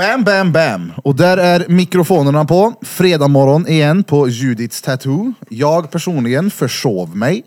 [0.00, 0.92] Bam, bam, bam.
[1.04, 2.74] Och där är mikrofonerna på.
[2.82, 5.32] Fredag morgon igen på Judiths Tattoo.
[5.48, 7.44] Jag personligen försov mig.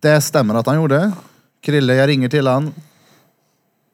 [0.00, 1.12] Det stämmer att han gjorde.
[1.60, 2.74] Krille, jag ringer till han.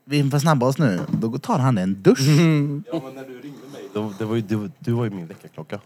[0.04, 1.00] Vi får snabba oss nu.
[1.08, 2.18] Då tar han en dusch.
[2.92, 5.26] Ja men när du ringde mig, då, det var ju, du, du var ju min
[5.26, 5.78] väckarklocka.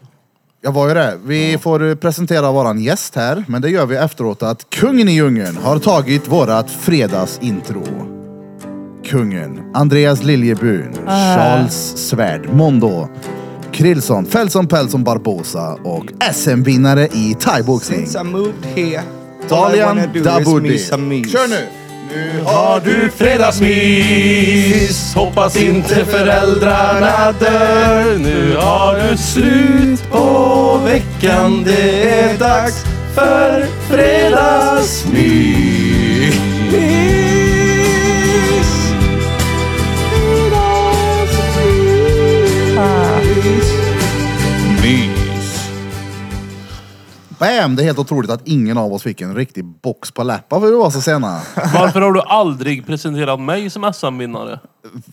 [0.61, 1.19] Jag var ju det.
[1.25, 5.11] Vi får eh, presentera våran gäst här, men det gör vi efteråt att kungen i
[5.11, 8.22] djungeln har tagit vårat fredagsintro.
[9.05, 13.07] Kungen, Andreas Liljebun, Charles Svärd, Mondo,
[13.71, 18.07] Krillson, Felson Pelson Barbosa och SM-vinnare i thaiboxning.
[19.49, 20.79] Dalian Dabudi.
[20.79, 21.67] Kör nu!
[22.15, 25.13] Nu Har du fredagsmys?
[25.15, 28.17] Hoppas inte föräldrarna dör.
[28.17, 31.63] Nu har du slut på veckan.
[31.65, 32.83] Det är dags
[33.15, 35.62] för fredagsmys.
[47.43, 47.75] Bam!
[47.75, 50.67] Det är helt otroligt att ingen av oss fick en riktig box på läppa för
[50.67, 51.41] vi var så sena.
[51.55, 54.59] Varför har du aldrig presenterat mig som SM-vinnare?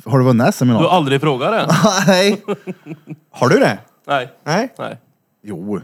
[0.05, 0.93] Har du vunnit SM i Du har något?
[0.93, 1.75] aldrig frågat det?
[2.07, 2.43] Nej.
[3.31, 3.79] Har du det?
[4.07, 4.33] Nej.
[4.45, 4.75] Nej?
[4.79, 4.99] Nej.
[5.43, 5.81] Jo.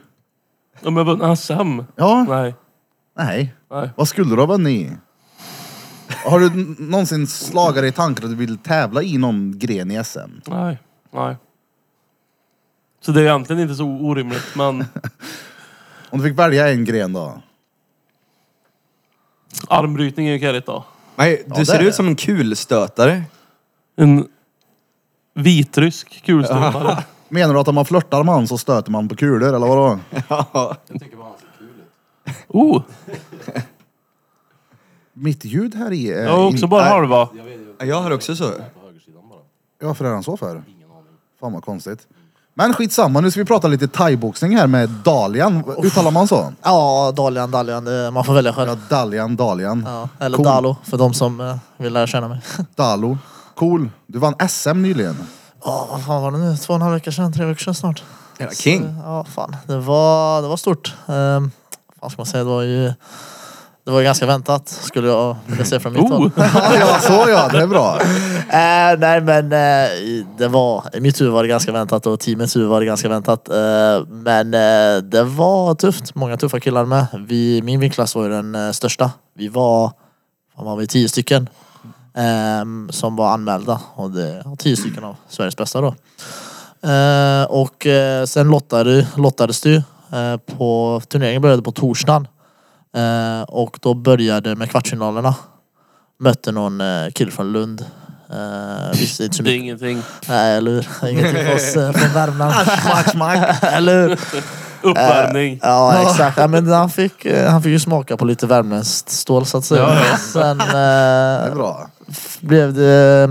[0.85, 1.81] Om jag vunnit SM?
[1.97, 2.25] Ja.
[2.29, 2.55] Nej.
[3.17, 3.55] Nej.
[3.71, 3.91] Nej.
[3.97, 4.97] Vad skulle du ha vunnit i?
[6.25, 9.91] Har du n- någonsin slagit dig i tanken att du vill tävla i någon gren
[9.91, 10.19] i SM?
[10.47, 10.79] Nej.
[11.15, 11.37] Nej.
[13.01, 14.85] Så det är egentligen inte så orimligt, men
[16.17, 17.41] Om du fick välja en gren då?
[19.69, 20.85] armbrytning är ju karigt då.
[21.17, 21.85] Nej, du det ser är det.
[21.89, 23.23] ut som en kulstötare.
[23.97, 24.29] En
[25.35, 27.05] vitrysk kulstötare.
[27.29, 29.99] Menar du att om man flörtar med han så stöter man på kulor eller vadå?
[30.29, 30.77] Ja.
[32.49, 32.83] Oh!
[35.13, 36.25] Mitt ljud här i är...
[36.25, 37.29] Jag har också in- bara halva.
[37.79, 38.53] Jag har också så.
[39.79, 40.63] Ja, varför är han så för?
[41.41, 42.07] Fan vad konstigt.
[42.59, 45.65] Men skitsamma, nu ska vi prata lite thaiboxning här med Dalian.
[45.85, 46.53] Uttalar man så?
[46.63, 47.85] Ja, Dalian, Dalian.
[47.85, 48.69] det- Man får välja själv.
[48.71, 49.85] Ja, Dalian, Dalian.
[49.87, 50.47] Ja, eller Cool.
[50.47, 52.41] Dalo, för de som eh, vill lära känna mig.
[52.75, 53.19] Dalo.
[53.55, 53.91] Cool.
[54.07, 55.17] Du vann SM nyligen.
[55.65, 56.57] Ja, vad fan var det nu?
[56.57, 58.03] Två och en halv vecka sedan, tre veckor sedan snart.
[58.39, 58.83] Jävla king.
[58.83, 59.57] Så, ja, fan.
[59.67, 60.95] Det var, det var stort.
[61.07, 61.51] Um,
[62.01, 62.45] vad ska man säga?
[62.45, 62.93] Det var ju...
[63.87, 66.09] Det var ju ganska väntat, skulle jag vilja säga från mitt Oh!
[66.19, 66.31] håll.
[66.81, 68.01] Ja, så ja, det är bra.
[68.49, 72.57] Eh, nej men eh, det var, i mitt huvud var det ganska väntat och teamets
[72.57, 73.49] huvud var det ganska väntat.
[73.49, 77.07] Eh, men eh, det var tufft, många tuffa killar med.
[77.29, 79.11] Vi, min vinklass var ju den eh, största.
[79.35, 79.93] Vi var,
[80.57, 81.49] vad var vi, tio stycken.
[82.17, 85.95] ehm, som var anmälda och det var tio stycken av Sveriges bästa då.
[86.91, 89.83] Eh, och eh, sen lottade, lottades det ju.
[90.13, 92.29] Eh, på, turneringen började på torsdagen.
[92.97, 95.35] Eh, och då började med kvartsfinalerna.
[96.21, 97.85] Mötte någon eh, kille från Lund.
[98.31, 99.63] Eh, visste inte så Det är mycket.
[99.65, 100.03] ingenting.
[100.29, 100.87] Nej eller hur.
[101.11, 102.55] Ingenting för oss eh, från Värmland.
[102.55, 103.63] Smack, smack.
[103.63, 104.19] eller hur?
[104.83, 105.59] Uppvärmning.
[105.63, 106.39] Ja exakt.
[106.39, 109.65] Ja, men han, fick, eh, han fick ju smaka på lite värmländskt stål så att
[109.65, 109.83] säga.
[109.83, 110.17] Ja, ja.
[110.17, 111.91] Sen Det är eh, bra.
[112.41, 113.29] blev det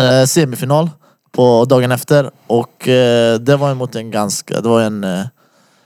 [0.00, 0.90] eh, semifinal
[1.32, 2.30] på dagen efter.
[2.46, 5.20] Och eh, det var emot en ganska, det var en eh,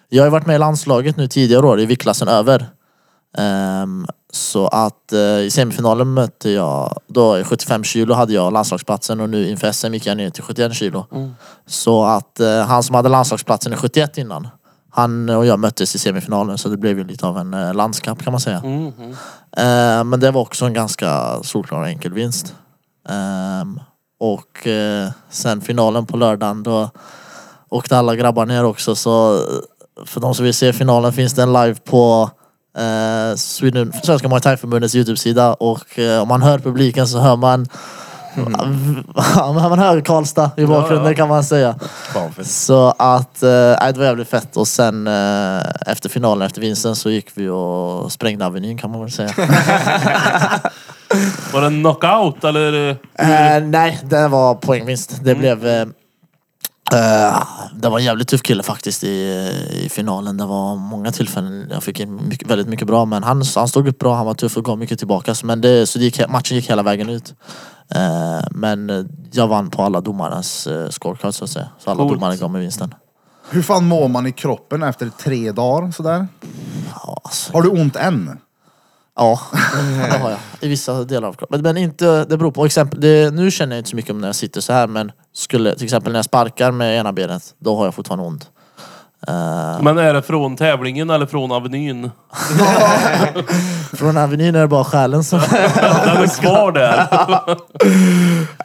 [0.08, 2.66] Jag har ju varit med i landslaget nu tidigare år i viktklassen över.
[3.38, 9.20] Ehm, så att eh, i semifinalen mötte jag, då i 75 kilo hade jag landslagsplatsen
[9.20, 11.06] och nu inför SM gick jag ner till 71 kilo.
[11.66, 14.48] Så att eh, han som hade landslagsplatsen i 71 innan,
[14.90, 18.22] han och jag möttes i semifinalen så det blev ju lite av en eh, landskamp
[18.22, 18.60] kan man säga.
[18.60, 19.16] Mhm.
[19.56, 22.54] Eh, men det var också en ganska solklar och enkel vinst.
[23.08, 23.80] Ehm,
[24.20, 24.66] och
[25.30, 26.90] sen finalen på lördagen då
[27.68, 29.40] åkte alla grabbar ner också så
[30.06, 32.30] för de som vill se finalen finns den live på
[32.78, 37.66] eh, Sweden, Svenska Muay Thai-förbundets Youtube-sida och eh, om man hör publiken så hör man
[39.36, 41.14] man hör Karlstad i bakgrunden ja.
[41.14, 41.74] kan man säga.
[42.12, 42.44] Fan.
[42.44, 47.10] Så att, nej, det var jävligt fett och sen eh, efter finalen, efter vinsten så
[47.10, 49.30] gick vi och sprängde Avenyn kan man väl säga.
[51.52, 52.90] Var det en knockout eller?
[52.90, 55.24] Eh, nej, det var poängvinst.
[55.24, 55.92] Det blev...
[56.92, 57.42] Eh,
[57.74, 59.08] det var en jävligt tuff kille faktiskt i,
[59.72, 60.36] i finalen.
[60.36, 63.04] Det var många tillfällen jag fick in mycket, väldigt mycket bra.
[63.04, 65.34] Men han, han stod upp bra, han var tuff och gav mycket tillbaka.
[65.34, 67.34] Så, men det, så det gick, matchen gick hela vägen ut.
[67.94, 71.68] Eh, men jag vann på alla domarnas eh, scorecard så att säga.
[71.78, 72.12] Så alla Coolt.
[72.12, 72.94] domare gav mig vinsten.
[73.50, 76.28] Hur fan mår man i kroppen efter tre dagar sådär?
[76.94, 78.38] Ja, alltså, Har du ont än?
[79.16, 79.40] Ja,
[80.10, 80.38] det har jag.
[80.60, 81.62] I vissa delar av kroppen.
[81.62, 82.64] Men inte, det beror på.
[82.64, 85.12] Exempel, det, nu känner jag inte så mycket om när jag sitter så här men
[85.34, 88.50] skulle, till exempel när jag sparkar med ena benet, då har jag fortfarande ont.
[89.28, 92.10] Eh, Men är det från tävlingen eller från Avenyn?
[93.92, 95.38] från Avenyn är det bara själen som...
[95.50, 97.06] Den är kvar där.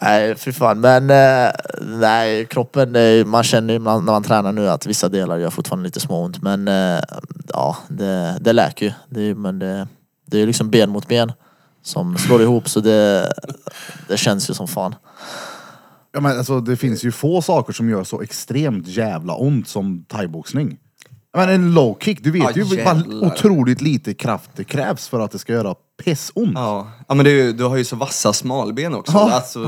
[0.02, 0.80] nej, fy fan.
[0.80, 1.52] Men eh,
[1.82, 5.86] nej, kroppen, det, man känner ju när man tränar nu att vissa delar gör fortfarande
[5.86, 6.42] lite småont.
[6.42, 7.00] Men eh,
[7.54, 8.92] ja, det, det läker ju.
[9.10, 9.88] Det, är- men det,
[10.28, 11.32] det är liksom ben mot ben
[11.84, 13.34] som slår ihop så det,
[14.08, 14.96] det känns ju som fan.
[16.14, 20.06] Ja, men alltså, det finns ju få saker som gör så extremt jävla ont som
[20.08, 20.78] thaiboxning.
[21.38, 23.28] Men en low kick, du vet Ja, ju vad jävlar.
[23.28, 26.52] otroligt lite kraft det krävs för att det ska göra pissont.
[26.56, 29.12] Ja, ja men det är ju, du har ju så vassa smalben också.
[29.14, 29.32] Ja.
[29.32, 29.60] Alltså,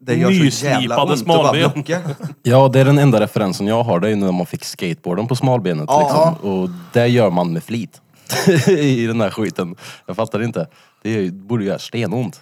[0.00, 1.70] det gör så jävla ont att bara smalben.
[1.74, 2.00] blocka.
[2.42, 4.00] Ja, det är den enda referensen jag har.
[4.00, 5.84] Det är när man fick skateboarden på smalbenet.
[5.88, 6.00] Ja.
[6.34, 6.50] liksom.
[6.52, 8.00] Och det gör man med flit.
[8.68, 9.74] I den här skiten.
[10.06, 10.66] Jag fattar inte.
[11.02, 12.40] Det borde göra stenont.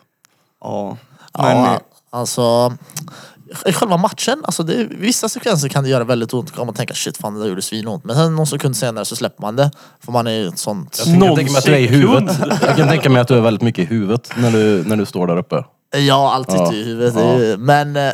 [0.61, 0.97] Ja.
[1.39, 1.81] Men, Ja,
[2.11, 2.73] alltså
[3.67, 6.55] i själva matchen, alltså det, vissa sekvenser kan det göra väldigt ont.
[6.55, 8.05] Kan man tänka shit fan det där gjorde svinont.
[8.05, 9.71] Men sen någon sekund senare så släpper man det.
[10.05, 11.03] För man är ju ett sånt...
[11.07, 12.37] Jag kan tänka mig att du är i huvudet.
[12.63, 15.07] Jag kan tänka mig att du är väldigt mycket i huvudet när du, när du
[15.07, 15.65] står där uppe.
[15.97, 16.73] Ja, allt sitter Ja.
[16.73, 17.15] i huvudet.
[17.15, 18.13] Det är ju- Men eh,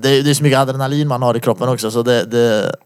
[0.00, 2.76] det är, det är så mycket adrenalin man har i kroppen också så det, det,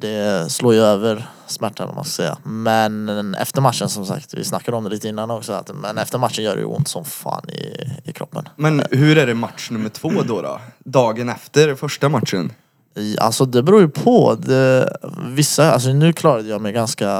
[0.00, 2.38] det slår ju över smärtan om man ska säga.
[2.44, 6.18] Men efter matchen som sagt, vi snackade om det lite innan också, att, men efter
[6.18, 8.48] matchen gör det ju ont som fan i, i kroppen.
[8.56, 10.42] men hur är det match nummer två då?
[10.42, 10.60] då?
[10.84, 12.52] Dagen efter första matchen?
[12.96, 14.34] I- Alltså det beror ju på.
[14.34, 17.10] Det, vissa, alltså nu klarade jag mig ganska,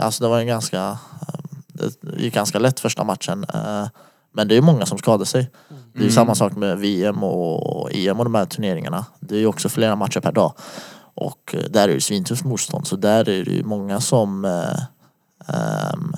[0.00, 3.46] alltså det var en ganska, eh, det gick ganska lätt första matchen.
[3.54, 3.86] eh,
[4.34, 5.50] Men det är ju många som skadar sig.
[5.94, 9.04] Det är ju samma sak med VM och EM och de här turneringarna.
[9.20, 10.52] Det är ju också flera matcher per dag.
[11.14, 12.86] Och eh, där är det svintufft motstånd.
[12.86, 16.12] Så där är det ju många som ehm,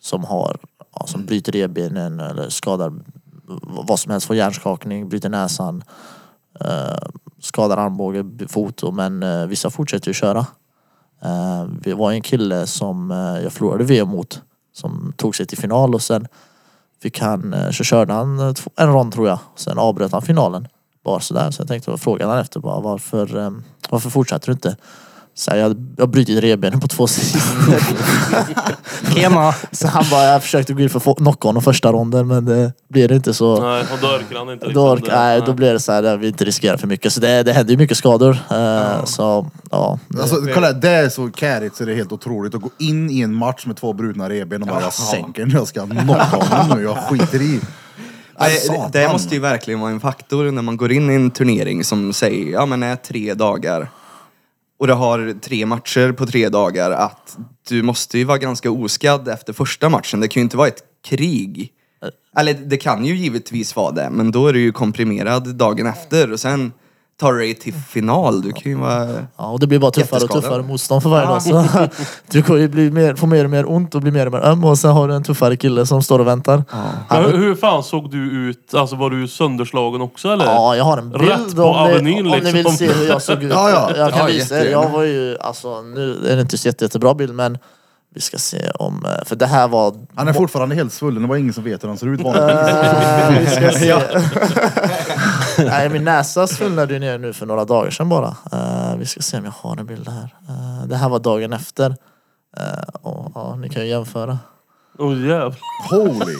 [0.00, 0.56] som har,
[0.94, 2.92] ja, som bryter revbenen eller skadar
[3.86, 5.84] vad som helst, får hjärnskakning, bryter näsan
[6.60, 7.08] eh,
[7.40, 10.46] skadar armbåge, fot men eh, vissa fortsätter ju köra.
[11.22, 15.58] Eh, det var en kille som eh, jag förlorade VM mot som tog sig till
[15.58, 16.26] final och sen
[17.02, 19.38] fick han, så körde han en rond tror jag.
[19.56, 20.68] Sen avbröt han finalen.
[21.04, 21.50] Bara sådär.
[21.50, 23.50] Så jag tänkte fråga han efter bara varför, eh,
[23.90, 24.76] varför fortsätter du inte?
[25.34, 25.68] Så här, jag,
[25.98, 27.78] har brutit revbenen på två sidor.
[29.14, 29.54] Tjena!
[29.72, 33.12] så han bara, jag försökte gå in för knock-on och första ronden men det blev
[33.12, 33.60] inte så.
[33.60, 34.68] Nej, och då orkar han inte.
[34.68, 35.20] Då, ork, liksom det.
[35.20, 37.12] nej, då blir det så här, vi inte riskerar för mycket.
[37.12, 38.38] Så det, det händer ju mycket skador.
[38.50, 42.60] Eh, Så ja, Alltså, kolla, det är så kärigt så det är helt otroligt att
[42.60, 45.68] gå in i en match med två brutna revben och bara jag sänker den, jag
[45.68, 47.60] ska knocka honom nu, jag skiter i.
[48.40, 51.84] Det, det måste ju verkligen vara en faktor när man går in i en turnering
[51.84, 53.88] som säger, ja men är tre dagar
[54.80, 57.38] och du har tre matcher på tre dagar att
[57.68, 60.20] du måste ju vara ganska oskadd efter första matchen.
[60.20, 61.72] Det kan ju inte vara ett krig.
[62.36, 66.32] Eller det kan ju givetvis vara det, men då är du ju komprimerad dagen efter
[66.32, 66.72] och sen
[67.20, 68.42] tar dig till final.
[68.42, 69.08] Du kan ju vara...
[69.36, 70.42] Ja, och det blir bara tuffare och Jätteskadad.
[70.42, 71.42] tuffare motstånd för varje dag.
[71.42, 71.64] Så
[72.30, 74.40] du kommer ju bli mer, få mer och mer ont och bli mer och mer
[74.40, 76.64] öm och sen har du en tuffare kille som står och väntar.
[76.70, 76.76] Ja,
[77.10, 78.74] Men hur, hur fan såg du ut?
[78.74, 80.74] Alltså var du sönderslagen också eller?
[80.74, 82.76] jag har en bild Rätt på om, ni, Avenyn, om ni vill liksom.
[82.76, 83.52] se hur jag såg ut.
[83.52, 83.90] Ja, ja.
[83.96, 84.58] Jag kan Ja, visa er.
[84.58, 84.82] jättegärna.
[84.84, 87.58] Jag var ju, alltså nu är det inte så jätte, jättebra bild men
[88.14, 91.28] vi ska se om, eh, för det här var Han är fortfarande helt svullen, det
[91.28, 92.54] var ingen som vet hur han ser ut vanligtvis.
[92.54, 93.96] Eh, vi ska se.
[95.64, 98.36] Nej, min näsa svullnade ju ner nu för några dagar sedan bara.
[98.52, 100.34] Eh, vi ska se om jag har en bild här.
[100.86, 101.96] Det här var dagen efter.
[103.02, 104.38] Och, ja, ni kan ju jämföra.
[104.98, 105.54] Åh jävlar.
[105.90, 106.36] Holy!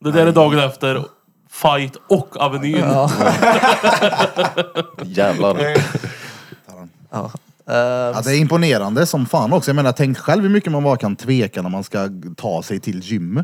[0.00, 1.04] Det där är dagen efter
[1.50, 2.78] Fight och Avenyn.
[2.78, 3.10] Ja.
[5.02, 5.76] Jävlar.
[7.10, 7.30] Ja.
[7.70, 9.68] Eh, Ja, det är imponerande som fan också.
[9.70, 12.80] Jag menar, tänk själv hur mycket man bara kan tveka när man ska ta sig
[12.80, 13.42] till gym.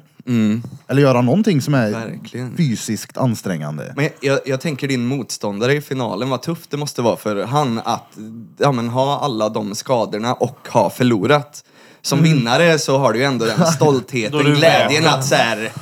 [0.88, 2.56] Eller göra någonting som är Verkligen.
[2.56, 3.92] fysiskt ansträngande.
[3.96, 7.80] Men jag, jag tänker din motståndare i finalen, vad tufft det måste vara för han
[7.84, 8.16] att
[8.58, 11.64] ja, men, ha alla de skadorna och ha förlorat.
[12.02, 15.72] Som vinnare så har du ju ändå den Då är stoltheten, glädjen att så här,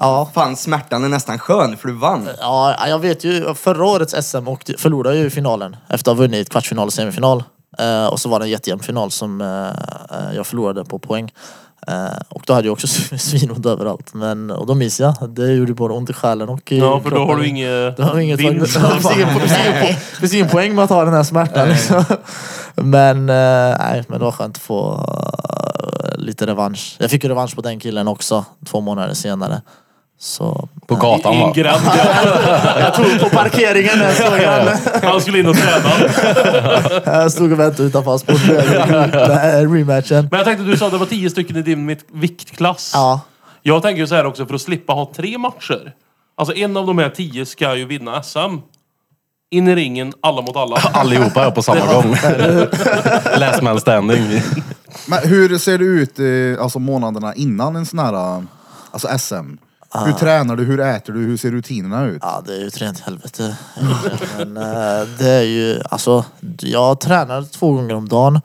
[0.00, 0.30] ja.
[0.34, 2.28] fan smärtan är nästan skön för du vann.
[2.40, 3.54] Ja, jag vet ju.
[3.54, 7.44] Förra årets SM och förlorade ju i finalen efter att ha vunnit kvartsfinal och semifinal.
[7.78, 9.66] Eh, och så var det en jättejämn final som eh,
[10.18, 11.32] eh, jag förlorade på poäng.
[11.86, 11.94] Eh,
[12.28, 12.86] och då hade jag också
[13.18, 14.14] svinont överallt.
[14.14, 17.10] Men, och då minns jag, det gjorde både ont i själen och i Ja, för
[17.10, 17.42] då har kroppen.
[17.42, 18.72] du inget har inget det vinst.
[18.76, 21.22] finns ingen, det finns ingen, po- det finns ingen poäng med att ha den här
[21.22, 21.68] smärtan.
[21.68, 22.04] Liksom.
[22.74, 25.06] Men, nej, men det var skönt att få
[26.16, 26.96] lite revansch.
[26.98, 29.62] Jag fick ju revansch på den killen också två månader senare.
[30.24, 31.52] Så, På gatan va?
[31.54, 31.82] gränd.
[32.78, 34.68] jag tog på parkeringen jag såg han.
[35.02, 35.90] Han skulle in och träna.
[37.22, 38.10] Jag stod och väntade utanför
[39.30, 40.28] är rematchen.
[40.30, 42.90] Men jag tänkte, du sa att det var tio stycken i din viktklass.
[42.94, 43.20] Ja.
[43.62, 45.92] Jag tänker ju så här också, för att slippa ha tre matcher.
[46.36, 48.38] Alltså en av de här tio ska ju vinna SM.
[49.50, 50.76] In i ringen, alla mot alla.
[50.92, 52.16] Allihopa är på samma gång.
[53.38, 54.42] Last man standing.
[55.06, 58.42] Men hur ser det ut eh, alltså månaderna innan en sån här eh,
[58.92, 59.56] alltså SM?
[59.94, 60.64] Hur tränar du?
[60.64, 61.20] Hur äter du?
[61.20, 62.18] Hur ser rutinerna ut?
[62.22, 63.56] Ja det är ju ett rent helvete.
[64.38, 66.24] Men eh, det är ju alltså,
[66.60, 68.40] jag tränar två gånger om dagen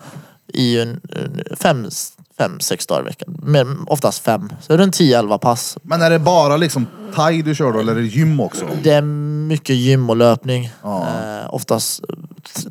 [0.54, 1.90] i en, en fem,
[2.38, 3.38] fem, sex dagar i veckan.
[3.44, 4.50] Men oftast fem.
[4.62, 5.78] Så det en 10-11 pass.
[5.82, 8.66] Men är det bara liksom thai du kör då eller är det gym också?
[8.84, 10.72] Det är mycket gym och löpning.
[10.84, 11.08] Ja.
[11.08, 12.02] Eh, oftast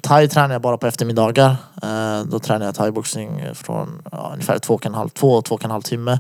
[0.01, 1.57] thai tränar jag bara på eftermiddagar.
[1.83, 5.65] Eh, då tränar jag thaiboxning från ja, ungefär två och en halv, två, två och
[5.65, 6.19] en halv timme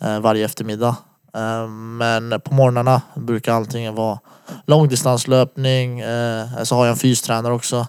[0.00, 0.96] eh, varje eftermiddag.
[1.34, 4.18] Eh, men på morgnarna brukar allting vara
[4.66, 6.00] långdistanslöpning.
[6.00, 7.86] Eh, så har jag en fystränare också.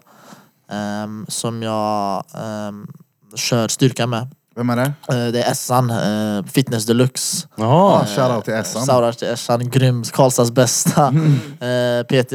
[0.71, 2.87] ehm, som jag ehm,
[3.35, 4.27] kör styrka med.
[4.55, 4.93] Vem är det?
[5.09, 5.93] Eh, det är Essan,
[6.47, 7.47] Fitness Deluxe.
[7.55, 8.05] Ah, Jaha.
[8.05, 8.85] shoutout till Essan.
[8.87, 10.03] Shoutout till Essan, grym.
[10.03, 11.07] Karlstads bästa
[11.59, 12.31] eh, PT.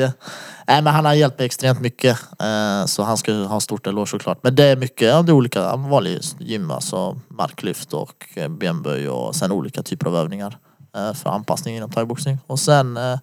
[0.68, 2.18] Nej men han har hjälpt mig extremt mycket.
[2.86, 4.38] Så han ska ha stort eloge såklart.
[4.42, 9.34] Men det är mycket, ja, det är olika vanliga gym, alltså marklyft och benböj och
[9.36, 10.58] sen olika typer av övningar.
[10.96, 12.38] Eh, för anpassning inom thaiboxning.
[12.46, 13.18] Och sen eh,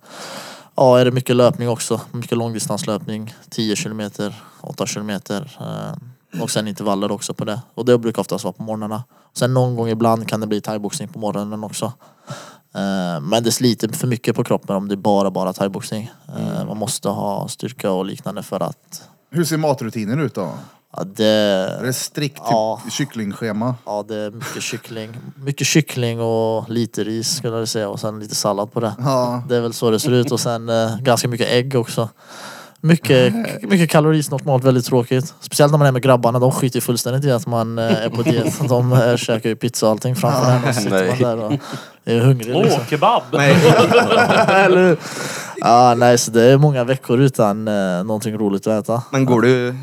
[0.76, 2.02] ja, är det mycket löpning också.
[2.12, 3.36] Mycket långdistanslöpning.
[3.50, 5.58] 10 kilometer, 8 kilometer.
[5.60, 7.62] Eh, och sen intervaller också på det.
[7.76, 9.04] Och det brukar oftast vara på morgnarna.
[9.34, 11.94] Sen någon gång ibland kan det bli thaiboxning på morgonen också.
[13.22, 16.12] Men det sliter för mycket på kroppen om det är bara bara thaiboxning.
[16.38, 20.52] Eh, Man måste ha styrka och liknande för att Hur ser matrutinen ut då?
[20.94, 22.82] Ja, Är det, det strikt typ Ja.
[22.92, 23.76] kycklingschema?
[23.86, 25.10] ja, det är mycket kyckling.
[25.36, 28.94] Mycket kyckling och lite ris skulle jag säga och sen lite sallad på det.
[29.00, 29.44] Ja.
[29.50, 32.10] Det är väl så det ser ut och sen eh, ganska mycket ägg också.
[32.86, 35.34] Mycket, mycket kalorisnålt mat, väldigt tråkigt.
[35.40, 38.10] Speciellt när man är med grabbarna, de skiter ju fullständigt i att man eh, är
[38.10, 38.60] på diet.
[38.70, 41.54] De eh, käkar ju pizza och allting framför en och sitter man där och
[42.06, 42.80] är hungrig liksom.
[42.82, 43.22] Åh, kebab!
[43.34, 43.52] Nej,
[44.66, 44.98] Eller hur?
[45.58, 49.04] Ja, nej, så det är många veckor utan eh, någonting roligt att äta.
[49.12, 49.76] men går du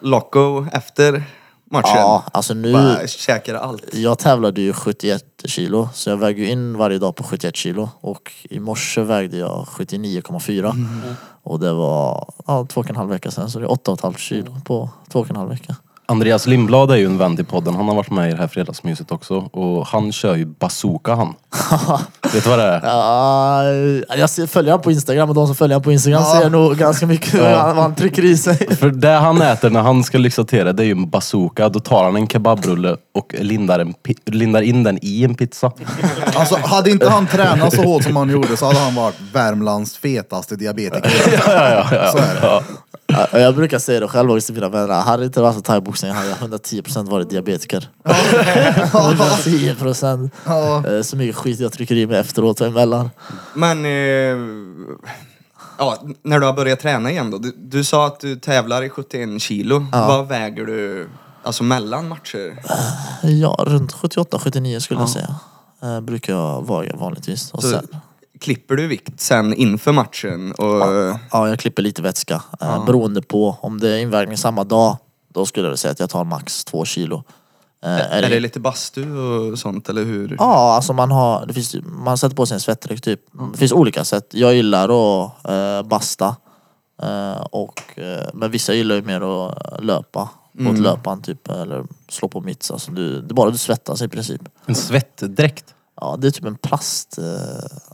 [0.00, 1.24] loco efter
[1.70, 1.96] matchen?
[1.96, 2.72] Ja, alltså nu...
[2.72, 3.94] Bara käkar allt.
[3.94, 7.88] Jag tävlade ju 71 kilo, så jag väger ju in varje dag på 71 kilo.
[8.00, 10.74] Och i morse vägde jag 79,4.
[11.42, 14.60] Och det var ja, två och en halv vecka sedan, så det är 8,5 kilo
[14.64, 15.76] på två och en halv vecka.
[16.10, 17.74] Andreas Lindblad är ju en vän till podden.
[17.74, 19.34] Han har varit med i det här fredagsmyset också.
[19.36, 21.34] Och han kör ju bazooka han.
[22.34, 22.80] Vet du vad det är?
[22.84, 23.64] Ja,
[24.16, 26.40] jag ser, följer han på Instagram och de som följer han på Instagram Ja.
[26.40, 28.76] ser nog ganska mycket vad han, vad han trycker i sig.
[28.76, 31.68] För det han äter när han ska lyxa till det, det är ju en bazooka.
[31.68, 35.72] Då tar han en kebabrulle och lindar, en, pi- lindar in den i en pizza.
[36.34, 39.96] Alltså hade inte han tränat så hårt som han gjorde så hade han varit Värmlands
[39.96, 41.10] fetaste diabetiker.
[42.12, 42.62] Så är det.
[43.32, 45.00] Ja, jag brukar säga det själv också till mina vänner.
[45.00, 47.88] Hade det inte varit för thaiboxning hade jag 110% varit diabetiker.
[48.04, 50.30] 110%.
[50.46, 50.86] Ja.
[50.96, 53.10] Eh, Så mycket skit jag trycker i mig efteråt och emellan.
[53.54, 53.90] Men, eh,
[55.78, 57.38] ja, när du har börjat träna igen då.
[57.38, 59.86] Du, du sa att du tävlar i 71 kilo.
[59.92, 61.08] Vad väger du,
[61.42, 62.62] alltså mellan matcher?
[63.22, 65.34] Ja, runt 78-79 skulle jag säga.
[65.82, 67.52] Eh, brukar jag väga vanligtvis.
[67.52, 67.86] Och Så sen,
[68.40, 70.52] klipper du vikt sen inför matchen?
[70.52, 72.42] Och, ja, jag klipper lite vätska.
[72.60, 74.96] Eh, Beroende på om det är invägning samma dag.
[75.28, 77.24] Då skulle jag säga att jag tar max 2 kilo.
[77.82, 80.36] Eh, är det lite bastu och sånt eller hur?
[80.38, 83.20] Ja, alltså man har, det finns, man sätter på sig en svettdräkt typ.
[83.52, 84.26] Det finns olika sätt.
[84.30, 86.36] Jag gillar att eh, basta.
[87.02, 90.28] Eh, och, eh, men vissa gillar ju mer att löpa.
[90.64, 91.48] Mot löpan typ.
[91.48, 92.70] Eller slå på mitts.
[92.70, 94.40] Alltså du, det är bara du svettas i princip.
[94.66, 95.74] En svettdräkt.
[96.00, 97.18] Ja, det är typ en plast...
[97.18, 97.24] Eh,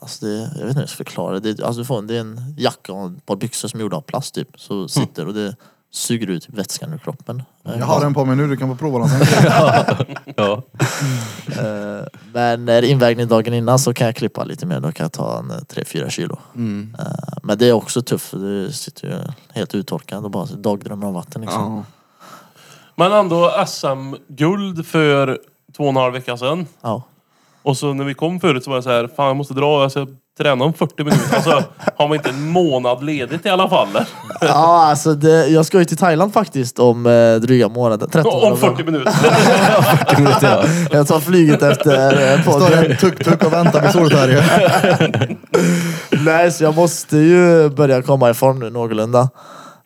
[0.01, 1.61] alltså det, jag vet inte hur jag ska förklara det.
[1.63, 3.97] Alltså du får, en- det är en jacka och ett par byxor som är gjorda
[3.97, 4.49] av plast typ.
[4.61, 5.57] Så sitter och det
[5.93, 7.43] suger ut vätskan ur kroppen.
[7.65, 9.27] Eh, Jag har den på mig nu, du kan få prova den sen.
[10.37, 10.63] Ja.
[11.49, 14.81] Eh, Men är det invägning dagen innan så kan jag klippa lite mer.
[14.81, 16.39] Då kan jag ta en 3-4 kilo.
[16.55, 16.97] Mm.
[16.99, 17.07] Eh,
[17.43, 18.25] Men det är också tufft.
[18.27, 19.15] för Du sitter ju
[19.55, 21.85] helt uttorkad och bara dagdrömmer om vatten liksom.
[22.97, 25.39] Men ändå SM-guld för
[25.77, 26.67] två och en halv vecka sedan.
[26.83, 27.03] Ja.
[27.63, 29.83] Och så när vi kom förut så var det så här, fan jag måste dra,
[29.83, 30.07] jag ska
[30.39, 31.35] träna om 40 minuter.
[31.37, 31.65] Alltså,
[31.97, 33.89] har man inte en månad ledigt i alla fall?
[34.41, 38.11] Ja, alltså det, jag ska ju till Thailand faktiskt om eh, dryga månaden.
[38.11, 39.13] 13 Om 40 minuter.
[40.07, 40.65] 40 minuter ja.
[40.93, 42.91] Jag tar flyget efter eh, Står podden.
[42.91, 44.45] en tuk-tuk och väntar vid Solfärge.
[46.25, 49.29] Nej, så jag måste ju börja komma i form nu någorlunda.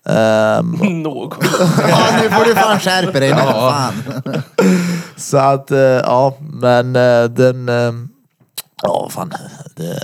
[0.09, 0.71] Ehm,
[1.03, 1.39] Något.
[1.89, 3.31] Ja, nu får du fan skärpa dig.
[3.35, 3.95] nu, Fan.
[5.17, 7.69] så att, eh, ja, men eh, den...
[7.69, 7.93] eh,
[8.83, 9.33] Ja, fan.
[9.77, 9.99] Det,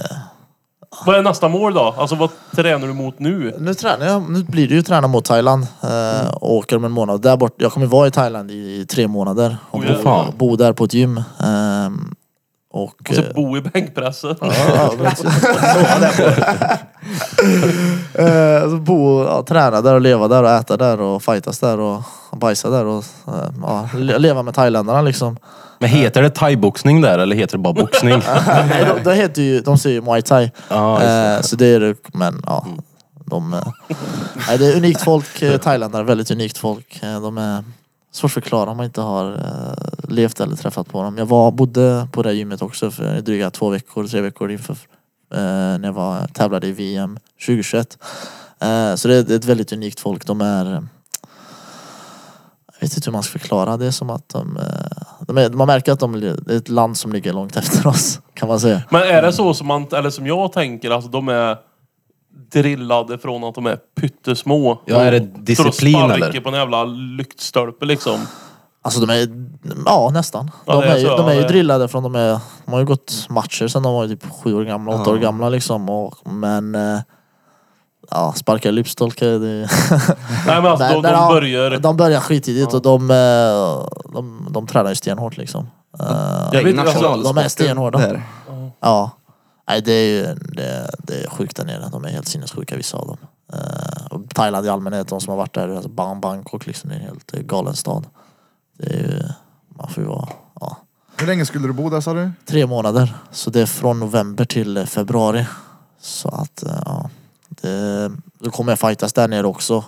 [1.07, 1.95] Vad är nästa mål då?
[1.99, 3.55] Alltså vad tränar du mot nu?
[3.59, 4.31] nu tränar jag.
[4.31, 5.67] Nu blir det ju träna mot Thailand.
[5.83, 7.23] Eh, och åker om en månad.
[7.23, 9.57] Där bort, jag kommer vara i Thailand i, i tre månader.
[9.71, 11.23] Och Oj, bo, bo där på ett gym.
[11.41, 12.15] Ehm,
[12.83, 14.37] Och, Och så eh, bo i bänkpressen.
[14.41, 16.23] Ja, men- Sova där på.
[18.23, 21.81] Eh, så bo ja, träna där och leva där och äta där och fightas där
[21.81, 22.03] och
[22.33, 25.37] bajsa där och eh, ja, le- leva med thailändarna liksom.
[25.79, 28.23] Men heter det thaiboxning där eller heter det bara boxning?
[28.69, 30.51] Nej, de, de heter ju, de säger ju muay thai.
[30.69, 31.07] Ja, just
[31.47, 32.67] Eh, så det är det, men ja.
[33.31, 33.61] De, eh,
[34.49, 37.01] nej, det är unikt folk, eh, thailändare, väldigt unikt folk.
[37.03, 37.65] Eh, de är
[38.17, 41.19] svårt att förklara om man inte har eh, levt eller träffat på dem.
[41.19, 44.73] Jag var, bodde på det gymmet också för dryga två veckor, tre veckor inför
[45.35, 45.39] eh,
[45.79, 47.99] när jag var, tävlade i VM 2021.
[48.61, 50.27] Eh, så det är, det är ett väldigt unikt folk.
[50.27, 50.87] De är
[52.81, 53.77] jag vet inte hur man ska förklara.
[53.77, 56.69] Det är som att de, eh, de är, man märker att de, det är ett
[56.69, 58.21] land som ligger långt efter oss.
[58.35, 58.83] Kan man säga.
[58.91, 61.57] Men är det så som man, eller som jag tänker, alltså de är
[62.53, 64.79] drillade från att de är pyttesmå.
[64.85, 66.27] Ja, är det disciplin, står och eller?
[66.27, 68.21] sparkar på en jävla lyktstolpe liksom.
[68.83, 69.29] Alltså de är,
[69.87, 70.51] ja nästan.
[70.65, 72.39] Ja, De det är är, ju- så, de är ju det- drillade från de är,
[72.65, 75.49] de har ju gått matcher sedan de var typ sju år gamla, åtta år gamla
[75.49, 75.89] liksom.
[75.89, 76.99] Och, men eh,
[78.11, 79.39] ja, sparka lypstolkar det...
[80.47, 81.71] Nej men alltså de, de ja, börjar...
[81.79, 85.71] De börjar skittidigt och de, eh, de, de tränar ju stenhårt liksom.
[86.01, 86.07] Eh,
[86.53, 87.99] Jag vet inte, de är stenhårda.
[87.99, 88.23] Där.
[88.81, 89.11] Ja.
[89.69, 91.89] Nej det är ju det, det är sjukt där nere.
[91.93, 93.19] De är helt sinnessjuka vissa av dem.
[94.11, 97.01] Och Thailand i allmänhet, de som har varit där, alltså Bang Bangkok liksom, det är
[97.01, 98.07] en helt eh, galen stad.
[98.79, 99.23] Det är ju,
[99.69, 100.29] man får ju vara,
[100.61, 100.77] ja.
[101.17, 102.33] Hur länge skulle du bo där sa du?
[102.45, 103.15] Tre månader.
[103.31, 105.47] Så det är från november till eh, februari.
[106.01, 107.11] Så att, eh, ja.
[107.49, 109.85] Det, då kommer jag fightas där nere också.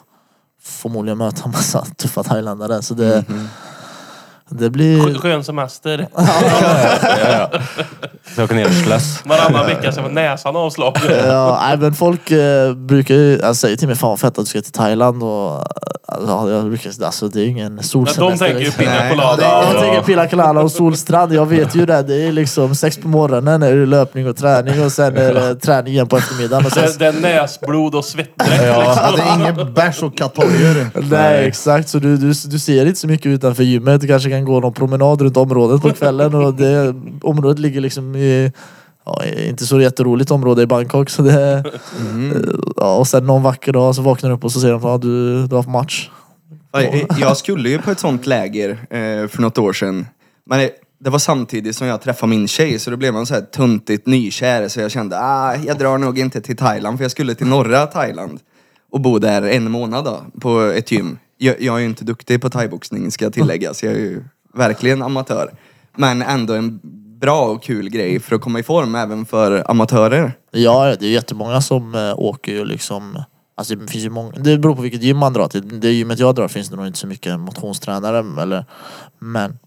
[0.63, 2.83] Förmodligen möta en massa tuffa thailändare.
[2.83, 3.25] Så det,
[4.49, 4.99] det blir...
[5.00, 6.09] Skö- Skön semester.
[6.17, 7.61] ja, ja.
[8.35, 9.21] Så jag slåss.
[9.25, 11.02] Varannan vecka så var näsan avslagen.
[11.26, 14.45] Ja, nej, men folk eh, brukar ju, alltså, säger till mig fan fett att du
[14.45, 15.64] ska till Thailand och
[16.07, 18.47] alltså, jag brukar alltså det är ingen Men solsemester.
[18.47, 19.43] de tänker ju pina Nej, colada.
[19.43, 21.33] Jag och- tänker pina colada och solstrand.
[21.35, 22.02] Jag vet ju det.
[22.02, 25.55] Det är liksom sex på morgonen är det löpning och träning och sen är det
[25.55, 26.67] träning igen på eftermiddagen.
[26.67, 28.78] Och sen, Det, det är näsblod och svettdräkt Ja,
[29.12, 29.17] liksom.
[29.17, 30.90] det är ingen bärs och katojer.
[31.11, 34.00] Nej exakt, så du, du, du ser inte så mycket utanför gymmet.
[34.00, 38.16] Du kanske kan gå någon promenad runt området på kvällen och det, området ligger liksom
[38.16, 38.52] i
[39.04, 41.64] Ja, inte så jätteroligt område i Bangkok så det...
[42.76, 44.90] Ja, och sen någon vacker dag så vaknar du upp och så säger de att
[44.90, 46.11] ja, du, du har haft match.
[46.72, 46.83] Ja,
[47.18, 50.07] jag- skulle ju på ett sånt läger eh, för något år sedan.
[50.46, 50.70] Men det,
[51.01, 54.07] det var samtidigt som jag träffade min tjej så då blev man så här tuntigt
[54.07, 57.46] nykär så jag kände ah, jag drar nog inte till Thailand för jag skulle till
[57.46, 58.40] norra Thailand
[58.92, 61.18] och bo där en månad då, på ett gym.
[61.38, 63.83] Jag, jag är inte duktig på thaiboxning ska tilläggas.
[63.83, 64.24] Jag är ju
[64.55, 65.53] verkligen amatör.
[65.96, 66.81] Men ändå en
[67.20, 70.33] bra och kul grej för att komma i form även för amatörer.
[70.51, 73.22] Ja, det är jättemånga som äh, åker ju liksom...
[73.55, 75.81] Alltså det finns ju många, det beror på vilket gym man drar till.
[75.81, 78.64] Det gymmet jag drar finns det nog inte så mycket motionstränare eller...
[79.18, 79.59] Men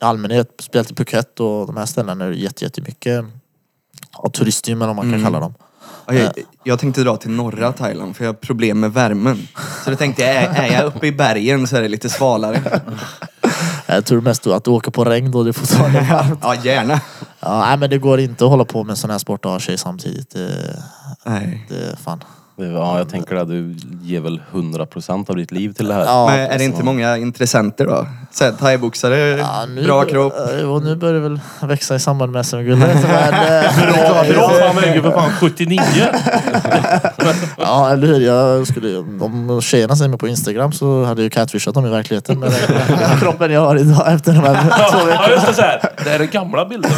[0.00, 3.24] i allmänhet, speciellt i Phuket och de här ställena är det jätte, jättemycket
[4.22, 5.54] ja, turistgym eller vad man kan kalla dem.
[6.06, 6.32] Ja, Jag,
[6.64, 9.48] jag tänkte dra till norra Thailand för jag har problem med värmen.
[9.84, 12.80] Så då tänkte jag, är, är jag uppe i bergen så är det lite svalare.
[13.88, 16.38] Jag tror mest att du åker på regn då, det är fortfarande varmt.
[16.42, 17.00] Ja, gärna.
[17.40, 19.58] Ja, nej, men det går inte att hålla på med sån här sport och ha
[19.58, 20.30] tjej samtidigt.
[20.30, 20.82] Det,
[21.24, 21.66] Nej.
[21.68, 22.24] det är fan...
[22.58, 26.04] Ja, jag tänker att du ger väl 100% av ditt liv till det här.
[26.04, 28.06] Ja, Men är det inte många intressenter då?
[28.58, 30.32] Thaiboxare, Ja, nu, bra kropp.
[30.68, 33.02] Och nu börjar det väl växa i samband med SM-guldet.
[33.02, 35.80] Bra, bra, han väger för fan 79.
[37.58, 38.20] Ja, eller hur?
[38.20, 41.90] Jag skulle, om tjejerna ser mig på Instagram så hade jag ju catfishat dem i
[41.90, 42.52] verkligheten med
[42.88, 45.30] den kroppen jag har idag efter de här två Ja veckorna.
[45.30, 45.80] just det, så här.
[46.04, 46.90] det här är gamla bilder.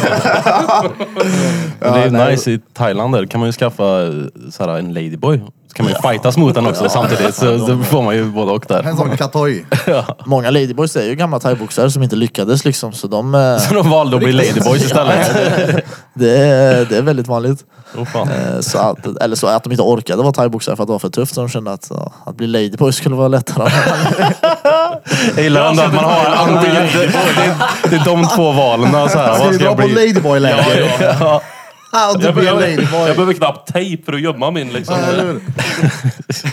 [1.79, 2.31] Men det är nej.
[2.31, 4.11] nice i Thailand där kan man ju skaffa eh,
[4.51, 5.41] så här, en ladyboy.
[5.69, 7.35] Så kan man ju fightas mot den också samtidigt.
[7.35, 8.83] Så då får man ju både och där.
[8.83, 9.65] En sån katoj.
[10.25, 12.93] Många ladyboys är ju gamla thaiboxare som inte lyckades liksom.
[12.93, 15.31] Så de, eh, Så de valde att bli ladyboys istället.
[16.13, 17.65] det, är, det är väldigt vanligt.
[17.97, 18.29] Oh, fan.
[18.29, 20.99] Eh, Så att, eller så att de inte orkade vara thaiboxare för att det var
[20.99, 21.33] för tufft.
[21.35, 23.69] Så de kände att ja, att bli ladyboy skulle vara lättare.
[25.35, 26.83] Jag gillar ändå att man har antingen...
[26.93, 27.55] Det, det,
[27.89, 28.91] det är de två valen.
[28.91, 30.07] Så här, Ska vad vi ska dra jag på bli?
[30.07, 31.15] Ladyboy-läger?
[31.19, 31.41] Ja.
[31.91, 34.95] How to Jag, be a jag behöver knappt tejp för att gömma min liksom.
[34.99, 35.41] Ja, eller hur?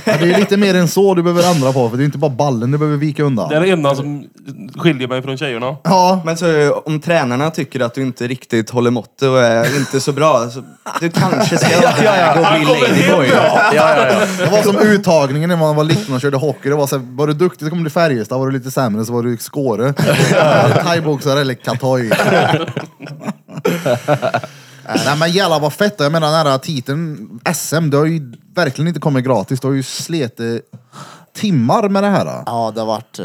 [0.04, 2.18] Ja, det är lite mer än så du behöver ändra på, för det är inte
[2.18, 3.48] bara ballen du behöver vika undan.
[3.48, 4.26] Det är det enda som
[4.76, 5.76] skiljer mig från tjejerna.
[5.84, 10.00] Ja, Men så om tränarna tycker att du inte riktigt håller måttet och är inte
[10.00, 10.62] så bra, så
[11.00, 13.28] du kanske ska ja, ja, och Han bli kommer hem, ladyboy.
[13.28, 13.60] ja.
[13.74, 14.44] Ja, ja, ja.
[14.44, 16.68] det var som uttagningen när man var liten och körde hockey.
[16.68, 19.04] Det var, så här, var du duktig så kom du Färjestad, var du lite sämre
[19.04, 19.92] så var du Skåre.
[20.84, 22.10] Thaiboxare eller katoj.
[24.88, 25.94] Nej men jävlar vad fett.
[25.98, 29.60] Jag menar den här titeln SM, det har ju verkligen inte kommit gratis.
[29.60, 30.40] Det har ju slitit
[31.34, 32.42] timmar med det här.
[32.46, 33.18] Ja, det har varit...
[33.18, 33.24] eh,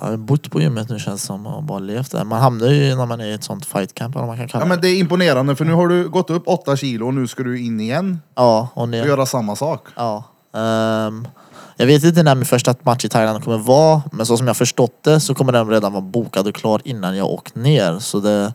[0.00, 2.24] Jag har bott på gymmet nu känns det som och bara levt där.
[2.24, 4.48] Man hamnar ju när man är i ett sånt fight camp eller vad man kan
[4.48, 4.68] kalla Ja det.
[4.68, 7.42] men det är imponerande för nu har du gått upp åtta kilo och nu ska
[7.42, 9.04] du in igen Ja, och och ner.
[9.06, 9.86] göra samma sak.
[9.96, 10.24] Ja.
[10.54, 11.28] Ehm,
[11.76, 14.56] jag vet inte när min första match i Thailand kommer vara, men så som jag
[14.56, 17.98] förstått det så kommer den redan vara bokad och klar innan jag åkt ner.
[17.98, 18.54] Så det,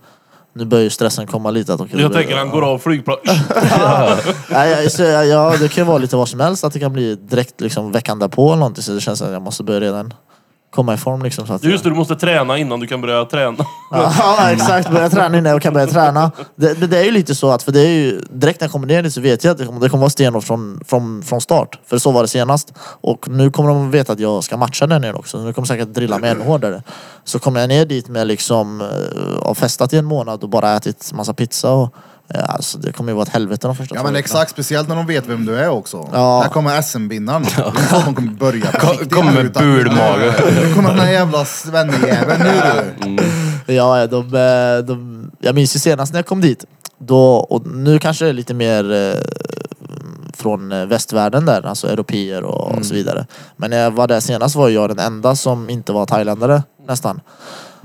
[0.53, 1.73] nu börjar ju stressen komma lite.
[1.73, 3.17] Att, okej, Jag tänker han går av flygplan.
[4.49, 5.03] Ja, så,
[5.59, 6.63] det kan ju vara lite vad som helst.
[6.63, 8.83] Att det kan bli direkt liksom, veckan därpå eller någonting.
[8.83, 10.13] Så det känns att jag måste börja redan
[10.71, 11.21] komma i form.
[11.21, 13.57] Liksom, så att, Just det, du måste träna innan du kan börja träna.
[13.91, 16.31] Ja exakt, börja träna innan jag kan börja träna.
[16.55, 18.87] Det, det, är ju lite så att, för det är ju, direkt när jag kommer
[18.87, 21.41] ner dit så vet jag att det kommer, det kommer vara stenhårt från, från, från
[21.41, 21.79] start.
[21.85, 22.73] För så var det senast.
[22.79, 25.37] Och nu kommer de veta att jag ska matcha där nere också.
[25.39, 26.83] Nu kommer säkert drilla mig ännu hårdare.
[27.23, 30.75] Så kommer jag ner dit med liksom, eh, har festat i en månad och bara
[30.75, 31.93] ätit massa pizza och
[32.35, 34.19] alltså, det kommer ju vara ett helvete de första Ja två men veckorna.
[34.19, 36.09] exakt, speciellt när de vet vem du är också.
[36.13, 36.41] Ja.
[36.43, 37.45] Här kommer SM-vinnaren.
[38.05, 40.33] De kommer börja på riktigt Kommer med utan- bulmage.
[40.63, 43.15] Nu kommer den här jävla svennejäveln nu
[43.65, 43.73] du.
[43.73, 46.65] Ja, ja, de, eh, de, jag minns ju senast när jag kom dit.
[47.01, 49.15] Då, och nu kanske det är lite mer eh,
[50.33, 53.25] från eh, västvärlden där, alltså europeer och så vidare.
[53.57, 57.21] Men när jag var där senast var jag den enda som inte var thailändare nästan.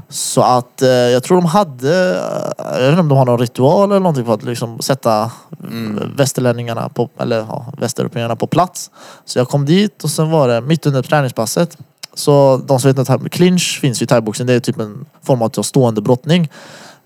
[0.09, 2.11] Så att eh, jag tror de hade,
[2.59, 5.31] eh, jag vet inte om de har någon ritual eller någonting för att liksom sätta
[5.71, 6.17] mm.
[6.17, 8.91] västerlänningarna på, eller ja, västeuropeerna på plats.
[9.25, 11.79] Så jag kom dit och sen var det mitt under träningspasset.
[12.15, 14.47] Så de som vet inte, clinch finns ju i thaiboxning.
[14.47, 16.51] Det är typ en form av stående brottning.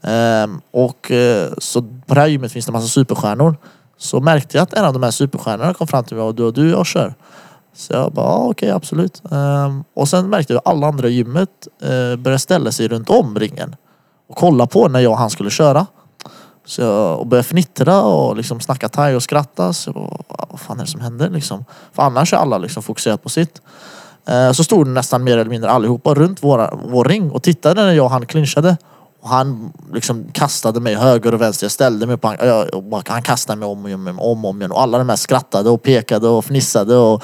[0.03, 3.57] Ehm, och eh, så på det här gymmet finns det massa superstjärnor.
[3.99, 6.45] Så märkte jag att en av de här superstjärnorna kom fram till mig och du
[6.45, 7.15] och du, jag kör.
[7.79, 9.23] Så jag bara, ah, okej absolut.
[9.31, 13.11] Um, och sen märkte jag att alla andra i gymmet uh, började ställa sig runt
[13.11, 13.77] om ringen.
[14.29, 15.87] Och kolla på när jag och han skulle köra.
[16.67, 19.73] Så jag och började fnittra och liksom snacka thai och skratta.
[19.73, 21.64] Så jag bara, ah, vad fan är det som händer liksom?
[21.93, 23.62] För annars är alla liksom fokuserade på sitt.
[24.31, 27.93] Uh, Så stod nästan mer eller mindre allihopa runt våra, vår ring och tittade när
[27.93, 28.77] jag och han clinchade.
[29.21, 31.64] Och han liksom kastade mig höger och vänster.
[31.64, 34.59] Jag ställde mig på han, jag han kastade mig om och om, om, om, om
[34.59, 34.73] igen.
[34.73, 36.97] Och alla de här skrattade och pekade och fnissade.
[36.97, 37.23] Och,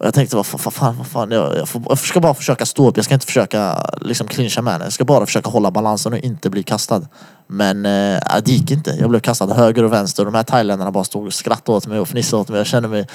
[0.00, 2.34] och jag tänkte, vad fan, vad fan, vad fan jag, jag, får, jag ska bara
[2.34, 2.96] försöka stå upp.
[2.96, 4.84] Jag ska inte försöka liksom clincha med henne.
[4.84, 7.02] Jag ska bara försöka hålla balansen och inte bli kastad.
[7.46, 8.90] Men eh, det gick inte.
[8.90, 10.26] Jag blev kastad höger och vänster.
[10.26, 12.58] Och de här thailändarna bara stod och skrattade åt mig och fnissade åt mig.
[12.58, 13.06] Jag kände mig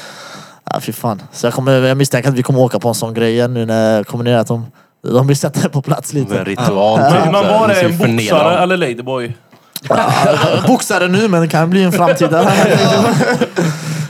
[0.72, 1.22] Ja, fy fan.
[1.32, 3.66] Så jag, kommer, jag misstänker att vi kommer åka på en sån grej igen nu
[3.66, 4.38] när jag kommer ner.
[4.38, 4.66] Att de,
[5.04, 6.44] de vill sätta det på plats Det är en lite.
[6.44, 7.00] ritual.
[7.00, 7.60] Men typ, här.
[7.60, 9.38] var det en boxare eller ladyboy?
[10.68, 12.52] Boxare nu men det kan bli en framtida.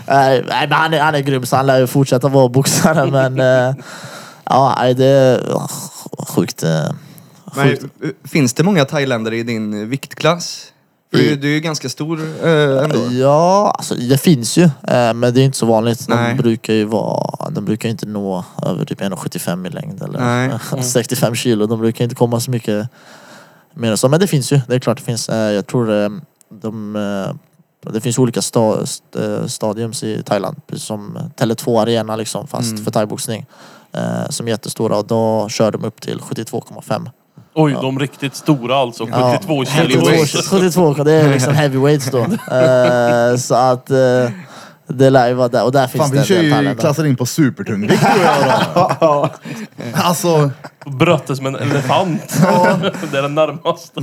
[0.07, 3.11] nej, nej, men han är, han är grym så han lär ju fortsätta vara boxare
[3.11, 3.75] men eh,
[4.45, 5.59] ja, det är
[6.27, 6.63] sjukt.
[6.63, 6.69] eh,
[7.55, 7.83] Men, sjukt.
[8.03, 10.71] eh, finns det många thailändare i din eh, viktklass?
[11.11, 13.11] För du, du är ju ganska stor eh, ändå.
[13.11, 14.63] Ja, alltså det finns ju.
[14.63, 16.07] eh, Men det är inte så vanligt.
[16.07, 16.35] De Nej.
[16.35, 20.83] brukar ju vara, de brukar ju inte nå över typ 1,75 i längd eller Nej.
[20.83, 21.65] 65 kilo.
[21.65, 22.87] De brukar inte komma så mycket
[23.73, 24.09] mer än så.
[24.09, 24.61] Men det finns ju.
[24.67, 25.29] Det är klart det finns.
[25.29, 26.09] Eh, Jag tror eh,
[26.61, 27.35] de, eh,
[27.93, 30.57] det finns olika sta, st- eh, stadiums i Thailand.
[30.67, 32.83] Precis som Tele2 Arena liksom fast Mm.
[32.83, 33.45] för thaiboxning.
[33.93, 37.09] eh, Som är jättestora och då kör de upp till 72,5.
[37.57, 39.07] Oj, de riktigt stora alltså.
[39.11, 39.31] Ja.
[39.33, 40.01] 72 kilo.
[40.01, 42.19] 72, 72 det är liksom heavyweights då.
[42.55, 44.29] Eh, så att eh,
[44.87, 45.63] det lär ju vara där.
[45.63, 49.29] Och där finns Fan det vi kör ju klassar in på supertungvikt och jag då.
[49.93, 50.51] Alltså,
[50.85, 52.21] Brötte som en elefant.
[53.11, 54.01] det är den närmaste.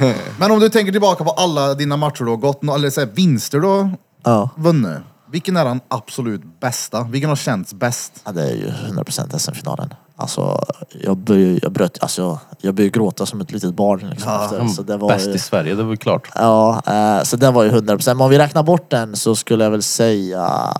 [0.38, 3.08] men om du tänker tillbaka på alla dina matcher du har gått, eller så här,
[3.14, 3.90] vinster du har
[4.24, 4.48] Ja.
[4.56, 4.98] vunnit.
[5.30, 7.02] Vilken är den absolut bästa?
[7.02, 8.12] Vilken har känts bäst?
[8.24, 9.94] ja, det är ju 100% SM-finalen.
[10.16, 10.64] Alltså,
[11.04, 14.10] jag började, jag bröt, alltså, jag, jag började gråta som ett litet barn.
[14.10, 14.66] Liksom, Ja, efter.
[14.68, 16.28] Så det var Bäst ju, i Sverige, det var klart.
[16.34, 18.14] Ja, eh, så det var ju 100%.
[18.14, 20.74] Men om vi räknar bort den så skulle jag väl säga...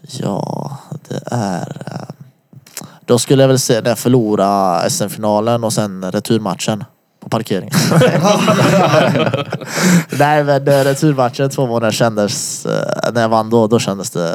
[0.00, 0.76] Ja,
[1.08, 1.82] det är...
[1.86, 2.14] eh,
[3.06, 6.84] Då skulle jag väl säga när jag förlorade SM-finalen och sen returmatchen
[7.22, 7.74] på parkeringen.
[10.10, 12.66] Nej men eh, returmatchen två månader kändes...
[12.66, 14.30] eh, När jag vann då, då kändes det...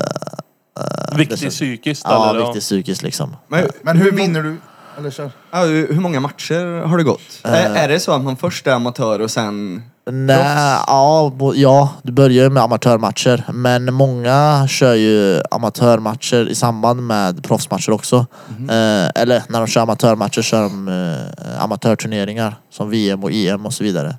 [0.79, 2.39] eh, Viktigt det psykiskt Ja, eller?
[2.45, 3.35] viktigt psykiskt liksom.
[3.47, 4.57] Men, Men hur vinner du?
[4.97, 5.31] Eller kör.
[5.51, 7.39] ja, hur många matcher har det gått?
[7.43, 9.83] är, är det så att man först är amatör och sen...
[10.11, 13.43] Nej, ja, ja, du börjar ju med amatörmatcher.
[13.53, 18.25] Men många kör ju amatörmatcher i samband med proffsmatcher också.
[18.69, 23.73] Eh, eller när de kör amatörmatcher kör de eh, amatörturneringar som VM och EM och
[23.73, 24.15] så vidare.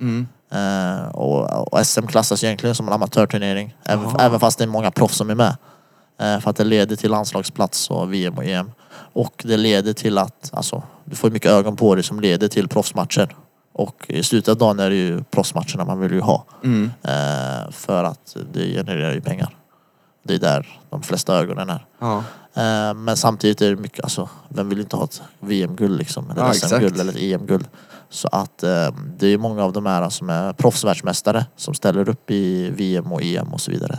[0.53, 3.75] Eh, och, och SM klassas egentligen som en amatörturnering.
[3.85, 5.57] Även, även fast det är många proffs som är med.
[6.21, 8.71] Eh, för att det leder till landslagsplats och VM och EM.
[9.13, 12.69] Och det leder till att, alltså, du får mycket ögon på dig som leder till
[12.69, 13.35] proffsmatcher.
[13.79, 16.45] Och i slutet av dagen är det ju proffsmatcherna man vill ju ha.
[16.65, 16.91] Mm.
[17.03, 19.57] Eh, för att det genererar ju pengar.
[20.23, 21.87] Det är där de flesta ögonen är.
[21.99, 22.19] Ja.
[22.55, 26.31] Eh, Men samtidigt är det mycket, alltså vem vill inte ha ett VM-guld liksom?
[26.31, 27.67] Eller Ja, SM-guld eller ett EM-guld.
[28.11, 32.31] Så att eh, det är många av de här som är proffsvärldsmästare som ställer upp
[32.31, 33.99] i VM och EM och så vidare.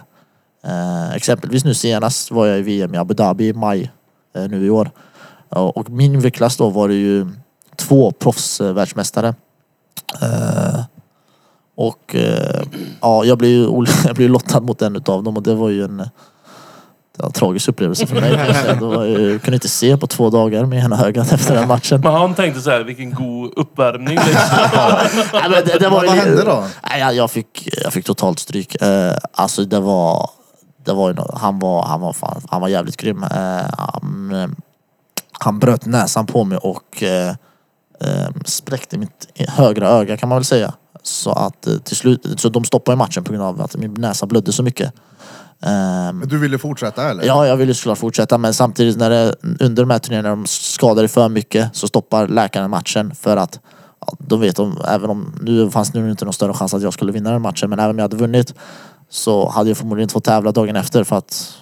[0.64, 3.92] Eh, exempelvis nu senast var jag i VM i Abu Dhabi i maj
[4.36, 4.92] eh, nu i år.
[5.50, 7.28] Och och min viktklass då var det ju
[7.76, 9.36] två proffsvärldsmästare.
[10.22, 10.82] Eh,
[11.78, 12.62] och eh,
[13.02, 15.84] ja, jag blev ju jag blev lottad mot en utav dem och det var ju
[15.84, 16.10] en
[17.24, 18.32] en tragisk upplevelse för mig.
[19.32, 22.02] jag kunde inte se på två dagar med ena ögat efter den matchen.
[22.02, 24.58] Men han tänkte så här, vilken god uppvärmning liksom.
[25.34, 26.66] Nej, men det, det var Vad ju- hände då?
[26.90, 28.82] Nej, jag, jag, fick, jag fick totalt stryk.
[28.82, 30.30] Eh, alltså det var...
[30.86, 33.24] Det var ju han, var, han, var fan, han var jävligt grym.
[33.24, 34.56] Eh, han,
[35.32, 37.36] han bröt näsan på mig och eh,
[38.02, 40.74] eh, spräckte mitt högra öga kan man väl säga.
[41.04, 44.26] Så att eh, till slut, så de stoppade matchen på grund av att min näsa
[44.26, 44.94] blödde så mycket.
[45.62, 47.24] Ehm, Men du ville fortsätta eller?
[47.24, 51.02] Ja, jag ville såklart fortsätta men samtidigt när det, under de här turneringarna de skadar
[51.02, 53.60] dig för mycket så stoppar läkaren matchen för att
[54.02, 56.94] ja, de vet om, även om, nu fanns det inte någon större chans att jag
[56.94, 58.54] skulle vinna den matchen men även om jag hade vunnit
[59.10, 61.54] så hade jag förmodligen inte fått tävla dagen efter för att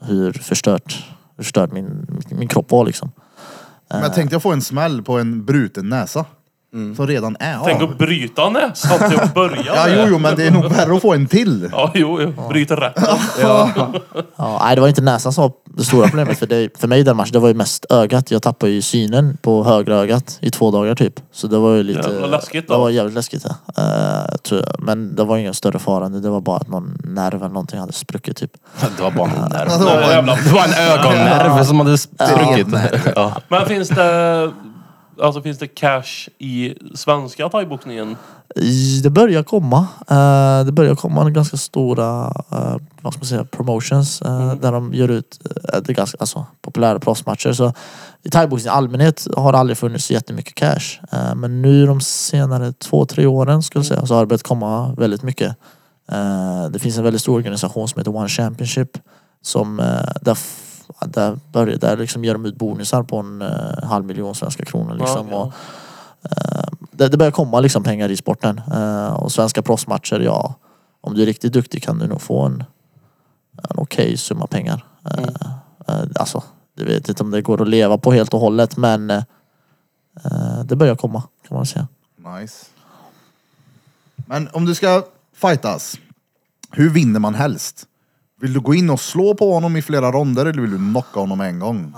[0.00, 1.04] hur förstört,
[1.36, 3.12] hur förstörd min, min kropp var liksom.
[3.92, 6.24] Men jag tänkte jag få en smäll på en bruten näsa.
[6.96, 7.64] Som redan är av.
[7.64, 10.96] Tänk att bryta näsan till att börja Ja, jo, jo, men det är nog värre
[10.96, 11.68] att få en till.
[11.72, 12.48] Ja, jo, jo.
[12.48, 12.92] Bryta rätt.
[13.42, 13.70] Ja.
[14.36, 17.00] Ja, nej, det var inte näsan som var det stora problemet för, det, för mig
[17.00, 17.32] i den matchen.
[17.32, 18.30] Det var ju mest ögat.
[18.30, 21.14] Jag tappade ju synen på högra ögat i två dagar typ.
[21.32, 22.08] Så det var ju lite...
[22.10, 22.74] Jävla läskigt då.
[22.74, 23.82] Det var jävligt läskigt ja.
[23.82, 26.08] Eh, jag tror, men det var ingen större fara.
[26.08, 28.52] Det var bara att någon nerv eller någonting hade spruckit typ.
[28.96, 29.68] Det var bara en nerv.
[29.68, 32.66] Det var bara en- Jävla Det var en ögonnerv som hade spruckit.
[33.16, 33.32] Ja.
[33.48, 34.50] Men finns det,
[35.22, 38.16] alltså finns det cash i svenska thaiboxningen?
[38.56, 39.86] I- Det börjar komma.
[40.08, 44.94] Eh, det börjar komma ganska stora eh, vad ska man säga, promotions eh, där de
[44.94, 45.38] gör ut
[45.84, 47.52] det är ganska, alltså, populära proffsmatcher.
[47.52, 47.72] Så
[48.22, 51.00] I thaiboxning i allmänhet har det aldrig funnits så jättemycket cash.
[51.12, 54.42] Eh, men nu de senare två, tre åren skulle jag säga så har det börjat
[54.42, 55.56] komma väldigt mycket.
[56.12, 58.88] Eh, det finns en väldigt stor organisation som heter One Championship
[59.42, 59.86] som eh,
[60.20, 64.34] där, f- där, börjar, där liksom gör de ut bonusar på en eh, halv miljon
[64.34, 64.94] svenska kronor.
[64.94, 65.52] Liksom, Ja, och,
[66.30, 68.60] eh, det, det börjar komma liksom pengar i sporten.
[68.72, 70.54] Eh, och svenska proffsmatcher, ja.
[71.00, 72.64] Om du är riktigt duktig kan du nog få en,
[73.70, 74.84] en okej summa pengar.
[75.04, 75.24] Eh,
[75.88, 76.42] eh, alltså,
[76.74, 79.22] jag vet inte om det går att leva på helt och hållet men eh,
[80.64, 81.88] det börjar komma kan man säga.
[82.16, 82.66] Nice.
[84.26, 85.98] Men om du ska fightas,
[86.70, 87.86] hur vinner man helst?
[88.42, 91.20] Vill du gå in och slå på honom i flera ronder eller vill du knocka
[91.20, 91.94] honom en gång?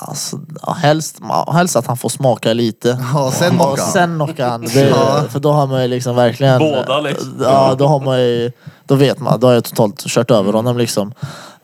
[0.00, 1.20] Alltså, ja, helst,
[1.52, 2.88] helst att han får smaka lite.
[3.14, 3.82] Ja, sen Och knocka.
[3.82, 4.60] sen knocka han.
[4.60, 5.24] Det, Ja.
[5.30, 6.58] För då har man ju liksom verkligen...
[6.58, 7.36] Båda, liksom.
[7.40, 8.52] Ja, då har man ju...
[8.84, 11.12] Då vet man, då har jag totalt kört över honom liksom.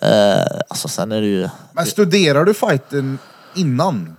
[0.01, 1.49] Eh, alltså sen är det ju...
[1.73, 3.19] Men studerar du fighten
[3.55, 4.17] innan?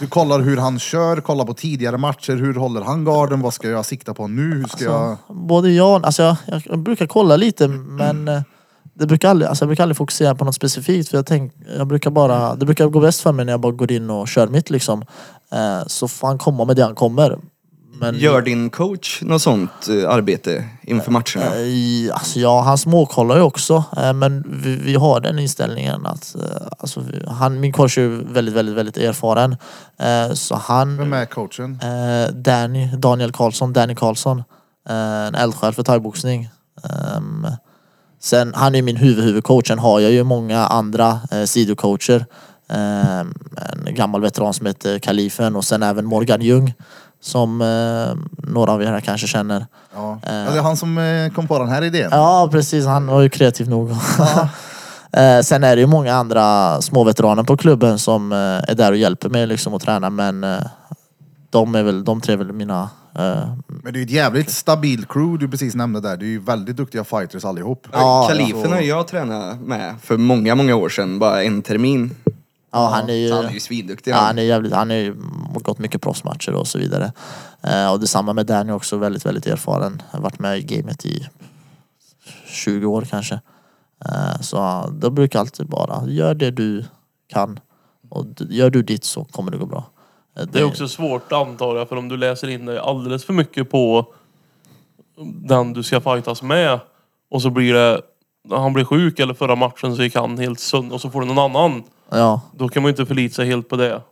[0.00, 3.68] Du kollar hur han kör, kollar på tidigare matcher, hur håller han garden, vad ska
[3.68, 5.16] jag sikta på nu, hur ska jag...
[5.28, 8.42] Både jag, alltså jag, jag, brukar kolla lite men eh,
[8.98, 11.86] det brukar aldrig, alltså jag brukar aldrig fokusera på något specifikt för jag tänk, jag
[11.86, 14.48] brukar bara, det brukar gå bäst för mig när jag bara går in och kör
[14.48, 15.02] mitt liksom.
[15.52, 17.38] Eh, så får han komma med det han kommer.
[18.00, 21.56] Men, Gör din coach något sånt eh, arbete inför matcherna?
[21.56, 23.84] Eh, Alltså ja, han småkollar ju också.
[23.96, 26.42] eh, Men vi, vi har den inställningen att eh,
[26.78, 29.56] alltså, vi- han, min coach är ju väldigt, väldigt, väldigt erfaren.
[29.98, 30.96] Eh, Så han...
[30.96, 31.80] Vem är coachen?
[31.82, 34.38] Eh, Danny, Daniel Karlsson, Danny Karlsson.
[34.88, 36.48] Eh, en eldsjäl för thaiboxning.
[36.90, 37.46] Ehm,
[38.28, 39.68] sen, han är min huvud-huvudcoach.
[39.68, 42.26] Sen har jag ju många andra eh, sidocoacher.
[42.70, 43.34] Ehm,
[43.86, 46.74] en gammal veteran som heter Kalifen och sen även Morgan Ljung.
[47.20, 49.66] Som eh, några av er här kanske känner.
[49.94, 50.18] Ja.
[50.22, 52.08] ja, det är han som eh, kom på den här idén.
[52.12, 53.90] Ja precis, han var ju kreativ nog.
[55.12, 58.96] Eh, Sen är det ju många andra småveteraner på klubben som eh, är där och
[58.96, 60.58] hjälper mig liksom att träna men eh,
[61.50, 62.88] de, är väl, de tre är väl mina eh,
[63.66, 66.16] Men det är ju ett jävligt stabilt crew du precis nämnde där.
[66.16, 67.86] Det är ju väldigt duktiga fighters allihop.
[67.92, 71.18] Ja, Kalifen har jag tränat med för många, många år sedan.
[71.18, 72.10] Bara en termin.
[72.72, 73.28] Ja, han är ju...
[73.28, 74.10] Så han är ju svinduktig.
[74.10, 74.26] Ja, han.
[74.26, 75.16] han är jävligt, han har ju
[75.54, 77.12] gått mycket proffsmatcher och så vidare.
[77.62, 80.02] Eh, och detsamma med Danny också, väldigt, väldigt erfaren.
[80.10, 81.28] Har varit med i gamet i
[82.46, 83.40] 20 år kanske.
[84.04, 86.84] Eh, så då brukar jag alltid bara, gör det du
[87.32, 87.60] kan.
[88.08, 89.90] Och d- gör du ditt så kommer det gå bra.
[90.44, 93.70] Det är också svårt antar jag, för om du läser in dig alldeles för mycket
[93.70, 94.06] på
[95.24, 96.80] den du ska fightas med
[97.30, 98.00] och så blir det,
[98.50, 101.26] han blir sjuk eller förra matchen så gick han helt sönder och så får du
[101.26, 101.82] någon annan.
[102.10, 104.02] Ja, Då kan man ju inte förlita sig helt på det.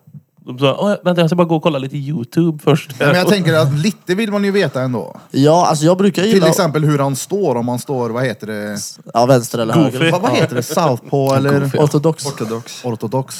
[0.46, 2.90] De sa, "Åh, vänta jag ska bara gå och kolla lite YouTube först.
[2.98, 5.16] Men jag tänker att lite vill man ju veta ändå.
[5.30, 6.48] Ja, alltså jag brukar Till gilla...
[6.48, 8.78] exempel hur han står, om han står, vad heter det?
[9.14, 9.98] Ja, vänster eller Goofy.
[9.98, 10.12] höger.
[10.12, 10.62] Vad, vad heter det?
[10.62, 11.70] Southpaw eller?
[11.84, 12.26] Ortodox.
[12.26, 12.84] Ortodox.
[12.84, 13.38] Ortodox.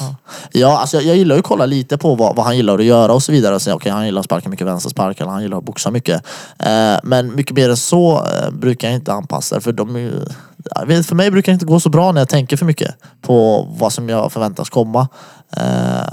[0.53, 2.85] Ja, alltså jag, jag gillar ju att kolla lite på vad, vad han gillar att
[2.85, 3.55] göra och så vidare.
[3.55, 6.23] Och säga, okej, han gillar att sparka mycket vänsterspark eller han gillar att boxa mycket.
[6.59, 11.15] Eh, men mycket mer än så eh, brukar jag inte anpassa för de är För
[11.15, 14.09] mig brukar det inte gå så bra när jag tänker för mycket på vad som
[14.09, 15.09] jag förväntas komma.
[15.57, 16.09] Eh,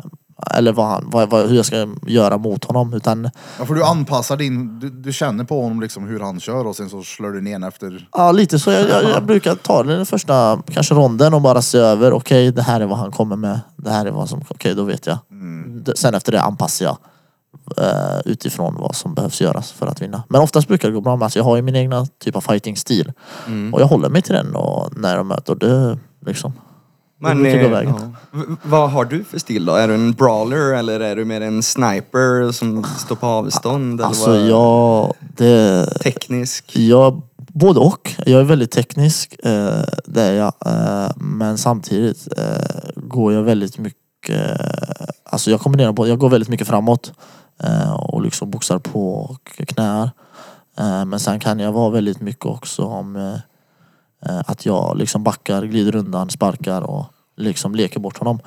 [0.52, 2.94] eller vad han, vad, vad, hur jag ska göra mot honom.
[2.94, 3.30] Utan
[3.60, 6.76] Ja, för du anpassar din, du, du känner på honom liksom hur han kör och
[6.76, 8.08] sen så slår du ner efter.
[8.12, 8.72] Ja, lite så.
[8.72, 12.14] Jag, jag, jag brukar ta den första kanske ronden och bara se över.
[12.14, 13.60] Okej, det här är vad han kommer med.
[13.76, 14.42] Det här är vad som...
[14.50, 15.18] Okej, då vet jag.
[15.86, 16.98] D- Sen efter det anpassar jag.
[17.78, 20.24] eh, utifrån vad som behövs göras för att vinna.
[20.30, 21.16] Men oftast brukar det gå bra.
[21.16, 23.12] Men alltså, jag har ju min egna typ av fighting-stil.
[23.74, 25.56] Och jag håller mig till den och när jag möter.
[25.56, 26.54] Det liksom...
[27.24, 28.16] Men eh, vägen.
[28.32, 29.74] V- vad har du för stil då?
[29.76, 34.00] Är du en brawler eller är du mer en sniper som står på avstånd?
[34.00, 34.40] Eller Alltså vad?
[34.50, 35.14] jag...
[35.38, 36.78] Det, Teknisk?
[36.78, 38.16] Jag, både och.
[38.26, 40.54] Jag är väldigt teknisk, eh, det är jag.
[40.66, 44.62] Eh, men samtidigt eh, går jag väldigt mycket,
[45.30, 47.14] alltså jag kombinerar både, jag går väldigt mycket framåt
[47.64, 50.12] eh, och liksom boxar på k- knäar.
[50.80, 53.34] Eh, men sen kan jag vara väldigt mycket också om eh,
[54.30, 57.06] eh, att jag liksom backar, glider undan, sparkar och
[57.38, 58.40] liksom leker bort honom.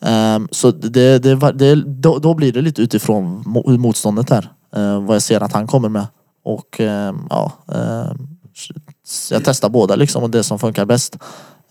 [0.00, 4.52] Um, så det, det, det, då, då blir det lite utifrån motståndet här.
[4.76, 6.06] Uh, vad jag ser att han kommer med.
[6.42, 8.28] Och ehm, ja, ehm,
[9.30, 11.18] jag testar båda liksom och det som funkar bäst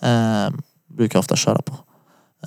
[0.02, 1.74] ehm, brukar jag ofta köra på.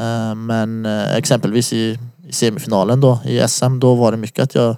[0.03, 4.55] Ehm, men eh, exempelvis i, i semifinalen då i SM då var det mycket att
[4.55, 4.77] jag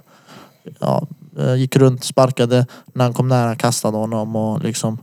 [0.79, 1.07] ja,
[1.39, 4.97] eh, gick runt, sparkade, när han kom nära kastade honom och liksom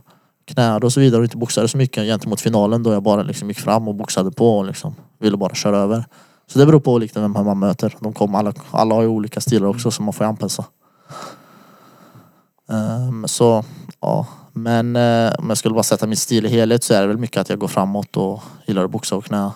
[0.45, 3.47] knäade och så vidare och inte boxade så mycket gentemot finalen då jag bara liksom
[3.47, 6.05] gick fram och boxade på och liksom ville bara köra över.
[6.47, 7.95] Så det beror på lite vem man möter.
[7.99, 10.65] De kommer, alla, alla har ju olika stilar också så man får anpassa.
[12.69, 13.65] Ehm, så
[14.01, 17.07] ja, men eh, om jag skulle bara sätta min stil i helhet så är det
[17.07, 19.51] väl mycket att jag går framåt och gillar att boxa och knä.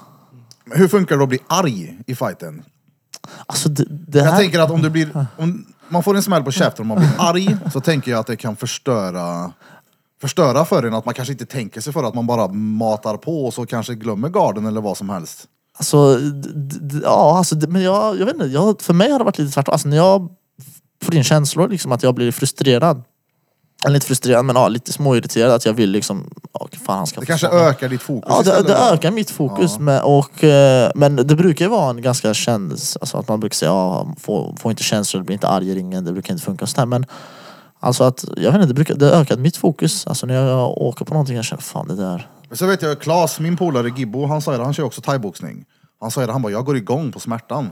[0.71, 2.63] Hur funkar det att bli arg i fighten?
[3.45, 4.37] Alltså det, det Jag här...
[4.37, 7.11] tänker att om du blir, om man får en smäll på käften om man blir
[7.17, 9.51] arg, så tänker jag att det kan förstöra
[10.21, 13.45] förstöra för en, att man kanske inte tänker sig för att man bara matar på
[13.45, 15.45] och så kanske glömmer garden eller vad som helst.
[15.77, 16.19] Alltså,
[17.03, 18.45] ja, alltså, men jag, jag vet inte.
[18.47, 19.71] Jag, för mig har det varit lite tvärtom.
[19.71, 20.29] Alltså, när jag
[21.03, 23.03] får in känslor, liksom, att jag blir frustrerad.
[23.85, 25.51] Eller inte frustrerad, men ja, lite småirriterad.
[25.51, 27.65] Att jag vill liksom, ja, fan han ska Det kanske smaka.
[27.65, 29.79] ökar ditt fokus Ja, det, det ökar mitt fokus.
[29.79, 33.55] Med, och, eh, men det brukar ju vara en ganska känd, alltså att man brukar
[33.55, 36.65] säga, ja, få, få inte känslor, bli inte arg i ringen, det brukar inte funka
[36.65, 36.85] och sådär.
[36.85, 37.05] Men
[37.79, 40.07] alltså att, jag vet inte, det, brukar, det har ökat mitt fokus.
[40.07, 42.27] Alltså när jag åker på någonting, jag känner, fan det där.
[42.47, 45.65] Men så vet jag, Klas, min polare Gibbo, han sa det, han kör också thaiboxning.
[46.01, 47.69] Han sa det, han bara, jag går igång på smärtan.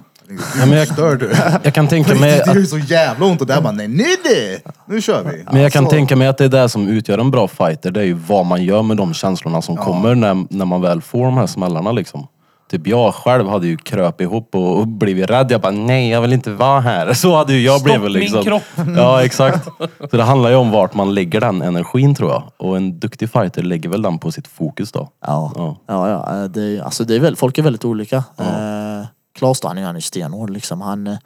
[0.60, 1.32] Ja, men jag- Stör du?
[1.63, 3.88] Jag kan tänka Det mig gör att, ju så jävla ont och där bara, nej,
[3.88, 5.43] nej, nej, nu kör vi.
[5.52, 7.91] men jag kan Så- tänka mig att det är det som utgör en bra fighter.
[7.91, 11.02] Det är ju vad man gör med de känslorna som kommer när, när man väl
[11.02, 12.28] får de här smällarna liksom.
[12.69, 15.51] Typ jag själv hade ju kröp ihop och, och blivit rädd.
[15.51, 17.13] Jag bara, nej jag vill inte vara här.
[17.13, 18.43] Så hade ju jag Stopp blivit min liksom.
[18.43, 18.63] kropp.
[18.97, 19.67] Ja exakt.
[20.12, 22.43] Så det handlar ju om vart man lägger den energin tror jag.
[22.58, 25.10] Och en duktig fighter lägger väl den på sitt fokus då.
[25.25, 25.77] Ja, Ja.
[25.88, 28.15] ja, ja eh, det, är- alltså det är väl, folk är väldigt olika.
[28.17, 29.06] Eh,
[29.39, 30.82] Klas då, han är, är stenhård liksom.
[30.82, 31.17] Han,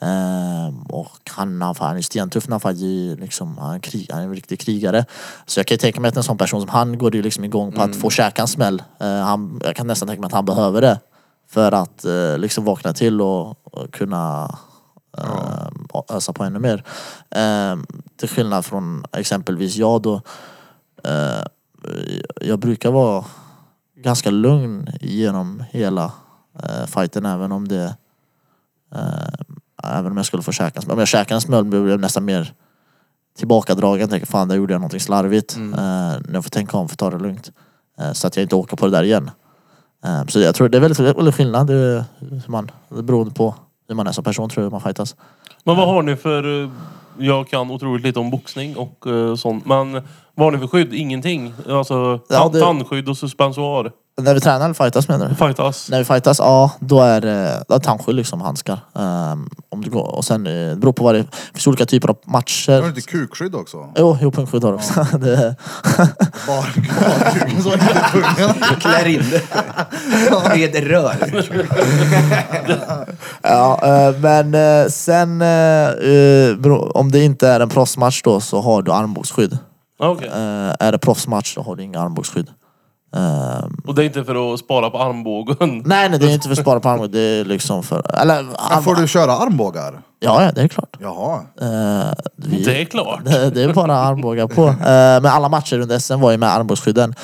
[0.00, 4.20] eh, och han, han, han är stentuff när han fightar, liksom, han, är krig, han
[4.20, 5.04] är en riktig krigare.
[5.46, 7.44] Så jag kan ju tänka mig att en sån person som han går ju liksom
[7.44, 8.82] igång på att få käka en smäll.
[9.00, 11.00] Eh, han, jag kan nästan tänka mig att han behöver det.
[11.48, 14.54] För att eh, liksom vakna till och, och kunna
[15.18, 16.84] eh, ösa på ännu mer.
[17.30, 17.76] Eh,
[18.16, 20.22] till skillnad från exempelvis jag då.
[21.04, 21.44] Eh,
[22.40, 23.24] jag brukar vara
[23.96, 26.12] ganska lugn genom hela
[26.62, 27.96] eh, fighten även om det
[29.84, 30.92] även om jag skulle få käka en smäll.
[30.92, 32.52] Om jag käkar en smäll blir jag nästan mer
[33.38, 34.08] tillbakadragen.
[34.08, 35.56] Tänker fan där gjorde jag någonting slarvigt.
[35.56, 37.50] Eh, när jag får tänka om för ta det lugnt.
[38.00, 39.30] Eh, så att jag inte åker på det där igen.
[40.04, 41.66] Eh, så jag tror det är väldigt, väldigt skillnad.
[41.66, 43.54] Det, är hur man, det beror på
[43.88, 45.16] hur man är som person tror jag man fightas.
[45.64, 46.62] Men vad har ni för...
[46.64, 46.70] eh,
[47.18, 49.66] Jag kan otroligt lite om boxning och eh, sånt.
[49.66, 50.02] Men
[50.40, 50.94] vad har ni för skydd?
[50.94, 51.54] Ingenting?
[51.68, 53.90] Alltså Ja, tan- det- tandskydd och suspensoar?
[54.20, 55.34] När vi tränar eller fightas menar du?
[55.34, 55.88] Fightas?
[55.90, 58.78] När vi fightas, ja då är det då är tandskydd liksom, handskar.
[58.98, 61.86] Ehm, om det går, och sen eh, det beror på vad det, det finns olika
[61.86, 62.88] typer av Har du matcher.
[62.88, 63.92] inte kukskydd också?
[63.96, 65.06] Jo, jo punkskydd har jag också.
[65.18, 65.56] det,
[66.46, 66.66] Bara,
[66.98, 68.54] bara kuken så inte pungen.
[68.80, 69.42] Klär in det.
[70.56, 71.14] Med rör.
[73.42, 75.48] ja, eh, men eh, sen eh,
[75.88, 79.58] eh, bero- om det inte är en proffsmatch då så har du armbågsskydd.
[80.00, 80.28] Okej.
[80.28, 82.48] Eh, är det proffsmatch så har du inga armbågsskydd.
[83.16, 85.56] Ehm, Och det är inte för att spara på armbågen.
[85.86, 87.12] nej, nej, det är inte för att spara på armbågen.
[87.12, 88.20] Det är liksom för...
[88.20, 88.42] Eller,
[88.74, 90.02] Men får du köra armbågar?
[90.20, 90.96] Ja, ja, det är klart.
[91.00, 91.40] Jaha.
[91.60, 93.24] Eh, vi, Det är klart.
[93.24, 94.68] det, det är bara armbågar på.
[94.68, 94.74] Eh,
[95.22, 97.14] men alla matcher under SM var ju med armbågsskydden.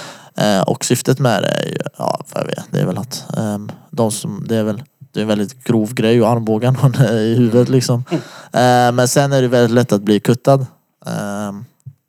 [0.67, 3.71] Och syftet med det är ju, ja vad jag vet, det är väl att ehm,
[3.91, 6.77] de som, det är väl det är en väldigt grov grej och armbågen
[7.11, 8.05] i huvudet liksom.
[8.53, 10.67] Eh, men sen är det väldigt lätt att bli kuttad.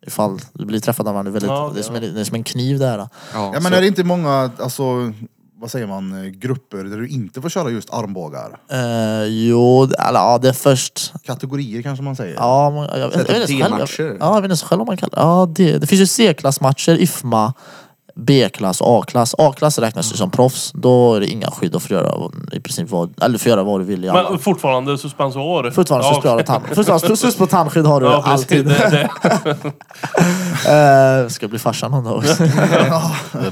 [0.08, 1.32] Ifall du blir träffad av varandra.
[1.32, 2.98] Det är, väldigt, Ja, det, är som en, det är som en kniv där.
[2.98, 5.12] Ja, Ja men så- är det inte många, alltså,
[5.60, 8.58] vad säger man, eh, grupper där du inte får köra just armbågar?
[8.72, 12.34] Eh, jo, det- eller, ja det är först Kategorier kanske man säger?
[12.34, 13.74] Ja, man, jag, jag, Sätta jag vet inte själv.
[13.76, 14.02] D-matcher.
[14.04, 16.92] Jag, ja, jag vet inte själv om man kallar Ja, det, det finns ju C-klassmatcher,
[17.00, 17.54] IFMA,
[18.20, 19.34] B-klass och A-klass.
[19.38, 20.72] A-klass räknas ju som proffs.
[20.74, 23.80] Då är det inga skydd och får göra i princip vad, eller får göra vad
[23.80, 24.30] du vill i alla.
[24.30, 25.70] Men fortfarande suspensor.
[25.70, 26.64] Fortfarande Ja, suspension och tand.
[26.74, 28.30] Fortfarande sus på tandskydd har du Ja, precis.
[28.32, 28.66] alltid.
[28.66, 29.08] Det,
[29.44, 29.72] det.
[30.68, 32.44] Eh, ska bli farsan någon dag också.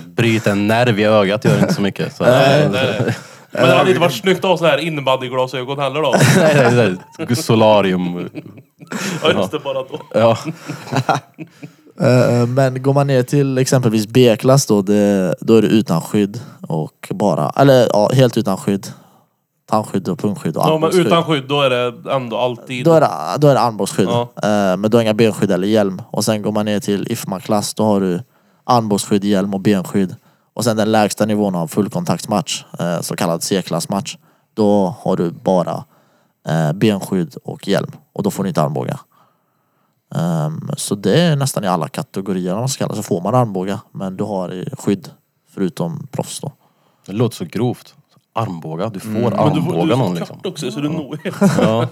[0.07, 2.17] Bryta en nerv i ögat gör inte så mycket.
[2.17, 3.17] Så, Nej, nej.
[3.51, 6.15] Men det hade inte varit snyggt att ha så här innebandyglasögon heller då.
[6.37, 7.37] nej, nej, nej.
[7.37, 8.29] Solarium.
[9.23, 10.01] Ja just det, bara då.
[10.15, 10.39] Ja.
[12.01, 16.41] Eh, men går man ner till exempelvis B-klass då, det, då är det utan skydd
[16.69, 18.87] och bara, eller ja, helt utan skydd.
[19.71, 22.85] Tandskydd och pungskydd och Ja, men utan skydd då är det ändå alltid...
[22.85, 24.09] Då är det, då är det armbågsskydd.
[24.09, 24.29] Ja.
[24.43, 26.03] Eh, men du har inga benskydd eller hjälm.
[26.11, 28.21] Och sen går man ner till IFMA-klass, då har du
[28.65, 30.17] armbågsskydd, hjälm och benskydd.
[30.55, 34.17] Och sen den lägsta nivån av fullkontaktsmatch, eh, så kallad C-klassmatch.
[34.55, 35.85] Då har du bara
[36.49, 37.91] eh, benskydd och hjälm.
[38.13, 38.99] Och då får du inte armbågar.
[40.15, 43.35] Ehm, så det är nästan i alla kategorier man ska kalla det, så får man
[43.35, 43.79] armbågar.
[43.93, 45.11] Men du har skydd,
[45.55, 46.53] förutom proffs då.
[47.07, 47.95] Det låter så grovt.
[48.33, 50.41] Armbåga, du får Men du, du armbåga är någon liksom.
[50.45, 51.19] också så du når
[51.63, 51.89] Ja,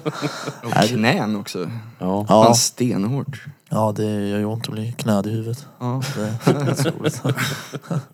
[0.65, 1.59] Och knän också.
[1.99, 2.27] ja.
[2.29, 3.45] Ja, Fan stenhårt.
[3.71, 5.67] ja det gör ju ont att bli knöd i huvudet.
[5.81, 6.03] Ja.
[6.45, 7.23] Det är roligt.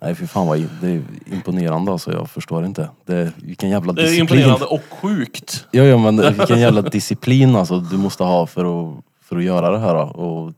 [0.00, 2.88] Nej fy fan vad det är imponerande alltså, jag förstår inte.
[3.06, 4.38] Det, vilken jävla Det är disciplin.
[4.40, 5.66] imponerande och sjukt.
[5.70, 8.96] Ja, ja men vilken jävla disciplin alltså du måste ha för att,
[9.30, 9.94] för att göra det här.
[9.94, 10.00] då.
[10.00, 10.52] Och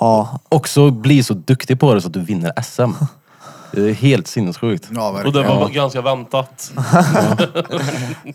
[0.00, 2.90] Ja, också bli så duktig på det så att du vinner SM.
[3.72, 4.88] Det är helt sinnessjukt.
[4.90, 6.72] Ja, Och det var ganska väntat.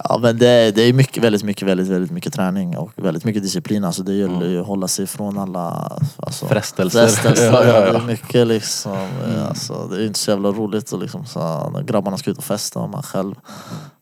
[0.03, 3.24] Ja men det, är- det är mycket, väldigt mycket, väldigt, väldigt mycket träning och väldigt
[3.26, 3.84] mycket disciplin.
[3.84, 7.07] Alltså det gäller ju att hålla sig från alla alltså, Frestelser.
[7.07, 7.45] frestelser.
[7.53, 7.91] Ja, ja, ja.
[7.91, 8.97] Det är mycket liksom,
[9.28, 12.38] eh, alltså, det är inte så jävla roligt och liksom, så, när grabbarna ska ut
[12.38, 13.36] och festa och man själv,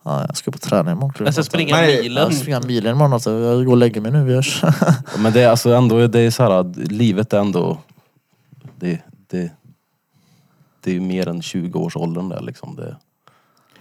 [0.04, 1.26] ja, jag ska på träning imorgon.
[1.26, 2.32] Jag ska springa Nej, Jag milen.
[2.32, 3.32] ska springa milen imorgon också.
[3.32, 4.64] Jag går och lägger mig nu, vi hörs.
[5.18, 7.78] Men det är alltså ändå, det är så här, att livet är ändå,
[8.76, 9.52] det, det,
[10.84, 12.76] det är ju mer än 20 års åldern där liksom.
[12.76, 12.96] Det,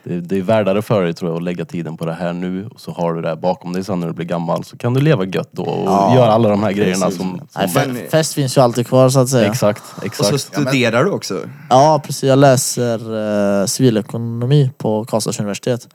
[0.05, 2.67] det, det är värdare för dig tror jag att lägga tiden på det här nu
[2.67, 4.95] och så har du det här bakom dig sen när du blir gammal så kan
[4.95, 7.21] du leva gött då och Ja, göra alla de här grejerna precis.
[7.21, 7.41] som...
[7.57, 9.47] Nej, som fe- fest finns ju alltid kvar så att säga.
[9.51, 10.41] exakt, Och så exakt.
[10.45, 11.39] studerar du också.
[11.71, 13.13] Ja precis, jag läser
[13.61, 15.89] uh, civilekonomi på Karlstads universitet.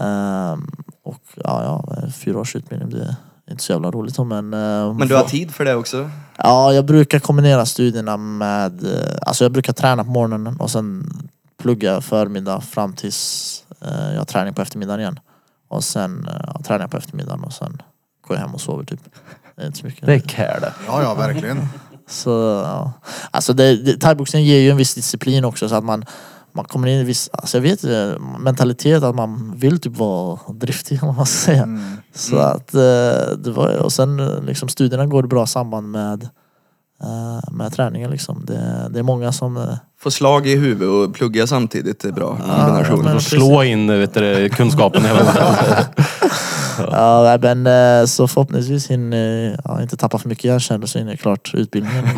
[0.00, 0.66] Ehm,
[1.04, 3.16] och ja, ja, fyra års utbildning, det
[3.46, 4.54] är inte så jävla roligt då, men...
[4.54, 6.10] eh, Men du har tid för det också?
[6.36, 8.84] Ja, jag brukar kombinera studierna med...
[8.84, 11.10] eh, Alltså jag brukar träna på morgonen och sen
[11.64, 15.20] plugga förmiddag fram tills eh, jag har träning på eftermiddagen igen.
[15.68, 17.82] Och sen uh, jag tränar jag på eftermiddagen och sen
[18.26, 19.00] går jag hem och sover typ.
[19.56, 20.06] Det är inte så mycket.
[20.06, 20.72] Det är det.
[20.86, 21.68] Ja, ja, verkligen.
[22.08, 22.30] Så,
[22.64, 22.92] ja.
[23.30, 26.04] Alltså det, det, thaiboxning ger ju en viss disciplin också så att man,
[26.52, 29.96] man kommer in i en viss, alltså jag vet inte, mentalitet att man vill typ
[29.96, 31.62] vara driftig vad man ska säga.
[31.62, 31.96] Mm.
[32.14, 32.80] Så att eh,
[33.38, 36.28] det var, och sen eh, liksom studierna går i bra samband med eh,
[37.52, 38.44] med träningen liksom.
[38.46, 39.62] Det, det är många som eh,
[40.00, 43.04] Få slag i huvudet och plugga samtidigt är bra kombination.
[43.04, 45.84] men- Och slå in vet du, kunskapen hela tiden.
[46.90, 51.20] Ja, men eh, så förhoppningsvis hinner ja, inte tappa för mycket hjärnceller så hinner jag
[51.20, 52.04] klart utbildningen.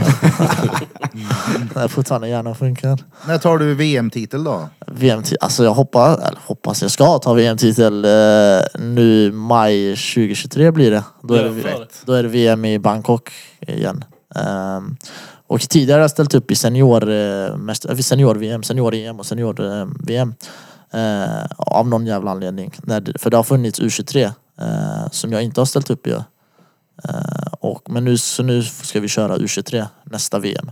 [1.74, 2.98] Nej, fortfarande hjärnan funkar.
[3.26, 4.68] När tar du VM-titel då?
[4.86, 8.10] VM alltså jag hoppas, eller hoppas jag ska ta VM-titel eh,
[8.80, 11.04] nu maj 2023 blir det.
[11.22, 14.04] Då är det, då är det VM i Bangkok igen.
[14.38, 14.96] Ehm,
[15.46, 20.34] och tidigare har jag ställt upp i senior-VM, eh, eh, senior-EM senior-EM och senior-VM.
[20.92, 22.72] Ehm, eh, av någon jävla anledning.
[23.18, 24.32] För det har funnits U23
[25.10, 26.16] som jag inte har ställt upp i.
[27.60, 30.70] Och, men nu, så nu ska vi köra U23 nästa VM.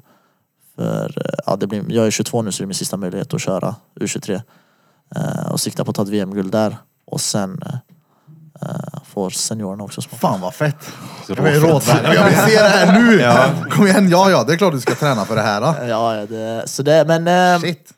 [0.76, 3.40] För ja, det blir, jag är 22 nu så det är min sista möjlighet att
[3.40, 4.42] köra U23.
[5.16, 6.76] Eh, och sikta på att ta ett VM-guld där.
[7.04, 7.74] Och sen eh,
[9.04, 10.16] får seniorerna också smaka.
[10.16, 10.76] Fan vad fett!
[11.28, 13.70] Jag vill, jag vill se det här nu!
[13.70, 15.60] Kom igen, ja ja, det är klart du ska träna för det här.
[15.60, 15.66] Då.
[15.88, 17.92] Ja, ja, det, så det, men eh, Shit.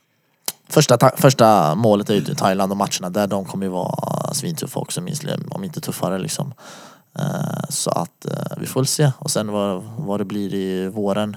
[0.68, 3.26] första, ta- första målet är ju Thailand och matcherna där.
[3.26, 6.54] De kommer ju vara svintuffa också, minst, om inte tuffare liksom.
[7.18, 9.12] Eh, så att eh, vi får väl se.
[9.18, 11.36] Och sen vad, vad det blir i våren.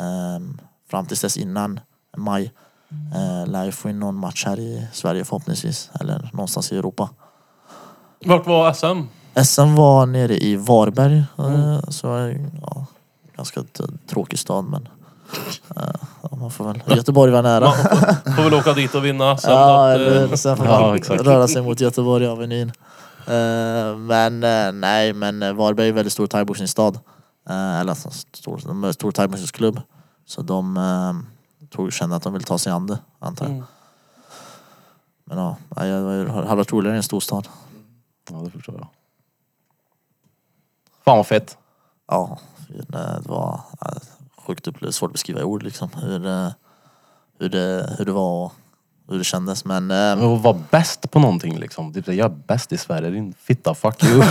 [0.00, 0.56] Eh,
[0.90, 1.80] fram tills dess innan
[2.16, 2.52] maj.
[3.14, 5.90] Eh, lär ju få in någon match här i Sverige förhoppningsvis.
[6.00, 7.08] Eller någonstans i Europa.
[8.26, 9.00] Vart var SM?
[9.44, 11.24] SM var nere i Varberg.
[11.38, 12.86] Eh, så ja,
[13.36, 13.62] ganska
[14.10, 14.88] tråkig stad men
[15.76, 15.82] eh,
[16.22, 16.82] ja, man får väl.
[16.96, 17.64] Göteborg var nära.
[17.64, 19.46] Man får, får väl åka dit och vinna SM.
[19.50, 21.22] Ja, att, eh, eller sen får Ja, man exakt.
[21.22, 22.72] röra sig mot Göteborg Avenyn.
[23.26, 26.98] Eh, men eh, nej, men eh, Varberg är en väldigt stor thaiboxningsstad.
[27.48, 29.80] Eller alltså, stor, en stor thaiboxningsklubb.
[30.26, 31.24] Så de
[31.70, 33.52] tog, kände att de vill ta sig an det, antar jag.
[33.54, 33.64] Mm.
[35.24, 37.48] Men ja, det hade varit roligare i en storstad.
[38.30, 38.88] Ja, det förstår jag.
[41.04, 41.58] Fan vad fett.
[42.06, 43.60] Ja, det var
[44.46, 45.88] sjukt upplevelse, svårt att beskriva i ord liksom.
[45.94, 46.54] Hur, det-
[47.38, 48.52] hur, det, hur det var
[49.10, 49.64] hur det kändes.
[49.64, 51.92] Men eh, att vara bäst på någonting liksom.
[51.94, 54.22] Typ, jag är bäst i Sverige, din fitta, fuck you.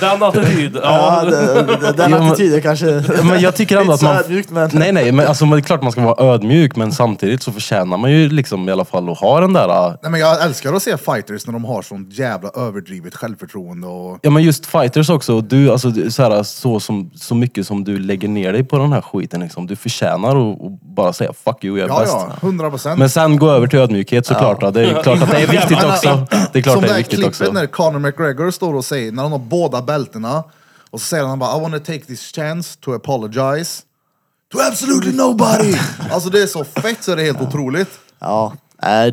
[0.00, 0.76] Den attityd.
[0.82, 4.00] ja, Ja, det, det, den Jo, men- attityden kanske men jag tycker ändå inte att
[4.00, 4.16] så man...
[4.16, 4.70] ödmjukt men...
[4.72, 7.52] Nej nej, men alltså, men det är klart man ska vara ödmjuk men samtidigt så
[7.52, 9.68] förtjänar man ju liksom i alla fall att ha den där...
[9.88, 13.86] äh, Nej, men jag älskar att se fighters när de har sånt jävla överdrivet självförtroende
[13.86, 14.18] och...
[14.22, 17.84] Ja men just fighters också, du, alltså, du- så, här, så, som, så mycket som
[17.84, 19.66] du lägger ner dig på den här skiten liksom.
[19.66, 22.12] Du förtjänar att, att bara säga fuck you, jag är Ja, bäst.
[22.12, 22.98] ja, hundra procent.
[22.98, 24.60] Men sen gå över till ödmjukhet såklart.
[24.60, 24.70] då.
[24.70, 26.26] Det är klart att det är viktigt också.
[26.52, 27.52] Det är klart Som det det är här viktigt klippet också.
[27.52, 30.44] när Conor McGregor står och säger, när han har båda bältena,
[30.90, 33.82] och så säger han bara I wanna take this chance to apologize
[34.52, 35.74] to absolutely nobody.
[36.10, 37.90] alltså det är så fett så det är helt otroligt.
[38.18, 38.52] Ja,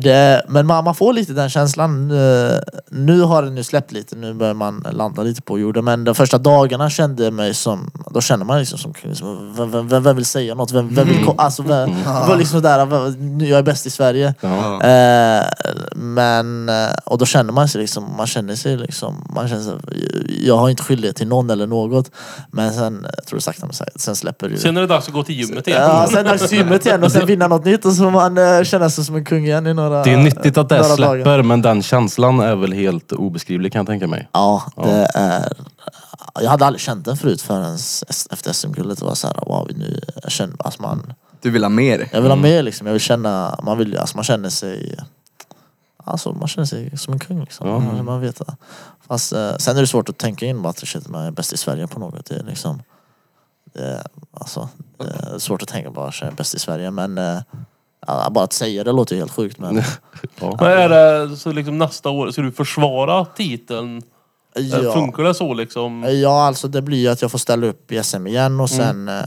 [0.02, 2.10] det, men man, man får lite den känslan.
[2.10, 2.56] eh,
[2.90, 5.84] Nu har den ju släppt lite, nu börjar man landa lite på jorden.
[5.84, 9.88] Men de första dagarna kände jag mig som, då känner man liksom som, liksom, vem,
[9.88, 10.72] vem, vem, vill säga något?
[10.72, 12.78] Vem, vem vill, ko- alltså, vem, det var liksom där,
[13.46, 14.34] jag är bäst i Sverige.
[14.40, 14.82] Ja.
[14.82, 15.44] Eh,
[15.94, 19.74] men, eh, och då känner man sig liksom, man känner sig liksom, man känner sig,
[20.46, 22.10] jag har inte skyldighet till någon eller något.
[22.50, 24.60] Men sen, jag tror det sakta men säkert, sen släpper det ju.
[24.60, 25.80] sen är det dags att gå till gymmet igen.
[25.82, 28.38] Ja, sen dags till gymmet igen och sen vinna något nytt och så får man
[28.38, 30.96] uh, känna sig som en kung igen i några Det är nyttigt att det några
[30.96, 31.42] släpper dagar.
[31.42, 34.28] men den känslan är väl helt obeskrivlig kan jag tänka mig.
[34.32, 35.52] Ja, det är...
[36.40, 37.74] Jag hade aldrig känt den förut förrän
[38.30, 38.98] efter SM-guldet.
[38.98, 42.08] Det var såhär, wow, nu, jag känner, alltså man, Du vill ha mer?
[42.12, 42.86] jag vill ha mer liksom.
[42.86, 44.96] Jag vill känna, man, vill, alltså man känner sig...
[46.04, 47.68] Alltså man känner sig som en kung liksom.
[47.68, 47.78] Ja.
[47.78, 48.56] Man, man vet det.
[49.08, 51.52] Fast eh, sen är det svårt att tänka in bara att shit, man är bäst
[51.52, 52.26] i Sverige på något.
[52.26, 52.82] Det är liksom...
[53.74, 54.02] Det, är-
[54.34, 57.18] alltså, det är svårt att tänka bara att jag är bäst i Sverige men...
[57.18, 57.38] eh,
[58.06, 59.82] ja, bara att säga det låter ju helt sjukt men...
[60.40, 60.56] Ja.
[60.60, 64.02] Men är det så liksom nästa år, ska du försvara titeln?
[64.56, 64.92] Eh, ja.
[64.92, 66.06] Funkar det så liksom?
[66.22, 69.08] Ja, alltså det blir ju att jag får ställa upp i SM igen och sen
[69.08, 69.24] mm.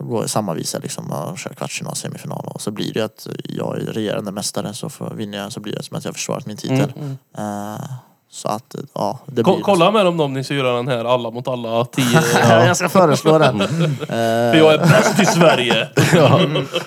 [0.00, 3.80] gå samma visa liksom och köra kvartsfinal, semifinal och så blir det att jag är
[3.80, 6.92] regerande mästare så får, vinner jag så blir det som att jag försvarat min titel.
[7.38, 7.84] Eh,
[8.32, 11.04] så att ja, det Ko- blir kolla med dem om ni ska göra den här
[11.04, 12.04] alla mot alla 10.
[12.48, 13.58] Ja, jag ska föreslå den.
[14.08, 15.88] För jag är bäst i Sverige.
[16.14, 16.40] Ja.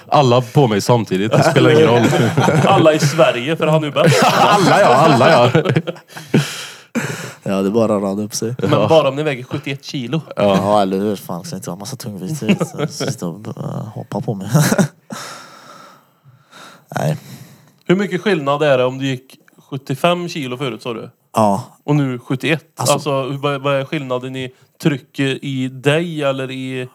[0.07, 2.03] Alla på mig samtidigt, det spelar ingen roll.
[2.67, 4.23] Alla i Sverige för han är bäst.
[4.23, 5.51] Alla ja, alla ja.
[7.43, 8.55] Ja, det är bara att rada upp sig.
[8.57, 10.21] Men bara om ni väger 71 kilo.
[10.35, 11.15] Ja, eller hur.
[11.15, 12.67] Fan, ska inte ha massa tungvikt hit.
[12.67, 13.53] Så Sitta och uh,
[13.93, 14.49] hoppa på mig.
[16.95, 17.17] Nej.
[17.85, 19.35] Hur mycket skillnad är det om du gick
[19.69, 21.09] 75 kilo förut sa du?
[21.33, 22.63] Ja, Och nu 71?
[22.77, 24.51] Alltså, Alltså- vad, vad är skillnaden i
[24.83, 26.87] trycket i dig eller i...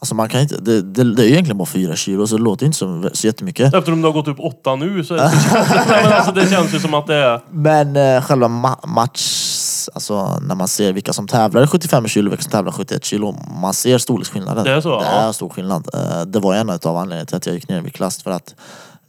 [0.00, 2.42] alltså man kan inte, det, det, det är ju egentligen bara fyra kilo så det
[2.42, 3.74] låter inte som så jättemycket.
[3.74, 6.50] Eftersom du har gått upp 8 nu så, så känns det, nej, men alltså, det
[6.50, 7.40] känns ju som att det är...
[7.50, 9.48] Men eh, själva ma- match,
[9.94, 12.74] alltså när man ser vilka som tävlar i 75 kilo och vilka som tävlar i
[12.74, 14.64] 71 kilo, man ser storleksskillnaden.
[14.64, 15.10] Det är så, Det ja.
[15.28, 15.88] är stor skillnad.
[15.94, 18.54] Eh, det var en av anledningarna till att jag gick ner i viktklass för att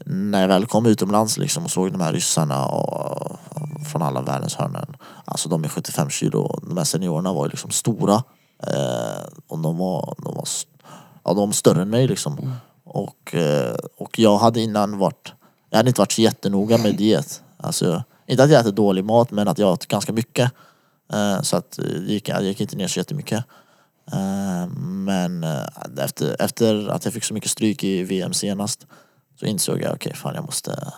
[0.05, 4.21] när jag väl kom utomlands liksom och såg de här ryssarna och, och från alla
[4.21, 4.95] världens hörn.
[5.25, 8.23] Alltså de är 75 kilo, de här seniorerna var ju liksom stora.
[8.67, 10.47] Eh, och de var, de var,
[11.23, 12.55] ja, de var större än mig liksom.
[12.83, 15.33] Och, eh, och jag hade innan varit,
[15.69, 17.43] jag hade inte varit så jättenoga med diet.
[17.57, 20.51] Alltså, inte att jag äter dålig mat men att jag åt ganska mycket.
[21.13, 23.43] Eh, så att eh, det gick, jag gick inte ner så jättemycket.
[24.11, 25.65] Eh, men eh,
[25.97, 28.87] efter, efter att jag fick så mycket stryk i VM senast
[29.43, 30.91] så insåg jag okej fan jag måste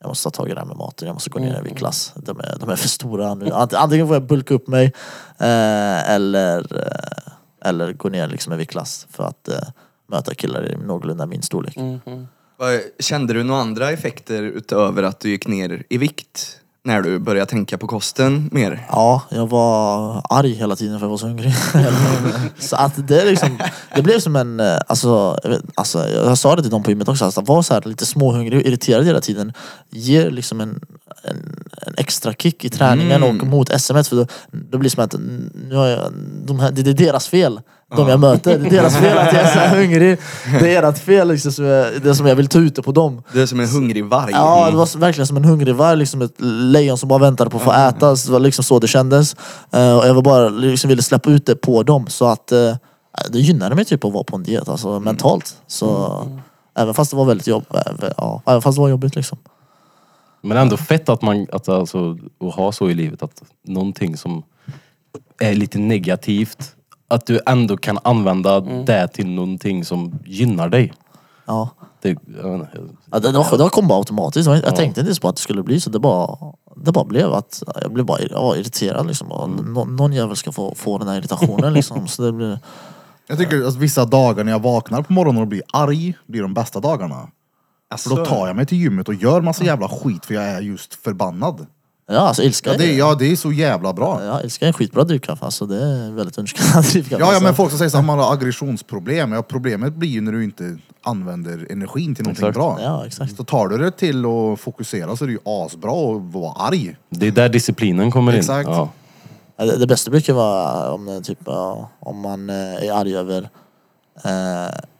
[0.00, 2.12] jag måste ta tag i det här med maten, jag måste gå ner i viktklass.
[2.16, 3.44] De är, de är för stora nu.
[3.46, 4.92] Ant- Antingen får jag bulka upp mig
[5.38, 7.32] eh, eller, eh,
[7.68, 9.54] eller gå ner liksom i viktklass för att eh,
[10.06, 11.76] möta killar i någorlunda min storlek.
[12.56, 16.59] Vad- Kände du några andra effekter utöver att du gick ner i vikt?
[16.82, 18.86] När du började tänka på kosten mer?
[18.88, 21.54] Ja, jag var arg hela tiden för jag var så hungrig.
[22.58, 23.58] så att det liksom,
[23.94, 26.90] det blev som en, eh, alltså, jag, vet, alltså jag sa det till dem på
[26.90, 29.52] gymmet också, alltså, att vara så här lite småhungrig och irriterad hela tiden
[29.90, 30.80] ger liksom en,
[31.22, 33.94] en, en extra kick i träningen och mot SM.
[33.94, 35.14] För då, då blir det som att
[35.68, 36.12] nu har jag,
[36.46, 37.60] de här, det är deras fel.
[37.96, 38.58] De jag möter.
[38.58, 40.18] Det är deras fel att jag är så här hungrig.
[40.60, 42.92] Det är ert fel liksom, som jag, det som jag vill ta ut det på
[42.92, 43.22] dem.
[43.32, 44.32] Du är som en hungrig varg.
[44.32, 47.56] Ja, det var verkligen som en hungrig varg, liksom ett lejon som bara väntade på
[47.56, 48.16] att få äta.
[48.16, 49.36] Så det var liksom så det kändes.
[49.72, 52.06] Eh, och jag var bara liksom ville släppa ut det på dem.
[52.08, 52.76] Så att eh,
[53.28, 55.56] det gynnade mig typ att vara på en diet, alltså mentalt.
[55.66, 56.22] Så
[56.78, 59.38] även fast det var väldigt jobb, eh, ja, även fast det var jobbigt liksom.
[60.42, 64.42] Men ändå fett att man, att, alltså, att ha så i livet att någonting som
[65.40, 66.74] är lite negativt,
[67.10, 70.92] att du ändå kan använda det till någonting som gynnar dig.
[71.46, 71.70] Ja.
[72.02, 72.08] Det,
[72.42, 72.78] jag vet inte,
[73.10, 74.46] Ja, det, det, var, det kom bara automatiskt.
[74.46, 75.90] Jag, jag tänkte inte ens på att det skulle bli så.
[75.90, 76.36] Det bara,
[76.76, 79.06] det bara blev att jag blev bara jag var irriterad.
[79.06, 79.32] Liksom.
[79.32, 81.72] Och nå, någon jävel ska få, få den här irritationen.
[81.72, 82.08] Liksom.
[82.08, 82.58] Så det blir,
[83.26, 86.54] Jag tycker att vissa dagar när jag vaknar på morgonen och blir arg, blir de
[86.54, 87.28] bästa dagarna.
[87.98, 90.60] För då tar jag mig till gymmet och gör massa jävla skit för jag är
[90.60, 91.66] just förbannad.
[92.10, 94.24] Ja, alltså ilska Ja, det, är, ja, det är så jävla bra.
[94.24, 95.42] ja, ilska är en skitbra drivkraft.
[95.42, 97.10] Alltså, det är väldigt underskattad drivkraft.
[97.10, 97.42] Ja, ja alltså.
[97.42, 99.32] men folk som säger att man har aggressionsproblem.
[99.32, 102.54] Ja, problemet blir ju när du inte använder energin till någonting Exakt.
[102.56, 102.78] bra.
[102.82, 103.36] Ja, exakt.
[103.36, 106.96] Så tar du det till att fokusera så är det ju asbra att vara arg.
[107.10, 108.68] det är där disciplinen kommer Exakt.
[108.68, 108.74] in.
[108.74, 108.88] Ja.
[109.56, 113.16] Ja, Det, det bästa brukar vara om, det, typ, ja, om man eh, är arg
[113.16, 113.48] över
[114.24, 114.30] eh,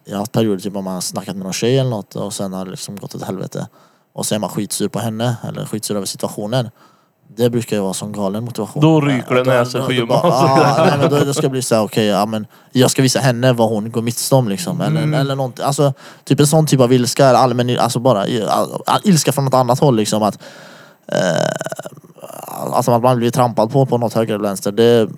[0.05, 2.33] Jag har haft perioder typ om man har snackat med någon tjej eller något och
[2.33, 3.67] sen har det liksom gått åt helvete.
[4.13, 6.69] Och så är man skitsur på henne eller skitsur över situationen.
[7.35, 8.81] Det brukar ju vara som galen motivation.
[8.81, 10.45] Då ryker det Ja, på då gymmet, bara, alltså.
[10.81, 13.19] ah, nej, men då, då ska det bli såhär, okej, ja men jag ska visa
[13.19, 14.81] henne vad hon går miste om liksom.
[14.81, 15.13] Eller, Mm.
[15.19, 15.65] eller någonting.
[15.65, 18.25] Alltså, typ en sån typ av ilska, allmän, alltså bara
[19.03, 20.23] ilska från något annat håll liksom.
[20.23, 20.39] Att,
[21.07, 21.17] eh,
[22.51, 24.71] alltså att man blir trampad på på något höger eller vänster.
[24.71, 25.09] Det,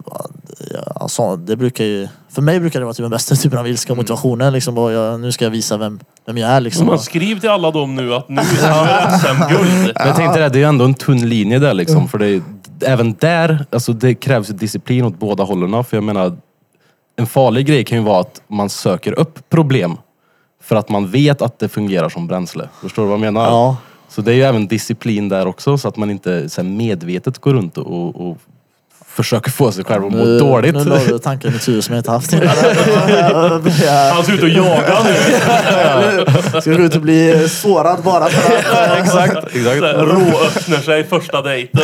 [0.96, 3.94] alltså, det brukar ju, för mig brukar det vara typ den bästa typen av ilska
[3.94, 4.54] och motivationen.
[4.54, 6.88] Liksom, och jag, nu ska jag visa vem, vem jag är liksom.
[6.88, 9.94] Man skriv till alla dem nu att nu är det SM-guld.
[10.00, 12.08] Men jag tänkte det, det är ju ändå en tunn linje där liksom.
[12.08, 12.42] För det,
[12.86, 15.84] även där, alltså det krävs ju disciplin åt båda hållen.
[15.84, 16.38] För jag menar,
[17.16, 19.98] en farlig grej kan ju vara att man söker upp problem.
[20.64, 22.70] För att man vet att det fungerar som bränsle.
[22.82, 23.46] Förstår du vad jag menar?
[23.46, 23.78] Ja.
[24.14, 27.38] Så det är ju även disciplin där också, så att man inte så här, medvetet
[27.38, 28.38] går runt och, och
[29.16, 30.76] försöker få sig själv att må Nu, dåligt.
[30.76, 32.48] nu la du tankar i mitt huvud som jag inte haft innan.
[34.14, 36.26] Han ska ut och jaga nu.
[36.62, 38.98] Ska gå ut och bli sårad bara för att...
[39.00, 39.82] exakt, Så exakt.
[39.82, 41.82] här, Råöppnar sig första dejten.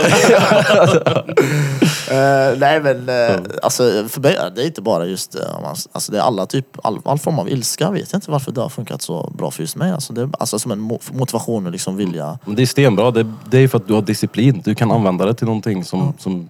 [2.12, 5.76] Eh, nej men uh, alltså, för mig är det inte bara just eh, om man,
[5.92, 7.92] alltså, det är alla typ, all, all form av ilska.
[7.92, 9.92] Vet jag inte varför det har funkat så bra för just mig.
[9.92, 12.40] Alltså, det är alltså, som en mo- motivation och liksom vilja.
[12.46, 13.12] Men det är stenbra.
[13.12, 14.62] Det, det är för att du har disciplin.
[14.66, 16.50] Du kan använda det till någonting som, som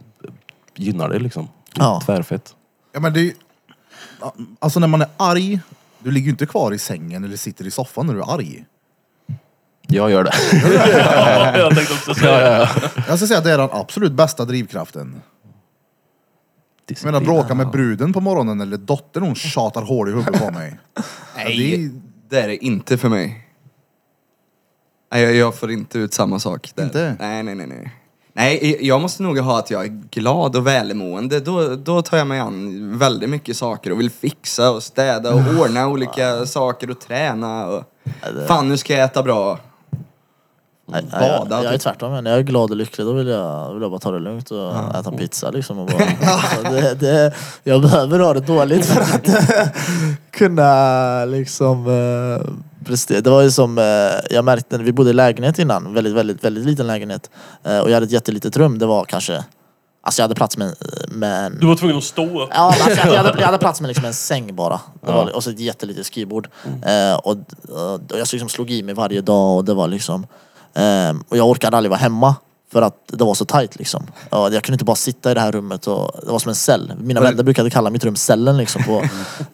[0.80, 1.48] gynnar dig liksom.
[1.76, 2.02] Ja.
[2.06, 2.56] Tvärfett.
[2.92, 3.34] Ja, men det är, ju-
[4.60, 5.60] alltså när man är arg,
[6.00, 8.66] du ligger ju inte kvar i sängen eller sitter i soffan när du är arg.
[9.88, 10.32] Jag gör det.
[10.74, 12.70] Ja, jag tänkte också säga det.
[13.08, 15.22] Jag ska säga att det är den absolut bästa drivkraften.
[16.88, 20.52] Jag menar bråka med bruden på morgonen eller dottern hon tjatar hål i huvudet på
[20.52, 20.80] mig.
[21.36, 21.92] Nej,
[22.30, 23.46] det är det inte för mig.
[25.12, 26.84] Nej, jag, jag får inte ut samma sak där.
[26.84, 27.16] Inte?
[27.20, 27.94] Nej, nej, nej, nej.
[28.40, 31.40] Nej, jag måste nog ha att jag är glad och välmående.
[31.40, 35.42] Då, då tar jag mig an väldigt mycket saker och vill fixa och städa och
[35.60, 37.84] ordna olika saker och träna och...
[38.48, 39.60] Fan, nu ska jag äta bra.
[40.86, 41.82] Nej, nej, jag, Bada, jag är typ.
[41.82, 42.24] tvärtom.
[42.24, 44.52] När jag är glad och lycklig då vill jag, vill jag bara ta det lugnt
[44.52, 45.80] och äta pizza liksom.
[45.80, 47.34] Och bara, alltså, det, det,
[47.64, 49.28] jag behöver ha det dåligt för att
[50.32, 51.86] kunna liksom
[52.86, 53.22] prestera.
[53.22, 53.84] Det var ju som, eh,
[54.36, 57.30] jag märkte när vi bodde i lägenhet innan, väldigt, väldigt, väldigt liten lägenhet.
[57.64, 58.80] Eh, och jag hade ett jättelitet rum.
[58.80, 59.44] Det var kanske,
[60.04, 60.76] alltså jag hade plats med,
[61.08, 62.50] med en Du var tvungen att stå upp.
[62.54, 64.80] Ja, alltså, jag, jag, hade, jag hade plats med liksom en säng bara.
[65.06, 66.50] Det var, och så ett jättelitet skrivbord.
[66.86, 70.28] Eh, och, och jag liksom slog i mig varje dag och det var liksom...
[70.74, 72.36] ehm, och jag orkade aldrig vara hemma.
[72.72, 74.08] För att det var så tajt liksom.
[74.30, 76.56] Och jag kunde inte bara sitta i det här rummet och det var som en
[76.56, 76.94] cell.
[76.98, 78.84] Mina vänner brukade kalla mitt rum cellen liksom.
[78.84, 79.04] På,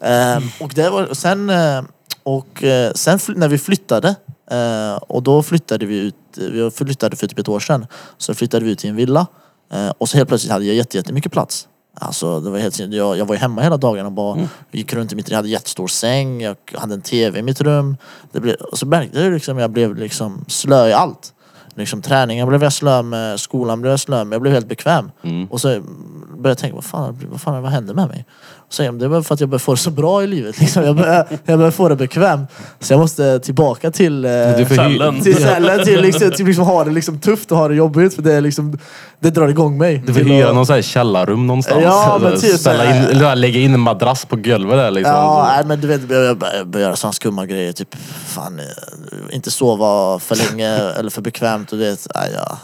[0.00, 1.82] Ehm, och det var, och sen, eh,
[2.26, 4.14] och, eh, sen när vi flyttade
[4.50, 7.86] eh, och då flyttade vi ut, vi flyttade för typ ett år sedan.
[8.18, 9.26] Så flyttade vi ut till en villa.
[9.72, 11.68] Eh, och så helt plötsligt hade jag jätte- jättemycket plats.
[12.00, 15.12] Alltså det var helt, jag, jag var ju hemma hela dagen och bara gick runt
[15.12, 15.32] i mitt rum.
[15.32, 17.96] Jag hade jättestor säng, jag hade en tv i mitt rum.
[18.32, 21.32] Det blev, och så märkte jag liksom, jag blev liksom slö i allt.
[21.74, 25.10] Liksom träningen blev jag slö med, skolan blev jag slö med, jag blev helt bekväm.
[25.50, 28.24] Och så började jag tänka, vad fan, vad fan vad hände med mig?
[28.68, 30.60] Och så, det var för att jag började få det så bra i livet.
[30.60, 30.84] Liksom.
[30.84, 32.50] Jag, började, jag började få det bekvämt.
[32.80, 34.30] Så jag måste tillbaka till, eh,
[34.68, 35.20] Cellen.
[35.20, 38.14] till cellen, till, liksom, till liksom ha det liksom tufft och ha det jobbigt.
[38.14, 38.78] För det, är liksom,
[39.20, 40.02] det drar igång mig.
[40.06, 41.82] Du får hyra att- någon sån här källarrum någonstans.
[41.84, 44.90] Ja, men Eller typ ställa så in, eller lägga in en madrass på golvet där
[44.90, 45.14] liksom.
[45.14, 47.72] Ja, nej, men du vet, jag börjar, jag börjar göra sådana skumma grejer.
[47.72, 47.94] Typ,
[48.26, 51.72] fan, eh, inte sova för länge eller för bekvämt.
[51.72, 52.58] Och det, nej, ja.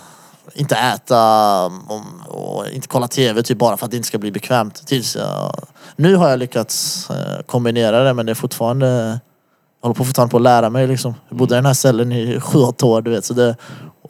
[0.54, 4.32] Inte äta och, och inte kolla TV typ bara för att det inte ska bli
[4.32, 4.86] bekvämt.
[4.86, 5.54] Tills jag,
[5.96, 8.86] nu har jag lyckats eh, kombinera det men det är fortfarande
[9.80, 11.14] jag håller på fortfarande på att lära mig liksom.
[11.28, 13.24] Jag bodde i den här cellen i sju, åtta år du vet.
[13.24, 13.56] Så det,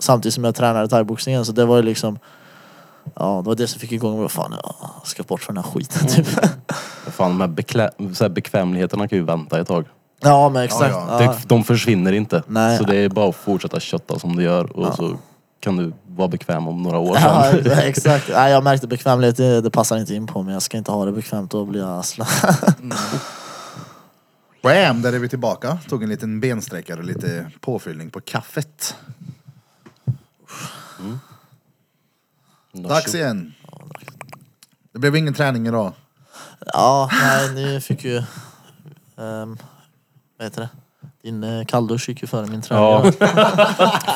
[0.00, 2.18] samtidigt som jag tränade thaiboxningen så det var ju liksom
[3.14, 4.28] Ja det var det som fick igång mig.
[4.28, 4.74] Fan jag
[5.06, 6.26] ska bort från den här skiten typ.
[7.06, 9.86] Fan, de här, beklä- så här bekvämligheterna kan ju vänta ett tag.
[10.20, 10.94] Ja men exakt.
[10.94, 12.42] Ja, Ja, Det, de försvinner inte.
[12.46, 12.78] Nej.
[12.78, 15.16] Så det är bara att fortsätta kötta som du gör och så
[15.60, 17.78] kan du vara bekväm om några år Ja, sedan.
[17.78, 18.28] exakt.
[18.32, 20.52] Nej, jag märkte bekvämlighet, det, det passar inte in på mig.
[20.52, 22.26] Jag ska inte ha det bekvämt, då blir jag arsla.
[24.62, 25.78] Bam, där är vi tillbaka.
[25.88, 28.96] Tog en liten bensträckare och lite påfyllning på kaffet.
[32.72, 33.52] Dags igen.
[34.92, 35.92] Det blev ingen träning idag.
[36.66, 38.16] Ja, nej, ni fick ju...
[39.16, 39.58] Um,
[40.38, 40.68] vad heter det?
[41.24, 42.84] Din eh, kalldusch gick ju före min träning.
[42.84, 43.02] Ja.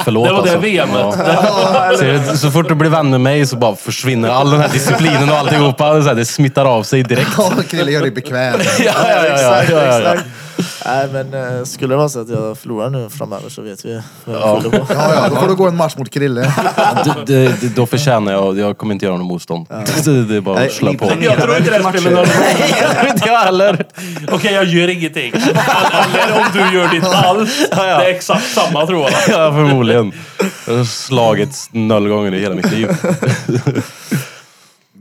[0.05, 0.59] Förlåt Det var det alltså.
[0.59, 1.27] VMet.
[1.27, 1.93] Ja.
[1.99, 4.69] Ser du, så fort du blir vän med mig så bara försvinner all den här
[4.69, 6.03] disciplinen och alltihopa.
[6.03, 7.31] Så här, det smittar av sig direkt.
[7.39, 8.61] Ja, Krille gör dig bekväm.
[8.79, 10.13] Ja, ja, ja, ja, exakt, ja, ja, ja.
[10.13, 10.29] exakt.
[10.87, 14.01] Nej men eh, skulle det vara så att jag förlorar nu framöver så vet vi
[14.25, 14.61] vad jag Ja.
[14.61, 14.87] skyller på.
[14.95, 16.41] Ja, ja, då får du gå en match mot Krille.
[17.05, 19.67] Det, det, det, då förtjänar jag, jag kommer inte göra något motstånd.
[20.05, 21.13] Det, det är bara att slå på.
[21.21, 22.27] Jag tror inte det spelar någon roll.
[23.09, 23.85] inte jag heller.
[24.33, 25.33] Okej, jag gör ingenting.
[25.35, 27.51] Eller om du gör ditt allt.
[27.71, 29.11] Det är exakt samma tror jag.
[29.29, 30.13] Ja, förmodligen.
[30.67, 32.89] Jag har slagits noll gånger i hela mitt liv.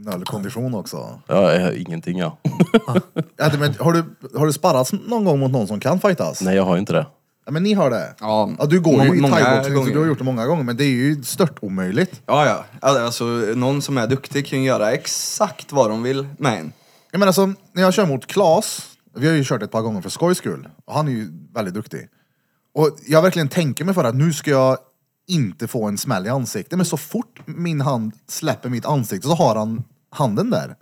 [0.05, 1.19] Noll kondition också.
[1.27, 2.37] Ja, jag har ingenting ja.
[3.37, 4.03] Ja, men, har, du,
[4.37, 6.41] har du sparrat någon gång mot någon som kan fightas?
[6.41, 7.05] Nej, jag har inte det.
[7.45, 8.15] Ja, men ni har det?
[8.19, 9.93] Ja, Ja, du går ju i många thaiboxning så gånger.
[9.93, 12.21] du har gjort det många gånger men det är ju stört omöjligt.
[12.25, 12.89] Ja, ja.
[12.89, 13.23] Alltså,
[13.55, 16.73] någon som är duktig kan ju göra exakt vad de vill med en.
[17.11, 18.81] Jag menar som när jag kör mot Klas,
[19.17, 21.73] vi har ju kört ett par gånger för skojs skull, och han är ju väldigt
[21.73, 22.09] duktig.
[22.75, 24.77] Och jag verkligen tänker mig för att nu ska jag
[25.27, 29.33] inte få en smäll i ansiktet, men så fort min hand släpper mitt ansikte så
[29.35, 29.83] har han
[30.15, 30.75] handen där.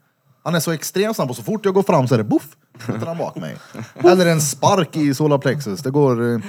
[0.44, 2.48] Han är så extremt snabb och så fort jag går fram så är det boff,
[2.80, 3.56] skjuter han bak mig.
[4.04, 6.34] Eller en spark i solarplexus, det går...
[6.34, 6.40] eh,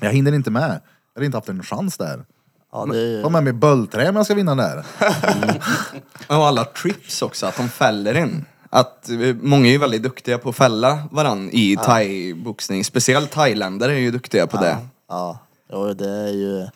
[0.00, 0.70] Jag hinner inte med.
[1.14, 2.24] Jag hade inte haft en chans där.
[2.72, 4.84] Ja, det Ta med mig böldträ om jag ska vinna där.
[6.28, 8.44] Och alla trips också, att de fäller en.
[8.70, 12.84] Att, eh, många är ju väldigt duktiga på att fälla varann i thai-boxning.
[12.84, 14.76] Speciellt thailändare är ju duktiga på det.
[15.08, 15.38] ja,
[15.72, 16.66] jo, det är ju...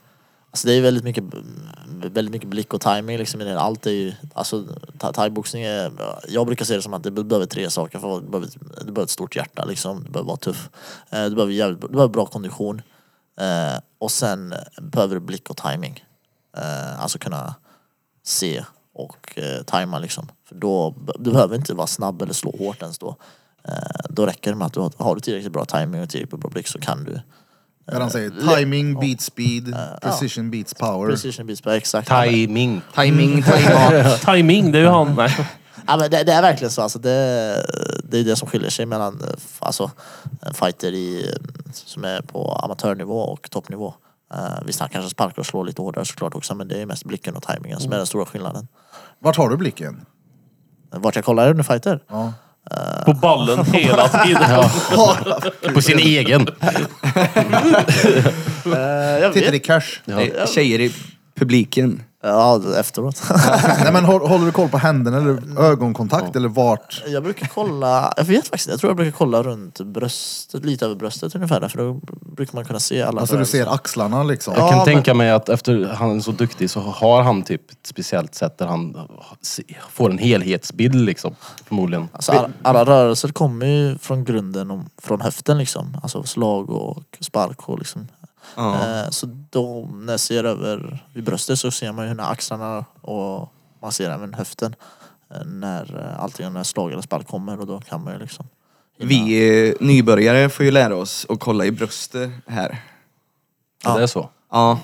[0.52, 1.24] Alltså det är väldigt mycket,
[1.86, 3.60] väldigt mycket blick och timing liksom i det.
[3.60, 4.66] Allt är ju, alltså
[4.98, 5.92] thaiboxning är,
[6.28, 7.98] jag brukar se det som att det behöver tre saker.
[7.98, 10.70] För du, behöver, du behöver ett stort hjärta liksom, du behöver vara tuff.
[11.10, 12.82] Eh, du behöver, jävligt, du behöver bra kondition.
[13.40, 16.04] Eh, och sen behöver du blick och timing.
[16.56, 17.54] Eh, alltså kunna
[18.22, 20.28] se och tajma liksom.
[20.48, 23.16] För då, du behöver inte vara snabb eller slå hårt ens då.
[24.08, 26.50] Då räcker det med att du har, har du tillräckligt bra timing och tillräckligt bra
[26.50, 27.20] blick så kan du
[27.86, 31.10] där han säger timing beats speed, precision beats power.
[31.10, 32.08] Precision beats exakt.
[32.08, 32.82] Timing.
[32.94, 34.18] Timing, timing.
[34.24, 35.14] Timing, det är ju han.
[35.14, 35.48] Nej.
[35.86, 36.82] Ja, men det, det är verkligen så.
[36.82, 37.08] Alltså, det,
[38.04, 39.28] det är det som skiljer sig mellan eh,
[39.58, 39.90] alltså,
[40.40, 41.34] en fighter i,
[41.72, 43.94] som är på amatörnivå och toppnivå.
[44.34, 47.04] Uh, visst, han kanske sparkar och slår lite hårdare såklart också men det är mest
[47.04, 48.68] blicken och tajmingen som är den stora skillnaden.
[49.18, 50.06] Vart har du blicken?
[50.90, 52.04] Vart jag kollar under fighter?
[52.08, 52.32] Ja.
[53.06, 54.64] På ballen hela tiden.
[55.74, 56.48] På sin egen.
[58.66, 58.72] Uh,
[59.20, 60.00] jag Tittar i.
[60.04, 60.92] Det är Tjejer i
[61.38, 62.02] publiken.
[62.24, 63.22] Ja, efteråt.
[63.82, 67.02] Nej men hå- håller du koll på händerna eller ögonkontakt eller vart?
[67.06, 70.94] jag brukar kolla, jag vet faktiskt jag tror jag brukar kolla runt bröstet, lite över
[70.94, 71.68] bröstet ungefär.
[71.68, 72.00] För då
[72.36, 73.58] brukar man kunna se alla Alltså du rörelser.
[73.64, 74.54] ser axlarna liksom.
[74.56, 77.42] Jag Ja, kan men- tänka mig att efter han är så duktig så har han
[77.42, 78.96] typ ett speciellt sätt där han
[79.42, 81.34] se- får en helhetsbild liksom.
[81.66, 82.08] Förmodligen.
[82.12, 85.96] Alltså, alla, alla rörelser kommer ju från grunden, om, från höften liksom.
[86.02, 88.08] Alltså slag och spark och liksom.
[88.56, 88.74] Ja.
[89.02, 92.84] Eh, så då när jag ser över vid bröstet så ser man ju när axlarna
[93.00, 94.74] och man ser även höften.
[95.34, 98.46] eh, När eh, allting, när slag eller spark kommer och då kan man ju liksom.
[98.98, 102.82] hinna- Vi nybörjare får ju lära oss att kolla i bröstet här.
[103.84, 103.96] Ja.
[103.96, 104.28] Det är så.
[104.50, 104.78] Ja,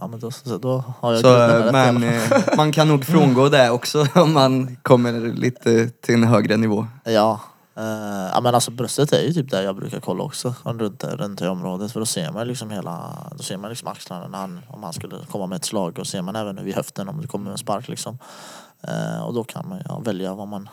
[0.00, 2.04] Ja men då, så, då har jag så, rätt men
[2.56, 6.86] man kan nog frångå det också om man kommer lite till en högre nivå.
[7.04, 7.40] Ja.
[7.76, 10.54] Eh, ja men alltså bröstet är ju typ där jag brukar kolla också.
[10.64, 11.92] Runt, runt det området.
[11.92, 14.92] För då ser man liksom hela, då ser man liksom axlarna när han, om han
[14.92, 15.98] skulle komma med ett slag.
[15.98, 18.18] Och ser man även vid höften om det kommer en spark liksom.
[18.82, 20.68] Eh, och då kan man ja, välja vad man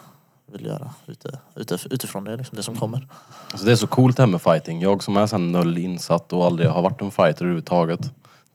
[0.52, 3.08] vill göra ute, ute, utifrån det, liksom, det som kommer.
[3.52, 4.82] Alltså det är så coolt det här med fighting.
[4.82, 8.00] Jag som är sen noll insatt och aldrig har varit en fighter överhuvudtaget.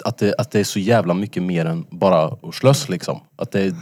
[0.05, 3.21] Att det, att det är så jävla mycket mer än bara att slåss liksom.
[3.37, 3.75] Att det,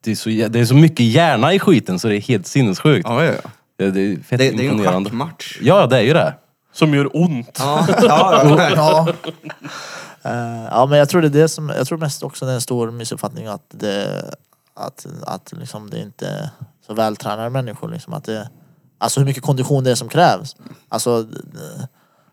[0.00, 3.08] det, är så, det är så mycket hjärna i skiten så det är helt sinnessjukt.
[3.08, 3.50] Ja, ja, ja.
[3.84, 5.10] Det, det är fett Det, det är ju en imponerande.
[5.10, 5.58] schackmatch.
[5.62, 6.34] Ja, det är ju det.
[6.72, 7.56] Som gör ont.
[7.58, 8.70] Ja, ja, ja.
[8.76, 9.08] Ja,
[10.22, 12.54] Eh, ja men jag tror det är det som, jag tror mest också det är
[12.54, 14.24] en stor missuppfattning att det,
[14.74, 16.48] att, att liksom det inte är
[16.86, 18.48] så vältränade människor liksom att det,
[18.98, 20.56] alltså hur mycket kondition det är som krävs.
[20.88, 21.84] Alltså, eh,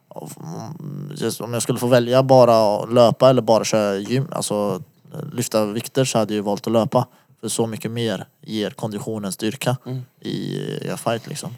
[0.08, 4.82] om- just om jag skulle få välja bara att löpa eller bara köra gym, alltså
[5.34, 7.08] lyfta vikter så hade jag ju valt att löpa.
[7.42, 9.78] För så mycket mer ger konditionen styrka
[10.20, 11.52] i, i en fight liksom.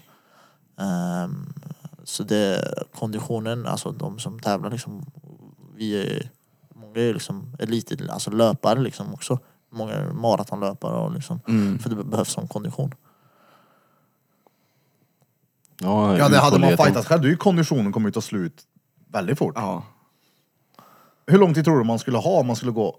[0.78, 1.52] Ehm,
[2.04, 5.06] så det, konditionen, alltså de som tävlar liksom,
[5.74, 6.30] vi är,
[6.74, 9.38] många är liksom elit, alltså löpare liksom också.
[9.72, 11.40] Många maratonlöpare och liksom,
[11.82, 12.94] för det behövs som kondition.
[15.80, 18.62] Ja, Ja, det hade man fightat själv, då är ju konditionen kommer ju ta slut
[19.08, 19.52] väldigt fort.
[19.56, 19.84] Ja.
[21.26, 22.98] Hur lång tid tror du man skulle ha om man skulle gå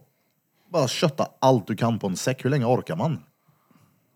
[0.73, 2.45] bara kötta allt du kan på en säck?
[2.45, 3.19] Hur länge orkar man?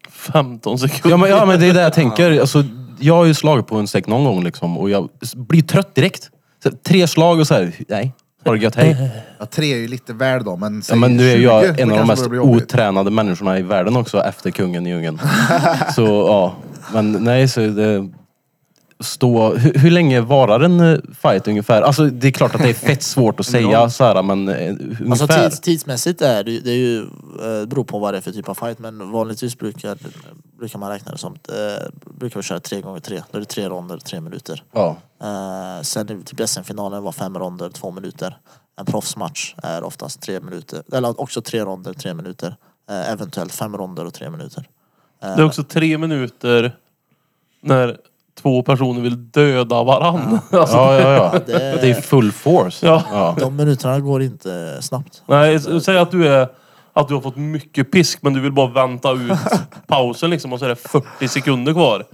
[0.09, 1.09] 15 sekunder.
[1.09, 2.39] Ja men, ja men det är det jag tänker.
[2.39, 2.63] Alltså,
[2.99, 6.29] jag har ju slagit på en säck någon gång liksom och jag blir trött direkt.
[6.63, 8.13] Så, tre slag och så här, nej.
[8.45, 9.11] Ha det gött, hej.
[9.39, 11.63] Ja, tre är ju lite väl då, men Ja, säg men nu är 20, jag
[11.63, 12.63] då en av de kanske mest det jobbigt.
[12.63, 15.19] otränade människorna i världen också efter kungen i djungeln.
[15.95, 16.55] Så ja,
[16.93, 18.09] men nej så det...
[18.99, 21.81] Stå, hur, hur länge varar en eh, fight ungefär?
[21.81, 24.69] Alltså det är klart att det är fett svårt att säga så här, men eh,
[24.69, 25.11] ungefär.
[25.11, 28.31] Alltså tids, tidsmässigt är det, det är ju, eh, beror på vad det är för
[28.31, 29.97] typ av fight men vanligtvis brukar,
[30.59, 33.23] brukar man räkna det som, eh, brukar vi köra tre gånger tre.
[33.31, 34.63] Då är det tre ronder, tre minuter.
[34.71, 34.97] Ja.
[35.23, 38.37] Eh, sen i typ SM-finalen var fem ronder, två minuter.
[38.79, 42.55] En proffsmatch är oftast tre minuter, eller också tre ronder, tre minuter.
[42.89, 44.67] Eh, eventuellt fem ronder och tre minuter.
[45.19, 46.75] Det är också tre minuter
[47.61, 47.97] när
[48.41, 50.39] två personer vill döda varann.
[50.51, 51.39] Alltså, Ja, ja, ja.
[51.45, 52.85] Det- Det är full force.
[52.87, 53.03] Ja.
[53.11, 53.35] Ja.
[53.39, 55.23] De minuterna går inte snabbt.
[55.25, 56.47] Nej, s- säg att du är
[56.93, 59.31] att du har fått mycket pisk men du vill bara vänta ut
[59.87, 62.05] pausen liksom och så är det 40 sekunder kvar.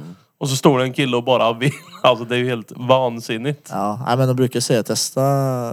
[0.42, 1.72] Och så står det en kille och bara vill.
[2.04, 3.68] Alltså det är ju helt vansinnigt.
[3.72, 5.22] Ja, nej, men de brukar säga testa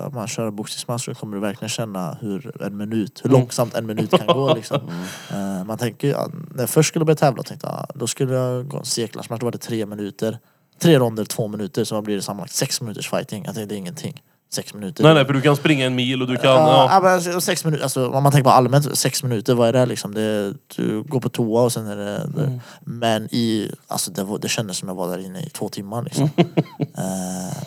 [0.07, 3.87] om man kör boxningsmatch så kommer du verkligen känna hur en minut, hur långsamt en
[3.87, 4.81] minut kan gå liksom.
[5.31, 8.69] Eh, man tänker, ja, när jag först skulle börja tävla tänkte jag, då skulle jag
[8.69, 10.39] gå en C-klassmatch, då var det tre minuter.
[10.79, 12.53] Tre ronder, två minuter, så blir det sammanlagt?
[12.53, 13.45] Sex minuters fighting.
[13.47, 14.23] Jag tänkte det är ingenting.
[14.51, 15.05] Sex minuter.
[15.05, 16.51] Nej nej för du kan springa en mil och du kan...
[16.51, 17.01] Ja, Ja.
[17.03, 19.87] men alltså, sex minuter, alltså, om man tänker på allmänt, sex minuter, vad är det
[19.87, 20.15] liksom?
[20.15, 22.31] Det, du går på toa och sen är det...
[22.37, 22.61] det.
[22.81, 26.03] Men i, alltså, det, var, det kändes som jag var där inne i två timmar
[26.03, 26.31] liksom.
[26.79, 27.59] eh,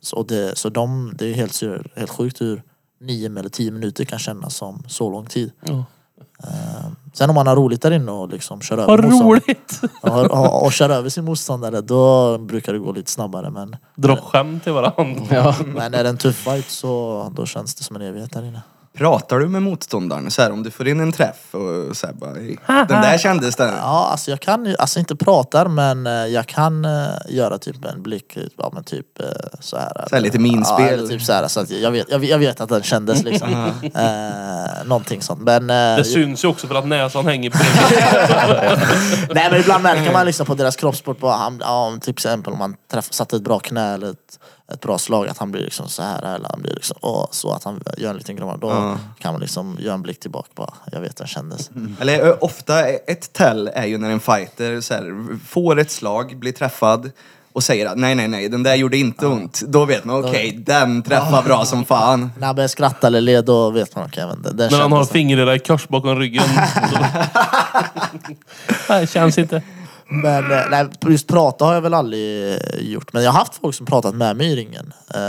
[0.00, 1.62] så, det, så de, det är helt,
[1.96, 2.62] helt sjukt hur
[3.00, 5.52] nio eller tio minuter kan kännas som så lång tid.
[6.44, 9.80] Eh, sen om man har roligt där inne och liksom kör över Vad roligt!
[10.00, 13.50] och, och, och kör över sin motståndare, då brukar det gå lite snabbare.
[13.50, 15.26] Men, Dra skämt till varandra.
[15.30, 15.54] Ja.
[15.66, 18.62] men är det en tuff fight så då känns det som en evighet där inne.
[18.98, 22.14] Pratar du med motståndaren så här, om du får in en träff och så här,
[22.14, 23.74] bara, "Hej, den där kändes den.
[23.76, 27.84] Ja, alltså jag kan ju, alltså inte pratar men eh, jag kan eh, göra typ
[27.84, 29.26] en blick, ja men typ eh,
[29.60, 30.04] så här.
[30.08, 30.86] Så här lite minspel.
[30.86, 32.82] Ja, eller typ så här, så att jag, vet, jag, vet- jag vet att den
[32.82, 33.52] kändes liksom.
[33.94, 35.40] eh, någonting sånt.
[35.40, 39.28] Men, eh, Det syns ju också för att näsan hänger bredvid.
[39.34, 42.52] nej men ibland märker man liksom på deras kroppssport, på, han, ja, om till exempel
[42.52, 44.38] om man träff, satte ett bra knä eller ett,
[44.74, 47.52] ett bra slag, att han blir liksom så här eller han blir liksom åh, så
[47.52, 48.56] att han gör en liten gromma.
[48.56, 51.70] Då kan man liksom göra en blick tillbaka, bara, jag vet den kändes.
[52.00, 56.38] Eller ö, ofta, ett tell är ju när en fighter så här, får ett slag,
[56.38, 57.10] blir träffad
[57.52, 59.60] och säger att nej, nej, nej, den där gjorde inte ont.
[59.60, 62.30] Då vet man, okej, den träffar bra som fan.
[62.38, 64.92] När han börjar skratta eller le, då vet man okej, okay, den, den När han
[64.92, 66.44] har fingret i kors bakom ryggen.
[68.88, 69.62] Nej, känns inte.
[70.10, 73.12] Men eh, nej, just prata har jag väl aldrig eh, gjort.
[73.12, 74.92] Men jag har haft folk som pratat med mig i ringen.
[75.14, 75.20] Eh,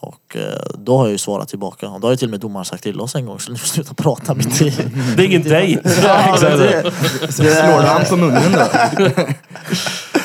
[0.00, 0.36] och
[0.74, 1.88] då har jag ju svarat tillbaka.
[1.88, 3.58] Och då har ju till och med domaren sagt till oss en gång så ni
[3.58, 4.70] får sluta prata mitt i...
[5.16, 5.90] Det är ingen dejt.
[6.02, 6.36] Ja,
[7.28, 9.10] Slår du han på munnen då?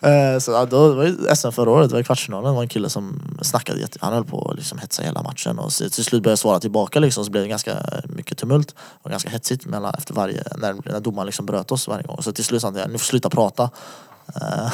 [0.00, 2.44] Eh, så, ja, då, det var ju SM förra året, det var i kvartsfinalen.
[2.50, 5.58] Det var en kille som snackade jätte, Han höll på att liksom hetsa hela matchen.
[5.58, 8.74] Och till slut började jag svara tillbaka liksom, så blev det ganska mycket tumult.
[8.78, 12.22] Och ganska hetsigt mellan, efter varje, när, när domaren liksom bröt oss varje gång.
[12.22, 13.70] Så till slut sa han nu får sluta prata.
[14.34, 14.72] Eh,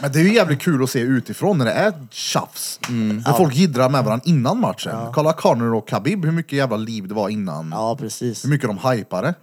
[0.00, 2.80] Men det är ju jävligt kul att se utifrån när det är tjafs.
[2.88, 4.96] När folk jiddrar med varandra innan matchen.
[5.12, 7.70] Kolla Conor och Khabib, hur mycket jävla liv det var innan.
[7.72, 8.44] ja precis.
[8.44, 9.34] Hur mycket de hypade.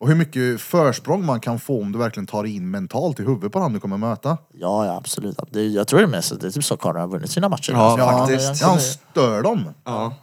[0.00, 3.52] Och hur mycket försprång man kan få om du verkligen tar in mentalt i huvudet
[3.52, 4.28] på den du kommer möta.
[4.52, 5.38] Ja, ja absolut.
[5.50, 7.48] Det, är- jag tror det är mest, det är typ så Conor har vunnit sina
[7.48, 7.72] matcher.
[7.72, 8.60] Ja, Ja, faktiskt.
[8.62, 9.68] Ja, han stör dem.
[9.84, 10.14] Ja.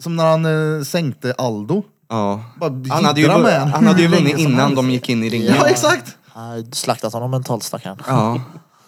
[0.00, 1.82] Som när han eh, sänkte Aldo.
[2.08, 2.44] Ja.
[2.56, 4.76] Bara Han hade ju, jiddra med han hade ju hur länge vunnit som innan helst.
[4.76, 5.54] de gick in i ringen.
[5.58, 6.16] Ja, exakt.
[6.28, 7.98] Han har slaktat honom mentalt stackaren.
[8.06, 8.40] Ja.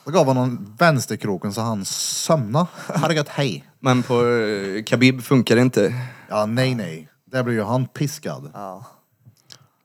[0.04, 2.66] Då gav han honom vänsterkroken så han sömna.
[2.94, 3.64] Hade gött hej.
[3.80, 5.94] Men på eh, Khabib funkar det inte.
[6.28, 7.08] Ja, nej, nej.
[7.32, 8.50] Där blir ju han piskad.
[8.54, 8.84] Ja.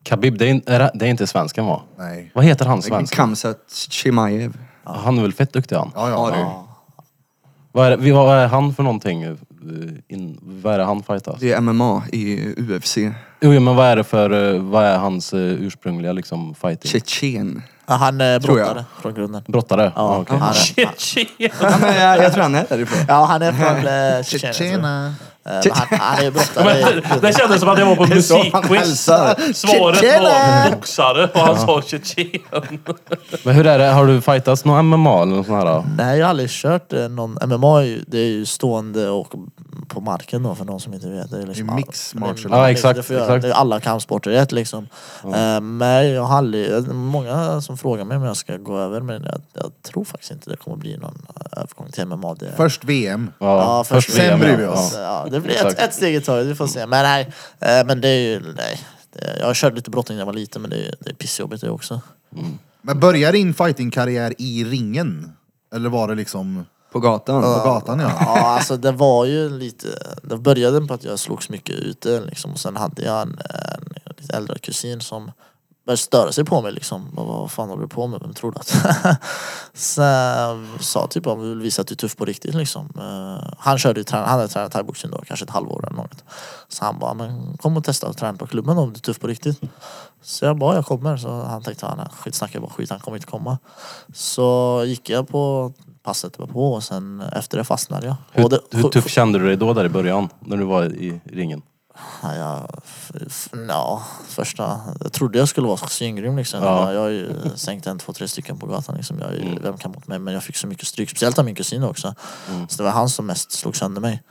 [0.09, 1.81] Khabib, det är, är det- är inte svensken va?
[1.97, 2.31] Nej.
[2.35, 3.17] Vad heter han svensken?
[3.17, 3.57] Kamsat
[3.89, 4.57] Chimaev.
[4.83, 5.91] Han är väl fett duktig han.
[5.95, 6.31] Ja, ja.
[6.37, 6.61] Ja.
[7.71, 9.37] Vad är, vad är han för någonting?
[10.07, 11.39] in, vad är det han fightas?
[11.39, 12.97] Det är MMA i UFC.
[13.41, 16.91] Jo men vad är det för, eh, vad är hans eh, ursprungliga liksom fighting?
[16.91, 17.63] Tjetjen.
[17.87, 18.67] Ja, han är Tror jag.
[18.67, 19.43] brottare från grunden.
[19.47, 19.91] Brottare?
[19.95, 20.37] Ja, okej.
[20.37, 20.53] han,
[20.97, 21.27] Tjetjen!
[21.61, 23.05] Ja, men jag, jag tror han är därifrån.
[23.07, 24.81] ja, han är från eh, Tjetjenien.
[24.81, 25.13] tror
[25.49, 26.79] Eh, men Han, han är ju brottare.
[26.79, 27.21] i Men grunden.
[27.21, 29.01] Det kändes som att jag var på musikquiz.
[29.59, 32.29] Svaret var boxare och han sa tjetjen.
[33.43, 35.65] Men hur är det, har du fightats någon MMA eller något sånt här?
[35.73, 35.85] då?
[35.97, 37.79] Nej, jag har aldrig kört eh, någon MMA.
[37.81, 39.33] är ju- Det är ju stående och
[39.87, 41.31] på marken då för de som inte vet.
[41.31, 42.51] Det är, liksom mix martial.
[42.51, 43.41] Ja, exakt, Det, exakt.
[43.41, 44.87] det är alla kampsporter i ett liksom.
[45.23, 49.23] Eh, Men jag har aldrig, många som frågar mig om jag ska gå över men
[49.23, 52.33] jag, jag tror faktiskt inte det kommer bli någon övergång till MMA.
[52.33, 53.31] Det, Först VM.
[53.39, 54.57] Ja, först Sen VM, bryr ja.
[54.57, 54.93] vi oss.
[54.97, 55.25] Ja.
[55.35, 56.85] Ja, det blir ett, ett steg i taget, vi får se.
[56.85, 58.79] Men nej, eh, men det är ju, nej.
[59.39, 61.69] Jag körde lite brottning när jag var liten men det är, det är pissjobbigt det
[61.69, 62.01] också.
[62.81, 65.31] Men börjar din fightingkarriär i ringen?
[65.75, 67.41] Eller var det liksom På gatan.
[67.41, 68.11] på gatan ja?
[68.19, 69.87] Ja, alltså det var ju lite,
[70.23, 72.51] det började på att jag slogs mycket ute liksom.
[72.51, 73.39] Och sen hade jag en,
[74.05, 75.31] en lite äldre kusin som
[75.85, 77.09] började störa sig på mig liksom.
[77.13, 78.19] Vad, fan håller du på med?
[78.21, 78.75] Vem tror du att...
[79.73, 80.01] så
[80.79, 82.89] sa typ om vi vill visa att du är tuff på riktigt liksom.
[82.97, 86.23] Eh, han körde ju, han hade tränat thaiboxning då, kanske ett halvår eller något.
[86.67, 89.19] Så han bara, men kom och testa och träna på klubben om du är tuff
[89.19, 89.61] på riktigt.
[90.21, 91.17] Så jag bara, jag kommer.
[91.17, 93.57] Så han tänkte, han skitsnack, jag bara skit, han kommer inte komma.
[94.13, 95.73] Så gick jag på
[96.03, 98.15] passet var på och sen efter det fastnade jag.
[98.31, 100.29] Hur, det, hur tuff kände du dig då där i början?
[100.39, 101.61] När du var i ringen?
[102.23, 102.35] Ja,
[103.67, 106.63] ja, första, jag trodde jag skulle vara svingrym liksom.
[106.63, 106.93] Ja.
[106.93, 109.19] Jag, har ju sänkt en, två, tre stycken på gatan liksom.
[109.19, 110.19] Jag, ju- Vem kan mot mig?
[110.19, 112.15] Men jag fick så mycket stryk, speciellt av min kusin också.
[112.69, 114.23] Så det var han som mest slog sönder mig.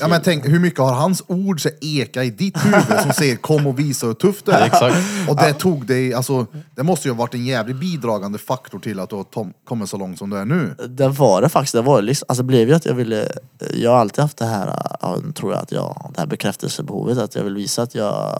[0.00, 3.36] Ja men tänk, hur mycket har hans ord så eka i ditt huvud som säger
[3.36, 4.66] kom och visa hur tufft du är?
[4.66, 4.96] Exakt.
[5.28, 9.00] Och det tog dig, alltså det måste ju ha varit en jävligt bidragande faktor till
[9.00, 10.74] att du har tom- kommit så långt som du är nu.
[10.88, 11.72] Det var det faktiskt.
[11.74, 13.28] Det var liksom, alltså det blev ju att jag ville,
[13.74, 14.66] jag har alltid haft det här,
[15.00, 18.38] ja, tror jag att jag, det här bekräftelsebehovet att jag vill visa att jag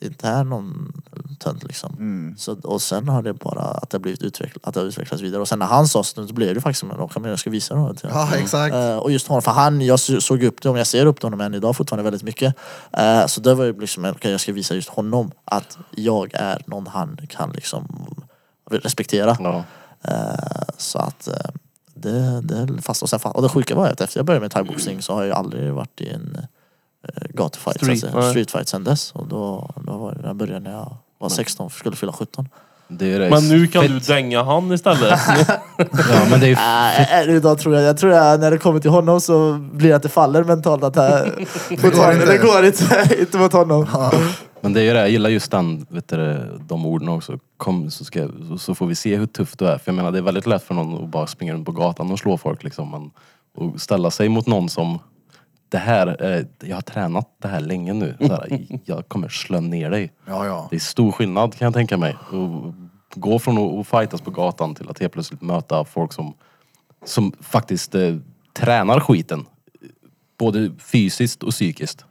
[0.00, 0.92] inte är någon
[1.38, 2.34] tönt liksom.
[2.38, 5.22] Så, och sen har det bara att det har blivit utvecklat, att det har utvecklats
[5.22, 5.40] vidare.
[5.40, 7.74] Och sen när han sa så, blev det faktiskt som en men jag ska visa
[8.02, 8.74] jag- Ja exakt.
[8.74, 11.16] Eh, och just honom, för han, jag så- såg upp till honom, jag ser upp
[11.20, 12.54] till honom än idag fortfarande väldigt mycket.
[12.92, 16.62] Eh, så det var ju liksom, okej jag ska visa just honom att jag är
[16.66, 18.06] någon han kan liksom
[18.70, 19.36] respektera.
[19.40, 19.64] Ja.
[20.02, 21.28] Eh, så att
[21.94, 24.50] det, det fast och sen fast, och det sjuka var att efter jag började med
[24.50, 26.44] thaiboxning så har jag aldrig varit i en uh,
[27.34, 28.30] gatufight, Street, alltså, nej.
[28.30, 29.12] streetfight sen dess.
[29.12, 32.48] Och då, då var det, jag började när jag var 16 skulle fylla 17.
[32.90, 33.90] Det är Men nu kan fett.
[33.90, 35.20] du dänga han istället.
[35.78, 38.58] Ja men det är ju Äh, äh, idag tror jag, jag tror jag när det
[38.58, 41.32] kommer till honom så blir det att det faller mentalt att det,
[41.82, 42.26] går inte.
[42.26, 43.86] det går inte, inte mot honom.
[44.60, 47.38] Men det är ju det, jag gillar just den, vet du, de orden också.
[47.56, 49.78] Kom så, ska, så- så får vi se hur tuff du är.
[49.78, 52.12] För jag menar det är väldigt lätt för någon att bara springa runt på gatan
[52.12, 52.90] och slå folk liksom.
[52.90, 53.10] Men
[53.74, 54.98] att ställa sig mot någon som,
[55.68, 58.16] det här, eh, jag har tränat det här länge nu.
[58.20, 60.12] Så här, jag kommer slå ner dig.
[60.26, 60.66] Ja ja.
[60.70, 62.16] Det är stor skillnad kan jag tänka mig.
[62.28, 66.34] Att gå från att- fightas på gatan till att helt plötsligt möta folk som,
[67.04, 68.16] som faktiskt eh,
[68.52, 69.46] tränar skiten.
[70.38, 72.04] Både fysiskt och psykiskt.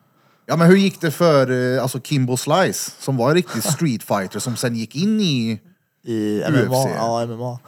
[0.45, 4.03] Ja men hur gick det för eh, alltså Kimbo Slice som var en riktig street
[4.03, 5.59] fighter som sen gick in i...
[6.03, 6.67] I UFC.
[6.67, 6.89] MMA.
[6.95, 7.59] Ja, MMA.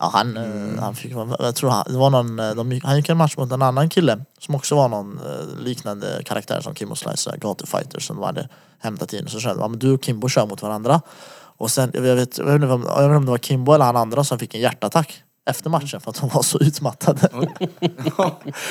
[0.00, 3.08] Ja, han, eh, han fick, jag tror han, det var någon, eh, de, han gick
[3.08, 6.96] en match mot en annan kille som också var någon eh, liknande karaktär som Kimbo
[6.96, 8.48] Slice, gatufighter som de hade
[8.78, 9.28] hämtat in.
[9.28, 11.00] Så kände ja, men du och Kimbo kör mot varandra.
[11.56, 13.72] Och sen, jag vet, jag vet, inte om, jag vet inte om det var Kimbo
[13.72, 17.28] eller han andra som fick en hjärtattack efter matchen för att de var så utmattade.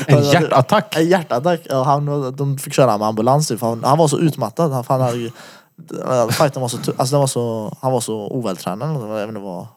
[0.08, 0.96] En hjärtattack!
[0.96, 1.62] En hjärtattack.
[1.70, 4.72] Ja, han, de fick köra med ambulans typ, för han, han var så utmattad.
[4.72, 5.32] Han, han hade ju,
[6.32, 9.10] fighten var så, alltså den var så, han var så ovältränad.
[9.10, 9.68] Jag vet inte vad,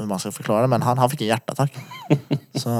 [0.00, 1.74] hur man ska förklara det, men han, han fick en hjärtattack.
[2.54, 2.70] så,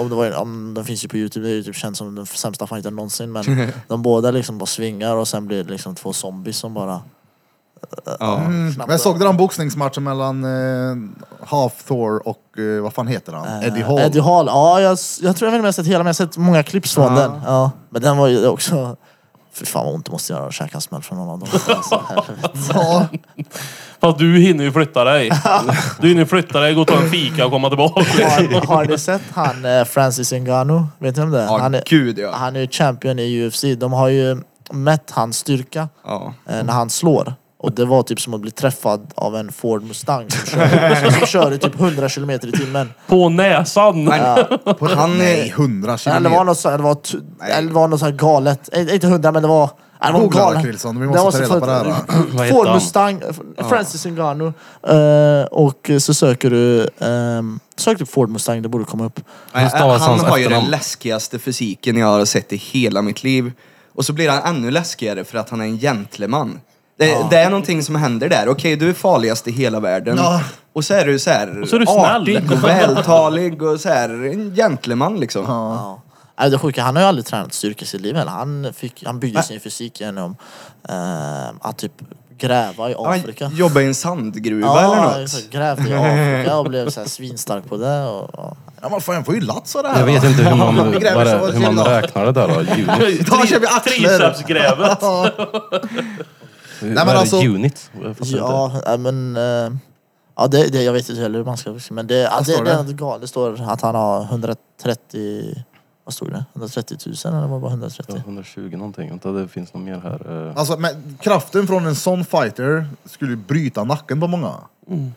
[0.00, 2.14] om det var, om, den finns ju på youtube, det är ju typ känt som
[2.14, 3.32] den sämsta fighten någonsin.
[3.32, 7.02] Men de båda liksom bara svingar och sen blir det liksom två zombies som bara...
[8.18, 8.38] Ja.
[8.38, 8.74] Mm.
[8.74, 10.96] Knappt Men såg du den boxningsmatchen mellan eh,
[11.46, 13.62] Half Thor och eh, vad fan heter han?
[13.62, 13.98] Eddie Hall?
[13.98, 15.98] Eh, Eddie Hall, ja jag, jag tror jag vet inte om jag har sett hela
[15.98, 17.32] men jag har sett många klipp från den.
[17.46, 18.96] Ja, men den var ju också...
[19.52, 21.48] Fy fan vad ont det måste göra att käka en smäll från någon av dem.
[21.68, 22.04] Alltså.
[22.74, 23.08] Ja,
[24.00, 25.30] Fast du hinner ju flytta dig.
[26.00, 28.00] Du hinner flytta dig, gå och ta en fika och komma tillbaka.
[28.00, 30.86] har, har ni sett han eh, Francis Ngannou?
[30.98, 31.42] Vet ni om det?
[31.42, 32.30] Ja, han, är, gud ja.
[32.32, 33.64] han är ju champion i UFC.
[33.76, 36.34] De har ju mätt hans styrka ja.
[36.48, 37.34] eh, när han slår.
[37.62, 41.26] Och det var typ som att bli träffad av en Ford Mustang som kör, som
[41.26, 42.90] kör i typ 100 km i timmen.
[43.06, 44.06] På näsan!
[44.78, 46.44] på, Han är- nej, 100 Eller det var kilometer.
[46.44, 46.96] något så, det var,
[47.50, 48.68] eller det var något så här galet.
[48.72, 50.62] Eh, Inte 100 men det var Han var Googla galen.
[50.62, 51.84] Krillson, vi Det måste ta reda på det här.
[52.32, 52.74] Vad heter Ford han?
[52.76, 53.22] Mustang,
[53.68, 54.52] Francis Ngannou.
[54.88, 59.20] Eh, och så söker du, um, sök du Ford Mustang, det borde komma upp.
[59.54, 60.70] Nej, stavas han hans har ju den efternamn?
[60.70, 63.52] läskigaste fysiken jag har sett i hela mitt liv.
[63.94, 66.60] Och så blir han ännu läskigare för att han är en gentleman.
[67.00, 68.48] Det, det är någonting som händer där.
[68.48, 70.16] Okej, du är farligast i hela världen.
[70.16, 70.42] Ja.
[70.72, 71.98] Och så är du så här Och så är du snäll.
[72.22, 75.44] artig och vältalig och så här en gentleman liksom.
[75.48, 76.02] Ja.
[76.40, 78.30] Nej, det sjuka, han har ju aldrig tränat styrka i sitt liv heller.
[78.30, 80.36] Han, fick, han byggde sin fysik genom
[80.88, 81.92] eh, att typ
[82.38, 83.44] gräva i Afrika.
[83.44, 85.16] Han jobbar i en sandgruva eller Ja, något.
[85.16, 85.50] exakt.
[85.50, 88.02] grävde i Afrika och blev så här svinstark på det.
[88.04, 88.56] Och, och.
[88.82, 89.98] Ja, man får, får ju lats av det här.
[89.98, 92.64] Jag vet inte hur man, vad det, hur man räknar det där då.
[93.80, 94.98] Tricepsgrävet.
[96.82, 97.90] Nej, men alltså- Unit?
[98.22, 99.36] Ja, nej, men...
[99.36, 99.72] eh,
[100.36, 101.78] ja, det, det, jag vet inte heller hur man ska...
[101.90, 102.76] Men det, ja, det, står det, det?
[102.76, 103.20] är något galet.
[103.20, 105.64] Det står att han har 130...
[106.04, 106.44] Vad stod det?
[106.54, 108.14] 130 000 eller var det bara 130?
[108.16, 109.08] Ja, 120 någonting.
[109.08, 110.48] Vänta, det finns nog mer här.
[110.48, 110.56] Eh.
[110.56, 114.54] Alltså, men kraften från en sån fighter skulle ju bryta nacken på många.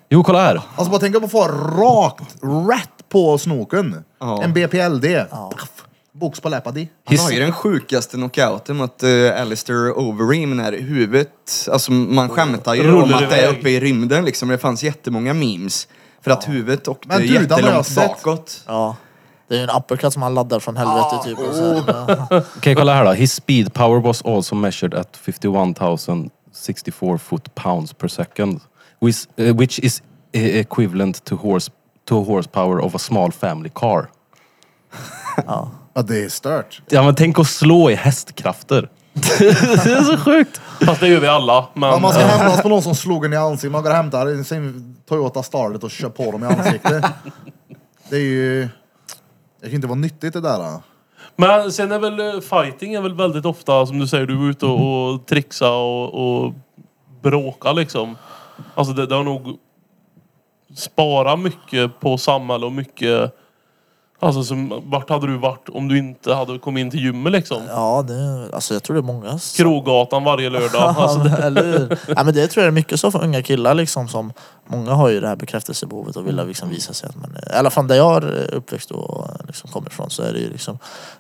[0.09, 0.61] Jo, kolla här!
[0.75, 2.35] Alltså bara tänk att få rakt,
[2.71, 4.03] rätt på snoken.
[4.19, 4.43] Ja.
[4.43, 5.05] En BPLD.
[5.29, 5.82] Paff.
[6.23, 6.73] Box på läppa
[7.05, 12.73] Han har ju den sjukaste knockouten mot uh, Alistair Overeem när huvudet, alltså man skämtar
[12.73, 14.49] ju om att det är uppe i rymden liksom.
[14.49, 15.87] Det fanns jättemånga memes.
[16.21, 18.23] För att huvudet åkte Men du, den har jag jättelångt sett.
[18.23, 18.63] bakåt.
[18.67, 18.95] Ja.
[19.47, 21.39] Det är ju en uppercut som han laddar från helvete typ.
[21.39, 22.27] Och så, ja.
[22.57, 23.11] Okej, kolla här då.
[23.11, 28.61] His speed power was also measured at 51,064 foot pounds per second.
[29.01, 31.71] Which, eh, which is eh, equivalent to, horse,
[32.05, 34.09] to horsepower of a small family car.
[35.45, 35.71] ja.
[35.93, 36.81] Ja, det är stört.
[36.89, 38.89] Ja men tänk att slå i hästkrafter.
[39.13, 40.61] det är så sjukt.
[40.85, 41.67] Fast det gör vi alla.
[41.73, 43.71] Men, Ja, man ska hämnas på någon som slog en i ansiktet.
[43.71, 47.05] Man går och hämtar sin Toyota Starlet och kör på dem i ansiktet.
[48.09, 48.69] Det är ju...
[49.61, 50.57] Det kan inte vara nyttigt det där.
[50.57, 50.81] Då.
[51.35, 54.49] men sen är väl eh, fighting är väl väldigt ofta som du säger, du är
[54.49, 56.53] ute och, och trixa och, och
[57.21, 58.17] bråka liksom.
[58.75, 59.57] Alltså det, det har nog
[60.75, 63.35] sparat mycket på samhälle och mycket
[64.23, 67.61] Alltså som, vart hade du varit om du inte hade kommit in till gymmet liksom?
[67.69, 69.63] ja, det, alltså jag tror det är många som...
[69.63, 70.95] Krogatan varje lördag.
[71.03, 71.97] Alltså det, Eller hur?
[72.15, 74.33] Ja, men det tror jag är mycket så för unga killar liksom som
[74.67, 77.55] Många har ju det här bekräftelsebehovet och vill liksom visa sig att man är, I
[77.57, 80.77] alla fall där jag är uppväxt och liksom kommer ifrån så är det ju liksom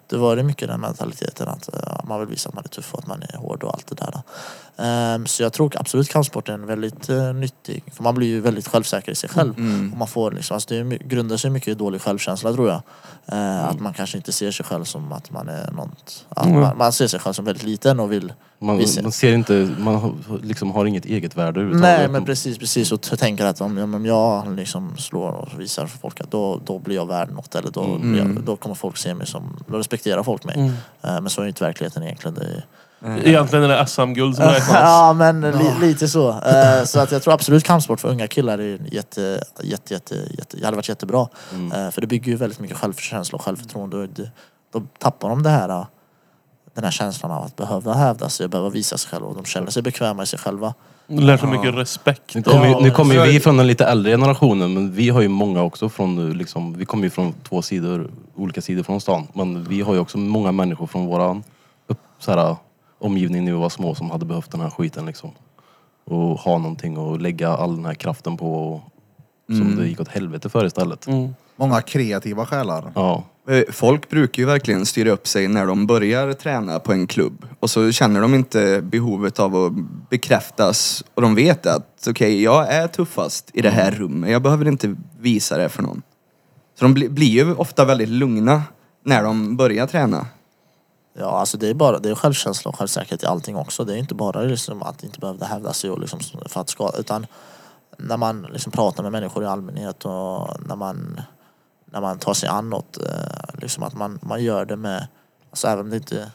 [0.07, 2.93] Det var det mycket den mentaliteten att ja, man vill visa att man är tuff
[2.93, 4.21] och att man är hård och allt det där.
[4.77, 7.83] Ehm, så jag tror absolut kampsporten är väldigt nyttig.
[7.93, 9.53] För man blir ju väldigt självsäker i sig själv.
[9.91, 12.81] Och man får liksom, alltså det grundar sig mycket i dålig självkänsla tror jag.
[13.25, 16.77] Eh, Att man kanske inte ser sig själv som att man är något att man,
[16.77, 19.95] man ser sig själv som väldigt liten och vill Man, visa man ser inte, man
[19.95, 20.13] har-
[20.43, 21.99] liksom har inget eget värde överhuvudtaget.
[21.99, 22.91] Nej men precis, precis.
[22.91, 26.61] Och t- tänker att om, om jag liksom slår och visar för folk att då,
[26.65, 27.55] då blir jag värd något.
[27.55, 30.71] Eller då, blir jag, då kommer folk se mig som, då respekterar folk mig.
[31.01, 32.35] Eh, men så är ju inte verkligheten egentligen.
[32.35, 32.63] Det
[33.07, 34.69] är, egentligen är det SM-guld som räknas.
[34.73, 36.29] ja men li, lite så.
[36.29, 40.65] Eh, så att jag tror absolut kampsport för unga killar är jätte, jätte, jätte, jätte,
[40.65, 41.27] hade varit jättebra.
[41.73, 43.97] Eh, för det bygger ju väldigt mycket självkänsla och självförtroende.
[43.97, 44.09] Och
[44.73, 45.85] då tappar de det här
[46.73, 49.71] den här känslan av att behöva hävda sig, behöva visa sig själva och de känner
[49.71, 50.73] sig bekväma i sig själva.
[51.07, 52.35] Lär sig mycket respekt.
[52.35, 55.09] Nu kommer, ju, nu kommer ju så- vi från den lite äldre generationen, men vi
[55.09, 59.01] har ju många också från, liksom, vi kommer ju från två sidor, olika sidor från
[59.01, 59.27] stan.
[59.33, 61.43] Men vi har ju också många människor från våran
[61.87, 62.55] upp, så här,
[62.99, 65.31] omgivning när vi var små som hade behövt den här skiten liksom.
[66.05, 68.81] Och ha någonting att lägga all den här kraften på
[69.47, 71.07] som det gick åt helvete för istället.
[71.07, 71.35] Mm.
[71.55, 72.91] Många kreativa själar.
[72.95, 73.23] Ja.
[73.47, 77.45] Eh, Folk brukar ju verkligen styra upp sig när de börjar träna på en klubb.
[77.59, 79.73] Och så känner de inte behovet av att
[80.09, 81.03] bekräftas.
[81.13, 84.31] Och de vet att okej, jag är tuffast i det här rummet.
[84.31, 86.01] Jag behöver inte visa det för någon.
[86.79, 88.63] Så de bli, blir ju ofta väldigt lugna
[89.03, 90.27] när de börjar träna.
[91.17, 93.83] Ja, alltså det är bara det är självkänsla och självsäkerhet i allting också.
[93.85, 96.97] Det är inte bara liksom att inte behöva hävda sig och liksom för att skada,
[96.97, 97.25] utan
[97.97, 101.21] när man liksom pratar med människor i allmänhet och när man,
[101.93, 105.07] när man tar sig an något, eh, liksom att man, man gör det med,
[105.49, 106.31] alltså även om det inte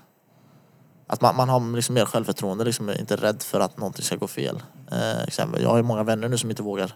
[1.06, 4.26] att man, man har liksom mer självförtroende, liksom inte rädd för att någonting ska gå
[4.26, 4.62] fel.
[4.92, 6.92] Eh, exempel, jag har ju många vänner nu som inte vågar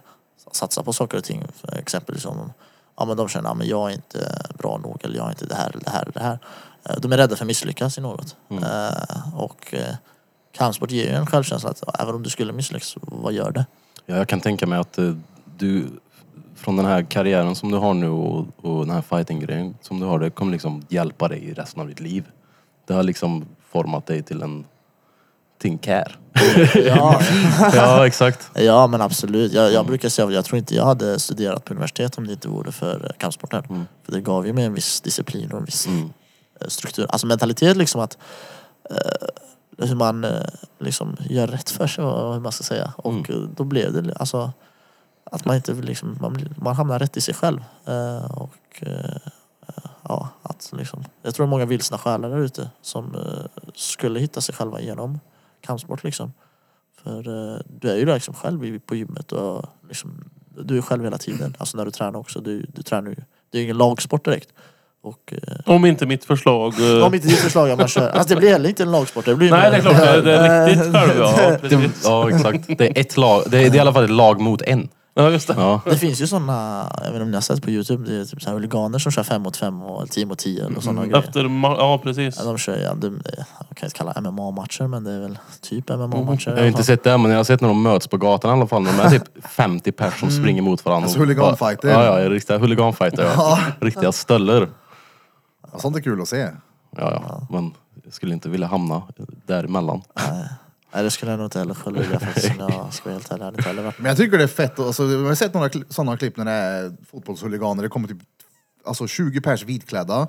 [0.51, 1.47] satsa på saker och ting.
[1.55, 2.53] För exempel som,
[2.97, 5.45] ja men de känner att ja, jag är inte bra nog eller jag är inte
[5.45, 6.39] det här eller det här eller det här.
[6.83, 8.35] Eh, De är rädda för att misslyckas i något.
[8.49, 9.95] Eh, och eh,
[10.51, 13.65] kampsport ger ju en självkänsla att även om du skulle misslyckas, vad gör det?
[14.05, 14.99] Ja, jag kan tänka mig att
[15.57, 15.89] du
[16.55, 20.05] från den här karriären som du har nu och, och den här fighting-grejen som du
[20.05, 22.25] har, det kommer liksom hjälpa dig i resten av ditt liv.
[22.87, 24.65] Det har liksom format dig till en
[25.57, 26.19] till en kär.
[26.75, 27.21] Ja,
[27.73, 28.49] ja, exakt.
[28.53, 29.53] ja men absolut.
[29.53, 32.33] Jag, jag brukar säga att jag tror inte jag hade studerat på universitet om det
[32.33, 33.87] inte vore för eh, kampsporten.
[34.03, 36.13] För det gav ju mig en viss disciplin och en viss Mm.
[36.61, 37.05] eh, struktur.
[37.09, 38.17] Alltså mentalitet liksom att
[38.89, 39.27] eh,
[39.87, 40.31] hur man eh,
[40.79, 42.93] liksom gör rätt för sig, vad hur man ska säga.
[42.97, 44.51] Och eh, då blev det alltså
[45.23, 47.63] att man inte liksom, man, man hamnar rätt i sig själv.
[47.85, 49.17] Eh, och eh,
[50.03, 54.19] ja, att liksom, jag tror det är många vilsna själar där ute som eh, skulle
[54.19, 55.19] hitta sig själva genom
[55.61, 56.33] kampsport liksom.
[57.03, 60.23] För eh, du är ju där liksom själv på gymmet och liksom,
[60.57, 61.55] du är själv hela tiden.
[61.57, 62.41] Alltså när du tränar också.
[62.41, 63.15] Du, du tränar ju,
[63.49, 64.49] det är ju ingen lagsport direkt.
[65.03, 66.73] Och, eh, Om inte mitt förslag...
[66.97, 68.09] eh, om inte ditt förslag att man kör.
[68.09, 69.25] Alltså det blir heller inte en lagsport.
[69.25, 70.23] Det blir Nej, det är klart.
[70.23, 71.57] Det, är riktigt själv ja.
[71.61, 72.01] Precis.
[72.03, 72.77] ja exakt.
[72.77, 73.43] Det är ett lag.
[73.47, 74.89] Det är, det är i alla fall ett lag mot en.
[75.15, 75.53] Ja, just det.
[75.57, 75.81] Ja.
[75.85, 78.25] Det finns ju såna, jag vet inte om ni har sett på Youtube, det är
[78.25, 81.05] typ så här huliganer som kör fem mot fem och tio mot tio och sådana
[81.05, 81.17] grejer.
[81.17, 81.43] Efter...
[81.63, 82.35] Ja, precis.
[82.37, 83.21] Ja, de kör, ja, de,
[83.67, 86.49] jag kan inte kalla det MMA-matcher men det är väl typ MMA-matcher.
[86.49, 88.53] Jag har inte sett det men jag har sett när de möts på gatan i
[88.53, 88.83] alla fall.
[88.83, 91.05] De är typ 50 personer som springer mot varandra.
[91.05, 91.89] Alltså huliganfighter.
[91.89, 93.23] Ja, ja, riktiga huliganfighter.
[93.23, 93.59] Ja.
[93.81, 94.69] Riktiga stölder.
[95.71, 96.37] Ja, Sånt är kul att se.
[96.37, 97.47] Ja, ja.
[97.49, 97.73] Men
[98.03, 99.03] jag skulle inte vilja hamna
[99.45, 100.01] däremellan.
[100.15, 100.47] Nej
[101.01, 103.47] det skulle jag nog inte heller själv vilja faktiskt jag ska helt ärlig.
[103.47, 104.79] Inte heller varit Men jag tycker det är fett.
[104.79, 107.83] Alltså, jag har sett några sådana klipp när det är fotbollshuliganer.
[107.83, 108.17] Det kommer typ
[108.85, 110.27] alltså 20 pers vitklädda,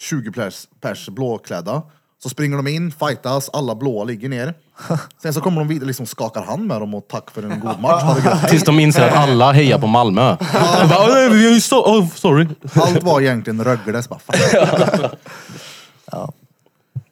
[0.00, 1.82] 20 pers, pers blåklädda.
[2.22, 4.54] Så springer de in, fightas, alla blåa ligger ner.
[5.22, 7.80] Sen så kommer de vidare, liksom skakar hand med dem och tack för en god
[7.80, 8.02] match.
[8.50, 10.36] Tills de inser att alla hejar på Malmö.
[10.52, 11.60] Jag bara, "Åh, nej.
[11.70, 12.46] Oh, sorry.
[12.74, 14.02] Allt var egentligen Rögle.
[14.08, 14.20] bara.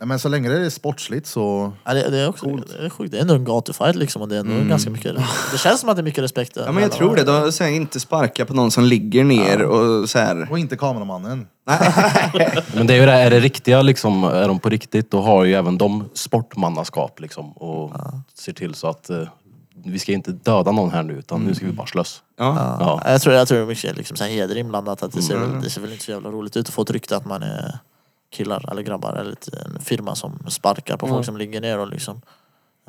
[0.00, 1.72] Ja, Men så länge det är sportsligt så...
[1.84, 3.12] Ja, det, det är också det är sjukt.
[3.12, 5.16] Det är ändå en gatufight liksom och det är ändå ganska mycket.
[5.52, 6.56] Det känns som att det är mycket respekt.
[6.56, 7.24] Ja men jag tror det.
[7.24, 10.48] Då säger inte sparka på någon som ligger ner och så här.
[10.50, 11.46] Och inte kameramannen.
[12.74, 15.44] Men det är ju det, är det riktiga liksom, är de på riktigt, då har
[15.44, 17.52] ju även de sportmannaskap liksom.
[17.52, 17.92] Och
[18.34, 19.22] ser till så att eh,
[19.84, 22.22] vi ska inte döda någon här nu, utan nu ska vi bara slåss.
[22.38, 22.56] Ja.
[22.58, 23.00] Ja.
[23.04, 23.12] Ja.
[23.12, 25.02] Jag tror, jag tror det är mycket liksom, så här heder inblandat.
[25.02, 26.90] Att det, ser väl, det ser väl inte så jävla roligt ut att få ett
[26.90, 27.78] rykte att man är
[28.30, 29.36] killar eller grabbar eller
[29.66, 32.20] en firma som sparkar på folk som ligger ner och liksom...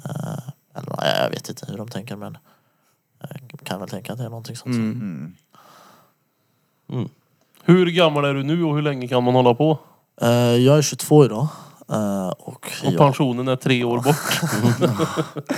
[0.06, 2.38] eh, eller, jag vet inte hur de tänker men
[3.20, 4.76] jag kan väl tänka att det är någonting sånt.
[7.64, 9.80] Hur gammal är du nu och hur länge kan man hålla på?
[10.22, 11.48] Eh, jag är 22 idag.
[11.92, 14.40] eh, och Och jag, pensionen är tre år bort.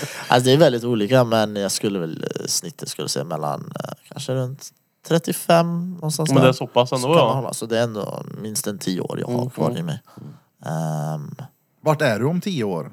[0.28, 3.94] alltså det är väldigt olika men jag skulle väl eh, snittet skulle säga mellan eh,
[4.08, 4.70] kanske runt
[5.08, 6.54] 35 någonstans Men det är där.
[6.54, 7.34] så pass ändå kan man ja.
[7.34, 9.78] hålla, så det är ändå minst en 10 år jag har Mm, kvar mm.
[9.78, 10.00] i mig.
[10.66, 11.36] Ehm,
[11.82, 12.92] Vart är du om tio år?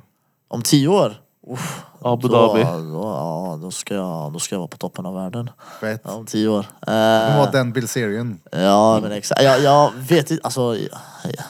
[0.49, 1.21] om 10 år?
[1.51, 2.63] Uff, Abu då, Dhabi.
[2.93, 5.51] Då, ja, då, ska jag, då ska jag vara på toppen av världen.
[5.81, 6.03] Fett.
[6.05, 6.67] Ja, om 10 år.
[6.87, 8.41] Det Eh, var den Bilzerian.
[8.53, 9.43] Ja men exakt.
[9.43, 10.77] Jag, jag vet inte, alltså.
[10.77, 10.99] ja,
[11.37, 11.43] ja.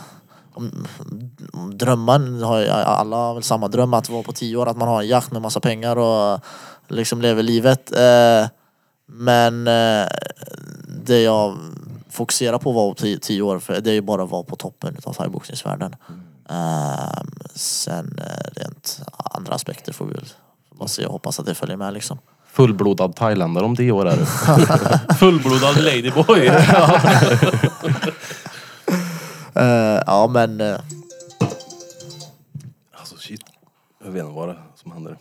[0.54, 0.86] Om,
[1.52, 4.76] om drömmen har jag, alla har väl samma dröm att vara på tio år, att
[4.76, 6.40] man har en jakt med massa pengar och
[6.88, 7.92] liksom lever livet.
[7.96, 8.48] Eh,
[9.10, 10.06] men eh,
[11.04, 11.58] det jag
[12.10, 14.96] fokuserar på på tio, tio år, för det är ju bara att vara på toppen
[15.04, 15.96] av thaiboxningsvärlden.
[16.50, 17.22] Eh,
[17.54, 20.28] sen eh, rent andra aspekter får vi väl
[20.70, 22.18] bara se och hoppas att det följer med liksom.
[22.46, 24.26] Fullblodad thailändare om tio år är du.
[25.14, 26.50] Fullblodad ladyboy.
[29.54, 30.80] Eh, ja men eh,
[32.92, 33.40] Alltså shit.
[34.04, 35.16] Jag vet inte vad det är som händer.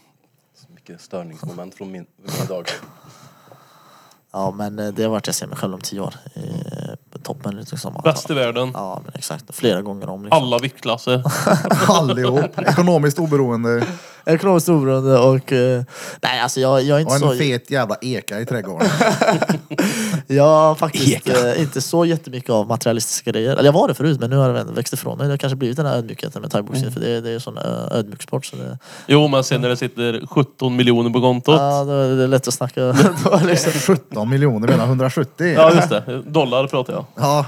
[0.55, 2.69] Så mycket störningsmoment från min, min dag.
[4.37, 6.13] Ja men eh, det har varit jag ser mig själv om tio år.
[6.35, 6.39] I
[7.11, 8.01] på toppen liksom.
[8.03, 8.71] Bäst i världen.
[8.73, 9.55] Ja men exakt.
[9.55, 10.23] Flera gånger om.
[10.23, 10.43] Liksom.
[10.43, 11.23] Alla viktklasser.
[11.87, 12.59] Allihop.
[12.59, 13.85] Ekonomiskt oberoende.
[14.27, 15.51] Ekonomiskt oberoende och...
[15.53, 15.83] eh,
[16.21, 17.37] nej alltså jag, jag är Och inte en så...
[17.37, 18.87] fet jävla eka i trädgården.
[20.29, 21.53] Jag har faktiskt Eka.
[21.53, 23.51] eh, inte så jättemycket av materialistiska grejer.
[23.51, 25.27] Eller jag var det förut men nu har det växt ifrån mig.
[25.27, 27.57] Det har kanske blivit den här ödmjukheten med thaiboxning för det, det är ju sån
[27.57, 28.45] ö- ödmjuk sport.
[28.45, 28.77] Så det,
[29.07, 31.55] Jo men sen när det sitter 17 miljoner på kontot.
[31.59, 32.81] ja, då är det lätt att snacka.
[33.23, 33.71] Då liksom.
[33.71, 35.47] 17 miljoner menar 170.
[35.47, 36.21] Ja just det.
[36.25, 37.05] Dollar pratar jag.
[37.15, 37.45] Ja,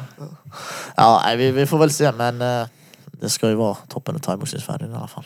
[0.96, 2.68] ja nej, vi, vi får väl se men eh,
[3.12, 5.24] det ska ju vara toppen av thaiboxningsvärlden i alla fall.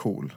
[0.00, 0.34] Cool.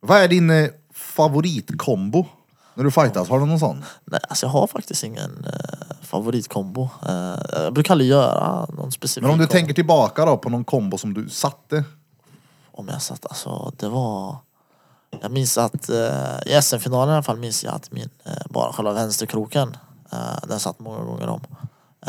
[0.00, 2.26] Vad är din eh, favoritkombo?
[2.74, 3.84] När du fightas, har du någon sån?
[4.04, 6.88] Nej, alltså jag har faktiskt ingen eh, favoritkombo.
[7.08, 9.52] Eh, jag brukar aldrig göra någon specifik Men om du kombo.
[9.52, 11.84] tänker tillbaka då på någon kombo som du satte.
[12.72, 14.36] Om jag satt, alltså det var...
[15.20, 18.72] Jag minns att eh, i SM-finalen i alla fall minns jag att min, eh, bara
[18.72, 19.76] själva vänsterkroken,
[20.12, 20.18] eh,
[20.48, 21.40] den satt många gånger om.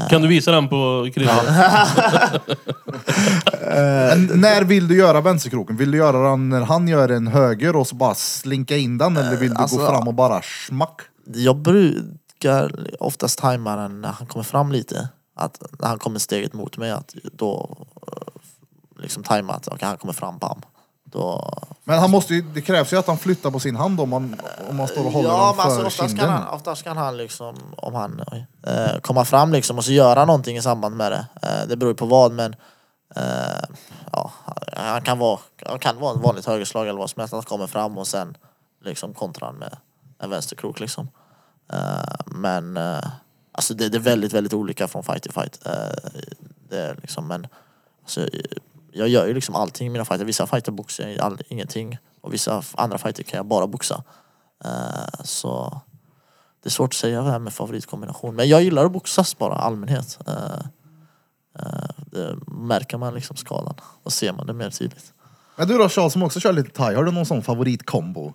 [0.09, 1.31] Kan du visa den på Krille?
[3.61, 5.77] Men när vill du göra vänsterkroken?
[5.77, 9.17] Vill du göra den när han gör en höger och så bara slinka in den?
[9.17, 11.01] Eller vill du alltså- gå fram och bara smack?
[11.25, 15.09] Jag brukar oftast tajma den när han kommer fram lite.
[15.35, 19.97] Att när han kommer steget mot mig, att då eh, liksom tajma att okej, han
[19.97, 20.61] kommer fram, bam.
[21.13, 21.53] Då...
[21.83, 24.35] Men han måste ju, det krävs ju att han flyttar på sin hand om man,
[24.69, 26.25] om man står och håller Ja, men alltså, för oftast, kinden.
[26.25, 28.23] kan han, oftast kan han liksom, om han
[28.67, 31.25] eh, komma fram liksom och så göra någonting i samband med det.
[31.41, 32.55] Eh, det beror ju på vad men
[33.15, 33.23] eh,
[34.11, 34.31] ja,
[34.75, 37.33] han kan vara, han kan vara en vanligt högerslag eller vad som helst.
[37.33, 38.37] Han kommer fram och sen
[38.83, 39.77] liksom kontrar han med
[40.19, 41.09] en vänsterkrok liksom.
[41.73, 43.03] Eh, men eh,
[43.51, 45.65] alltså det, det är väldigt, väldigt olika från fight till fight.
[45.65, 46.11] Eh,
[46.69, 47.47] det är liksom, men
[48.03, 48.27] alltså,
[48.93, 50.25] jag gör ju liksom allting i mina fighter.
[50.25, 54.03] Vissa fighter boxar jag all, ingenting och vissa andra fighter kan jag bara boxa.
[54.65, 55.81] Eh, så
[56.63, 58.35] det är svårt att säga vem är favoritkombination.
[58.35, 60.19] Men jag gillar att boxas bara i allmänhet.
[60.27, 60.65] Eh,
[61.59, 63.75] eh, det märker man liksom skalan.
[64.03, 65.13] Då ser man det mer tydligt.
[65.55, 68.33] Men du då Charles som också kör lite thai, har du någon sån favoritkombo?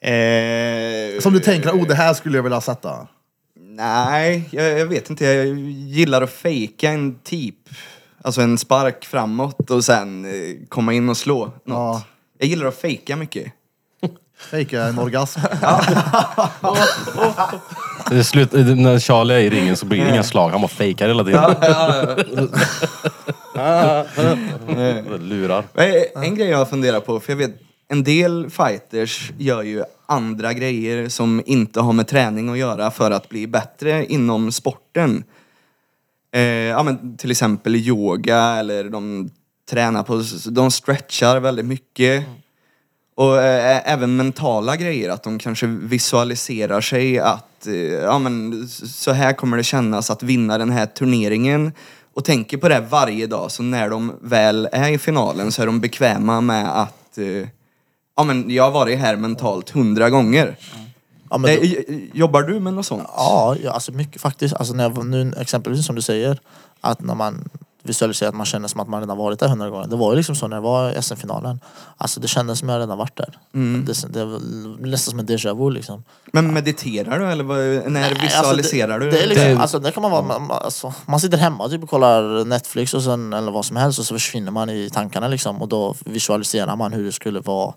[0.00, 3.08] Eh, Som du tänker, oh det här skulle jag vilja sätta.
[3.60, 5.24] Nej, jag, jag vet inte.
[5.24, 7.68] Jag gillar att fejka en typ.
[8.22, 10.30] Alltså en spark framåt och sen eh,
[10.68, 11.52] komma in och slå något.
[11.64, 12.02] Ja.
[12.38, 13.52] Jag gillar att fejka mycket.
[14.50, 15.40] Fejka en orgasm.
[18.10, 20.50] Det är slut, när Charlie är i ringen så blir det inga slag.
[20.50, 21.54] Han bara fejkar hela tiden.
[25.20, 25.64] Lurar.
[25.74, 27.54] Eh, En grej jag funderar på, för jag vet
[27.88, 33.10] en del fighters gör ju andra grejer som inte har med träning att göra för
[33.10, 35.24] att bli bättre inom sporten.
[36.32, 39.30] Eh, ja, men till exempel yoga eller de
[39.70, 42.24] tränar på, de stretchar väldigt mycket.
[43.14, 49.12] Och eh, även mentala grejer, att de kanske visualiserar sig att eh, ja, men, så
[49.12, 51.72] här kommer det kännas att vinna den här turneringen.
[52.14, 55.66] Och tänker på det varje dag, så när de väl är i finalen så är
[55.66, 57.48] de bekväma med att eh,
[58.16, 60.56] ja, men, jag har varit här mentalt hundra gånger.
[61.30, 63.02] Ja, men Eh, då- jobbar du med något sånt?
[63.16, 64.54] Ja, ja alltså mycket faktiskt.
[64.54, 66.38] Alltså när jag, nu, exempelvis som du säger,
[66.80, 67.48] att när man
[67.82, 69.86] visualiserar att man känner som att man redan varit där hundra gånger.
[69.86, 71.60] Det var ju liksom så när det var SM-finalen.
[71.96, 73.38] Alltså det kändes som att jag redan varit där.
[73.86, 74.40] Det, det var
[74.86, 76.04] nästan som en déjà vu liksom.
[76.32, 79.10] Men mediterar du eller vad, när Nej, visualiserar alltså, du?
[79.10, 81.68] det, det är liksom, Det- alltså, det kan man vara, man, alltså, man sitter hemma
[81.68, 84.90] typ, och kollar Netflix och sen, eller vad som helst och så försvinner man i
[84.90, 87.74] tankarna liksom och då visualiserar man hur det skulle vara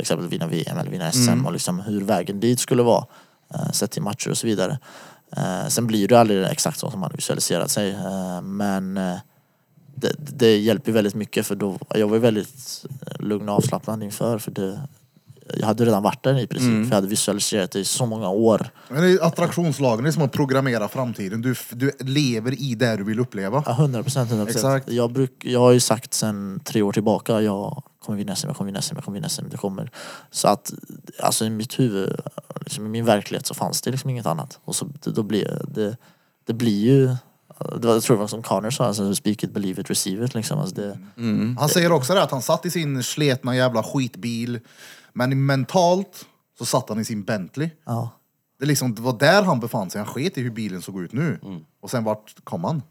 [0.00, 3.06] exempelvis vinna VM eller vinna SM och liksom hur vägen dit skulle vara
[3.54, 4.78] eh, sett till matcher och så vidare.
[5.36, 9.16] Eh, sen blir det aldrig exakt så som man visualiserat sig eh, men eh,
[9.94, 14.38] det, det hjälper väldigt mycket för då, jag var väldigt eh, lugn och avslappnad inför
[14.38, 14.80] för det,
[15.54, 18.28] jag hade redan varit där i princip för jag hade visualiserat det i så många
[18.28, 18.70] år.
[18.88, 21.42] Men det är attraktionslagen, det är som att programmera framtiden.
[21.42, 23.62] Du, du lever i det du vill uppleva.
[23.66, 24.30] Ja, 100 procent.
[24.30, 24.88] 100 Exakt.
[24.88, 28.56] Jag, bruk, jag har ju sagt sen tre år tillbaka, jag kommer vinna SM, jag
[28.56, 29.90] kommer vinna SM, jag kommer vinna SM, det kommer.
[30.30, 30.72] Så att
[31.20, 32.20] alltså i mitt huvud,
[32.60, 34.58] liksom, i min verklighet så fanns det liksom inget annat.
[34.64, 35.96] Och så det, då blir det,
[36.46, 37.06] det blir ju,
[37.80, 40.24] det var, jag tror det var som Connor sa, alltså, speak it, believe it, receive
[40.24, 40.58] it liksom.
[40.58, 40.98] Alltså, det,
[41.58, 44.60] Han säger också det att han satt i sin sletna jävla skitbil,
[45.18, 46.26] men mentalt
[46.58, 47.70] så satt han i sin Bentley.
[47.86, 48.10] ja.
[48.60, 51.12] Det, liksom, det var där han befann sig, han sket i hur bilen såg ut
[51.12, 51.38] nu.
[51.82, 52.82] Och sen vart kom han?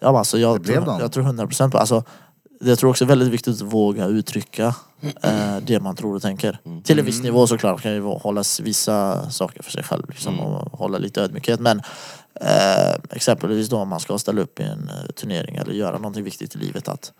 [0.00, 0.98] Ja, men alltså, jag, Det blev tror, den.
[1.00, 2.04] jag tror 100 procent på alltså,
[2.60, 4.74] Jag tror också det är väldigt viktigt att våga uttrycka
[5.22, 6.58] eh, det man tror och tänker.
[6.84, 10.40] Till en viss nivå såklart kan ju hålla s- vissa saker för sig själv liksom,
[10.40, 11.60] och hålla lite ödmjukhet.
[11.60, 11.78] Men
[12.40, 16.24] eh, exempelvis då om man ska ställa upp i en eh, turnering eller göra någonting
[16.24, 16.88] viktigt i livet.
[16.88, 17.12] Att,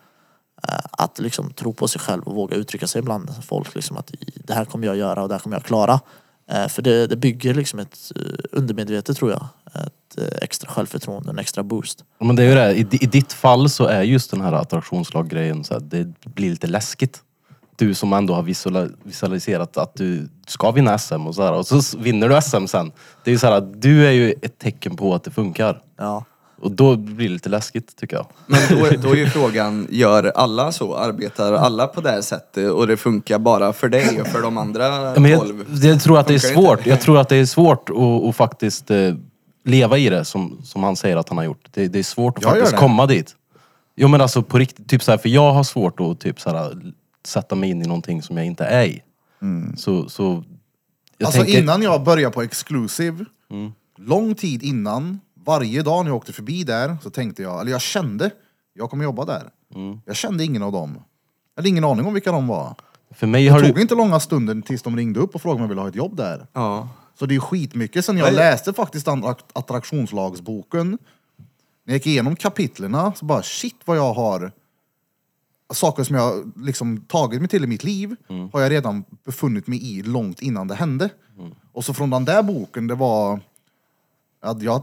[0.91, 3.75] att liksom tro på sig själv och våga uttrycka sig bland folk.
[3.75, 6.01] Liksom, att det här kommer jag göra och det här kommer jag klara.
[6.51, 8.23] Eh, för det, det bygger liksom ett eh,
[8.53, 9.47] undermedvetet tror jag.
[9.75, 12.05] Ett eh, extra självförtroende, en extra boost.
[12.19, 15.65] Men det är ju det, i, i ditt fall så är just den här attraktionslag-grejen
[15.65, 17.23] så här, det blir lite läskigt.
[17.77, 18.43] Du som ändå har
[19.05, 22.93] visualiserat att du ska vinna SM och så här, och så vinner du SM sen.
[23.25, 25.83] Det är ju så här du är ju ett tecken på att det funkar.
[25.97, 26.25] Ja.
[26.61, 28.27] Och då blir det lite läskigt tycker jag.
[28.47, 30.97] Men då, då är ju frågan, gör alla så?
[30.97, 34.59] Arbetar alla på det här sättet och det funkar bara för dig och för de
[34.59, 35.67] andra Men tolv?
[35.83, 36.87] jag, jag tror att det är Funkar svårt.
[36.87, 37.97] Jag tror att det är svårt att,
[38.29, 39.15] att faktiskt eh,
[39.65, 41.69] leva i det som, som han säger att han har gjort.
[41.71, 42.79] Det, det är svårt att Jag gör faktiskt det.
[42.79, 43.37] komma dit.
[43.97, 46.51] Jo men alltså på riktigt, typ så här, för jag har svårt att typ så
[46.51, 46.93] här,
[47.27, 49.03] sätta mig in i någonting som jag inte är i.
[49.77, 50.45] Så, så
[51.19, 53.25] jag alltså tänker, innan jag började på Exclusive,
[53.99, 57.81] lång tid innan, varje dag när jag åkte förbi där så tänkte jag, eller jag
[57.81, 58.31] kände,
[58.75, 59.51] jag kommer jobba där.
[60.05, 60.95] Jag kände ingen av dem.
[61.55, 62.75] Jag hade ingen aning om vilka de var.
[63.11, 63.83] för mig Det har tog du...
[63.83, 66.17] inte långa stunden tills de ringde upp och frågade om jag ville ha ett jobb
[66.17, 66.47] där.
[66.53, 66.89] Ja.
[67.19, 68.35] Så det är skitmycket sen jag Nej.
[68.35, 69.09] läste faktiskt
[69.53, 70.91] attraktionslagsboken.
[71.85, 74.53] När jag gick igenom kapitlerna så bara shit vad jag har
[75.73, 78.17] saker som jag liksom tagit mig till i mitt liv
[78.53, 81.11] har jag redan befunnit mig i långt innan det hände.
[81.73, 83.41] Och så från den där boken, det var
[84.41, 84.83] att jag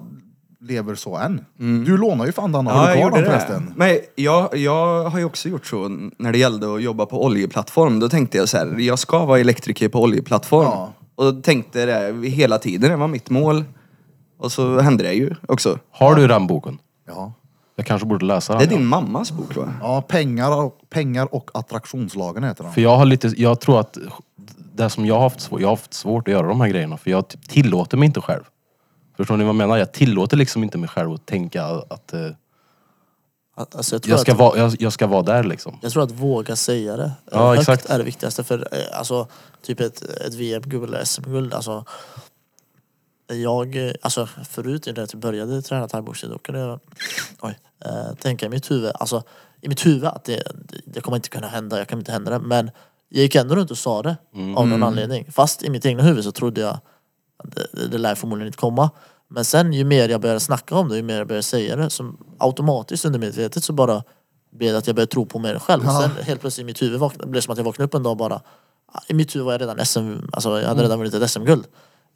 [0.62, 1.46] lever så än.
[1.86, 3.74] Du lånar ju fan den, har Ja, du kvar den förresten?
[3.76, 8.00] Men jag, jag har ju också gjort så när det gällde att jobba på oljeplattform.
[8.00, 10.66] Då tänkte jag så här, jag ska vara elektriker på oljeplattform.
[10.66, 10.94] Ja.
[11.16, 13.66] Och tänkte det hela tiden, det var mitt mål.
[14.40, 15.80] Och så hände det ju också.
[15.92, 16.78] Har du den boken?
[17.08, 17.34] Ja.
[17.76, 18.60] Jag kanske borde läsa den.
[18.60, 19.74] Det är din mammas bok va?
[19.82, 22.74] Ja, pengar och, pengar och attraktionslagen heter den.
[22.74, 23.98] För jag har lite, jag tror att
[24.74, 26.98] det som jag har haft svårt, jag har haft svårt att göra de här grejerna
[26.98, 28.44] för jag typ tillåter mig inte själv.
[29.18, 29.78] Förstår ni vad jag menar?
[29.78, 32.30] Jag tillåter liksom inte mig själv att tänka att eh,
[33.56, 35.80] Att- Alltså jag, tror jag, ska att, vara, jag, jag ska vara där liksom.
[35.82, 37.86] jag tror att våga säga det Ja, högt exakt.
[37.90, 38.44] är det viktigaste.
[38.44, 39.28] För eh, alltså,
[39.62, 41.54] typ ett, ett VM-guld eller SM-guld.
[41.54, 41.86] Alltså,
[43.28, 46.80] jag, eh, alltså förut när jag började träna thaiboxning då kunde jag
[47.42, 49.24] oj, eh, tänka i mitt huvud, alltså
[49.62, 50.44] i mitt huvud att det,
[50.86, 52.40] det, kommer inte kunna hända, jag kan inte hända det.
[52.40, 52.72] Men
[53.10, 54.16] jag gick ändå runt och sa det
[54.56, 55.32] av någon anledning.
[55.32, 56.80] Fast i mitt egna huvud så trodde jag
[57.44, 58.90] det, det, det lär förmodligen inte komma.
[59.28, 61.90] Men sen ju mer jag började snacka om det, ju mer jag började säga det,
[61.90, 64.04] så automatiskt undermedvetet så bara
[64.52, 65.84] blev det att jag började tro på mig själv.
[65.86, 66.02] Ja.
[66.02, 68.04] Sen helt plötsligt i mitt huvud vaknade, blev det som att jag vaknade upp en
[68.04, 68.42] dag och bara
[68.92, 71.66] ah, I mitt huvud var jag redan SM, alltså jag hade redan vunnit ett SM-guld.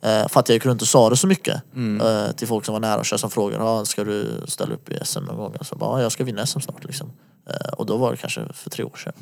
[0.03, 1.61] Eh, för att jag gick runt och sa det så mycket
[2.01, 4.97] eh, till folk som var nära och som frågade ah, ska du ställa upp i
[5.05, 5.55] SM någon gång?
[5.57, 7.11] Jag sa bara ah, jag ska vinna SM snart liksom.
[7.49, 9.13] Eh, och då var det kanske för tre år sedan.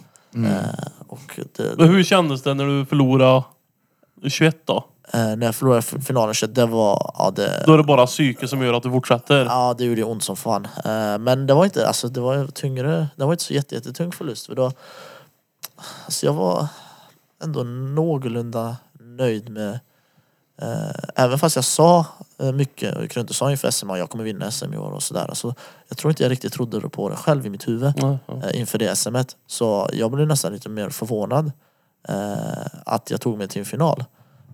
[0.45, 3.43] Eh, och det, Men hur kändes det när du förlorade
[4.27, 4.85] 21 då?
[5.13, 8.47] Eh, när jag förlorade finalen så det var, ja det, Då är det bara psyke
[8.47, 9.45] som gör att du fortsätter.
[9.45, 10.65] Ja det gjorde ont som fan.
[10.65, 14.11] Eh, Men det var inte, alltså det var tyngre, det var inte så jätte, jättetung
[14.11, 14.45] förlust.
[14.45, 14.71] För då,
[16.05, 16.67] alltså jag var
[17.43, 19.79] ändå någorlunda nöjd med
[20.61, 22.05] eh, Även fast jag sa
[22.53, 25.25] mycket, och Krönte sa inför SM att jag kommer vinna SM i år och sådär.
[25.29, 25.55] Alltså,
[25.87, 28.95] jag tror inte jag riktigt trodde på det själv i mitt huvud eh, inför det
[28.95, 29.35] SMet.
[29.47, 31.51] Så jag blev nästan lite mer förvånad
[32.85, 34.03] att jag tog mig till en final.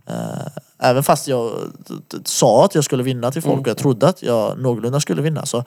[0.08, 0.48] Eh,
[0.80, 1.52] även fast jag
[2.26, 5.46] sa att jag skulle vinna till folk och jag trodde att jag någorlunda skulle vinna
[5.46, 5.64] så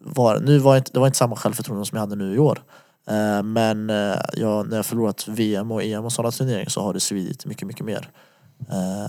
[0.00, 2.62] var, nu var inte, det var inte samma självförtroende som jag hade nu i år.
[3.08, 6.94] Eh, men eh, jag, när jag förlorat VM och EM och sådana turneringar så har
[6.94, 8.08] det svidit mycket, mycket mer.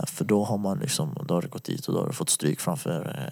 [0.06, 2.30] För då har man liksom, då har det gått dit och då har du fått
[2.30, 3.28] stryk framför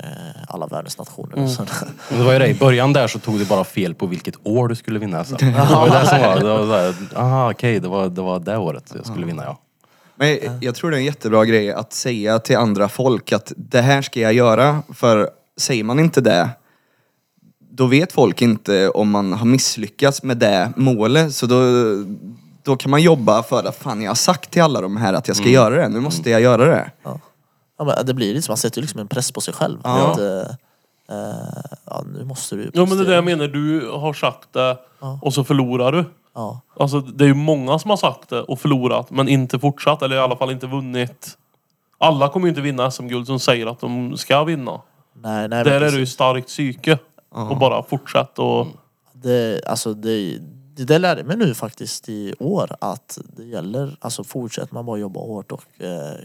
[0.48, 1.46] alla världens nationer.
[1.46, 1.62] Så,
[2.10, 4.34] Men det var ju det, i början där så tog det bara fel på vilket
[4.42, 5.34] år du skulle vinna SM.
[5.40, 8.56] Det var det som var, det var såhär, aha okej det, var, det var det
[8.56, 9.58] året jag skulle vinna ja.
[10.16, 13.52] Men jag, jag tror det är en jättebra grej att säga till andra folk att
[13.56, 14.82] det här ska jag göra.
[14.94, 16.50] För säger man inte det,
[17.70, 21.34] då vet folk inte om man har misslyckats med det målet.
[21.34, 21.60] Så då,
[22.62, 25.28] då kan man jobba för att fan jag har sagt till alla de här att
[25.28, 25.88] jag ska göra det.
[25.88, 26.90] Nu måste jag göra det.
[27.78, 29.78] ja, men det blir liksom, man sätter ju liksom en press på sig själv.
[29.84, 30.12] Ja.
[30.12, 30.54] Att, eh,
[31.16, 34.52] eh, ja, nu måste du Ja men det är det jag menar, du har sagt
[34.52, 34.76] det
[35.22, 36.04] och så förlorar du.
[36.34, 36.60] Ja.
[36.76, 40.16] Alltså det är ju många som har sagt det och förlorat men inte fortsatt eller
[40.16, 41.38] i alla fall inte vunnit.
[41.98, 44.80] Alla kommer ju inte vinna SM-guld som säger att de ska vinna.
[45.12, 46.98] Nej, nej, men Där är det ju starkt psyke.
[47.28, 48.66] Och bara fortsätt och...
[49.12, 50.38] det, alltså det,
[50.76, 54.98] det där lärde mig nu faktiskt i år att det gäller, alltså fortsätter man bara
[54.98, 56.18] jobba hårt och eh,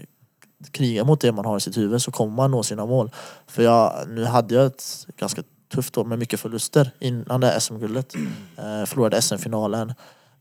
[0.70, 3.10] kriga mot det man har i sitt huvud så kommer man nå sina mål.
[3.46, 5.42] För jag, nu hade jag ett ganska
[5.74, 8.14] tufft år med mycket förluster innan det här SM-guldet.
[8.56, 9.94] Eh, förlorade SM-finalen,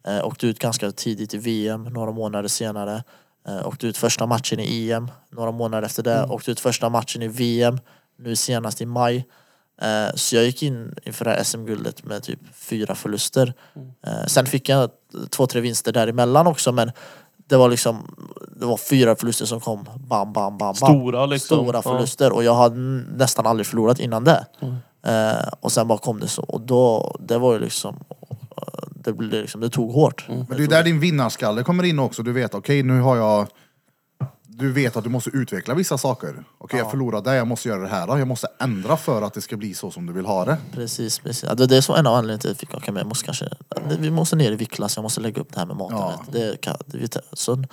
[0.07, 3.03] eh, åkte ut ganska tidigt i VM, några månader senare.
[3.47, 6.25] Eh, åkte ut första matchen i EM, några månader efter det.
[6.29, 7.79] Åkte ut första matchen i VM,
[8.19, 9.27] nu senast i maj.
[9.81, 13.53] Eh, Så jag gick in inför det här SM-guldet med typ fyra förluster.
[14.07, 14.89] Eh, Sen fick jag
[15.29, 16.91] två, tre vinster däremellan också men
[17.49, 18.15] det var liksom
[18.55, 20.75] Det var fyra förluster som kom bam, bam, bam, bam.
[20.75, 21.57] Stora, liksom.
[21.57, 21.81] Stora Ja.
[21.81, 22.75] förluster och jag hade
[23.15, 24.45] nästan aldrig förlorat innan det.
[25.03, 29.13] Eh, Och sen bara kom det så och då, det var ju liksom eh, Det,
[29.13, 30.25] blev liksom, det tog hårt.
[30.27, 32.23] Men det är där din vinnarskalle kommer in också.
[32.23, 33.47] Du vet, okej nu har jag...
[34.61, 36.43] Du vet att du måste utveckla vissa saker.
[36.57, 38.17] Okej jag förlorade det, jag måste göra det här.
[38.17, 40.57] Jag måste ändra för att det ska bli så som du vill ha det.
[40.71, 41.43] Precis, precis.
[41.43, 42.99] Ja, det det är så en av anledningarna till att jag fick åka med.
[43.01, 43.49] Jag måste kanske,
[43.99, 45.97] vi måste ner i viktklass, jag måste lägga upp det här med maten.
[45.97, 46.21] Ja.
[46.31, 47.63] Det kan, det, så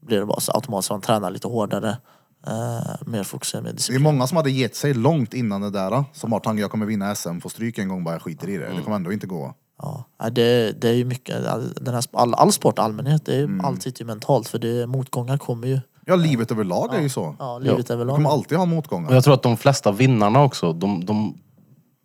[0.00, 1.96] blir det bara så automatiskt, man tränar lite hårdare.
[2.46, 4.02] Eh, mer fokuserad, mer Det är disciplin.
[4.02, 6.04] många som hade gett sig långt innan det där.
[6.12, 8.56] Som har tanken jag kommer vinna SM, får stryk en gång bara jag skiter i
[8.56, 8.68] det.
[8.76, 9.54] Det kommer ändå inte gå.
[9.82, 10.04] Ja.
[10.30, 13.44] Det, det är ju mycket, all- den här, all, all sport i allmänhet, det är
[13.44, 13.64] mm.
[13.64, 15.80] allt sitter ju mentalt för det, motgångar kommer ju.
[16.06, 17.36] Ja, livet överlag är ju så.
[17.38, 18.16] Ja, livet Du överlag.
[18.16, 19.12] kommer alltid ha Och motgångar.
[19.14, 21.38] jag tror att de flesta vinnarna också, de, de,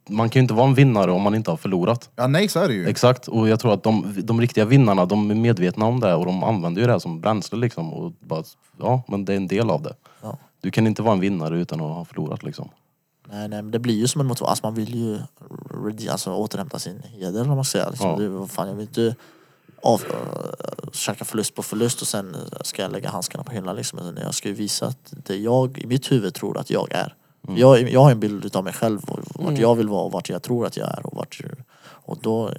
[0.09, 2.09] man kan ju inte vara en vinnare om man inte har förlorat.
[2.15, 2.87] Ja, nej så är det ju.
[2.87, 6.25] Exakt, och jag tror att de, de riktiga vinnarna, de är medvetna om det och
[6.25, 7.93] de använder ju det här som bränsle liksom.
[7.93, 8.43] Och bara,
[8.79, 9.95] ja, men det är en del av det.
[10.21, 10.37] Ja.
[10.61, 12.69] Du kan inte vara en vinnare utan att ha förlorat liksom.
[13.31, 14.49] Nej, nej, men det blir ju som en motivation.
[14.49, 15.19] Alltså man vill ju
[16.09, 17.89] alltså, återhämta sin heder om man säger.
[17.89, 18.15] Liksom, Ja.
[18.17, 19.15] det, vad fan, jag vill inte
[19.81, 23.75] av, äh, käka förlust på förlust och sen ska jag lägga handskarna på hyllan.
[23.75, 24.17] Liksom.
[24.23, 27.15] Jag ska ju visa att det jag i mitt huvud tror att jag är.
[27.55, 30.29] Jag, jag har en bild av mig själv och vart jag vill vara och vart
[30.29, 31.05] jag tror att jag är.
[31.05, 31.41] Och, vart,
[31.87, 32.51] och då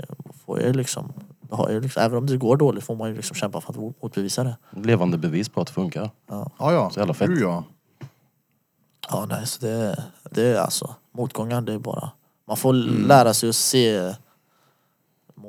[0.47, 3.17] får jag liksom, då har jag liksom, även om det går dåligt får man ju
[3.17, 4.57] liksom kämpa för att mot- motbevisa det.
[4.71, 6.11] Levande bevis på att det funkar.
[6.29, 6.91] Ja, ja.
[6.91, 7.29] Så jävla fett.
[7.29, 7.65] Du, ja.
[9.11, 12.11] Ja, nej, så det, det är alltså motgångar, det är bara
[12.47, 12.73] Man får
[13.09, 14.15] lära sig att se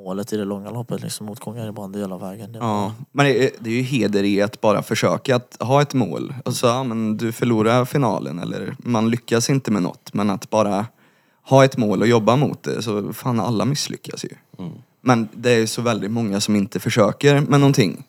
[0.04, 1.02] målet i det långa loppet.
[1.02, 1.26] Liksom.
[1.26, 2.52] Motgångar är bara en del av vägen.
[2.52, 5.56] Det är Ja, men det är, det är ju heder i att bara försöka att
[5.60, 6.34] ha ett mål.
[6.44, 10.14] Och så, ja, men du förlorar finalen eller man lyckas inte med något.
[10.14, 10.86] Men att bara
[11.42, 12.82] ha ett mål och jobba mot det.
[12.82, 14.28] Så fan alla misslyckas ju.
[15.00, 18.04] Men det är så väldigt många som inte försöker med någonting.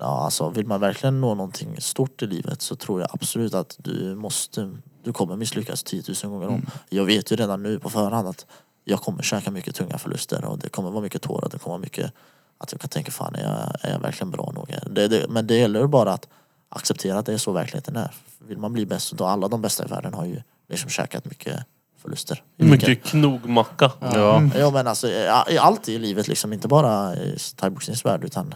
[0.00, 3.76] Ja, alltså vill man verkligen nå någonting stort i livet så tror jag absolut att
[3.78, 6.66] du måste, du kommer misslyckas 10 000 gånger om.
[6.88, 8.46] Jag vet ju redan nu på förhand att
[8.88, 11.80] jag kommer käka mycket tunga förluster och det kommer vara mycket tårar, det kommer vara
[11.82, 12.12] mycket
[12.58, 14.74] att jag kan tänka fan är jag, är jag verkligen bra nog?
[14.90, 16.28] Det, det, men det gäller bara att
[16.68, 18.14] acceptera att det är så verkligheten är.
[18.38, 21.64] Vill man bli bäst, då alla de bästa i världen har ju liksom käkat mycket
[22.02, 22.42] förluster.
[22.56, 23.92] Mycket knogmacka.
[24.00, 24.42] Ja.
[24.58, 28.54] Ja men alltså i- allt i livet liksom, inte bara i thaiboxningsvärld utan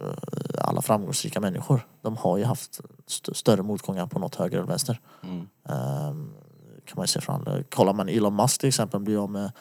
[0.00, 1.86] eh, alla framgångsrika människor.
[2.02, 5.00] De har ju haft st- större motgångar på något höger eller vänster.
[5.68, 6.30] Ehm,
[6.84, 9.52] kan man ju se fram Kollar man Elon Musk till exempel blir av med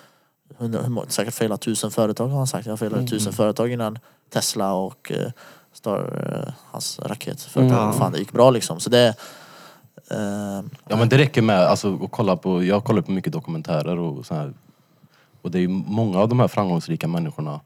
[0.57, 2.65] hundra, hur må- säkert failat tusen företag har han sagt.
[2.65, 3.99] Jag failade tusen företag innan
[4.30, 5.31] Tesla och eh,
[5.73, 7.84] Star, eh, hans raketföretag.
[7.84, 7.93] Mm.
[7.93, 8.80] Fan det gick bra liksom.
[8.80, 9.15] Så det
[10.11, 13.99] ehm, Ja men det räcker med alltså, att kolla på, jag kollar på mycket dokumentärer
[13.99, 14.53] och så här.
[15.41, 17.61] Och det är ju många av de här framgångsrika människorna.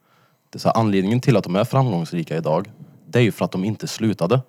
[0.50, 2.72] Det är så här, anledningen till att de är framgångsrika idag,
[3.08, 4.42] det är ju för att de inte slutade.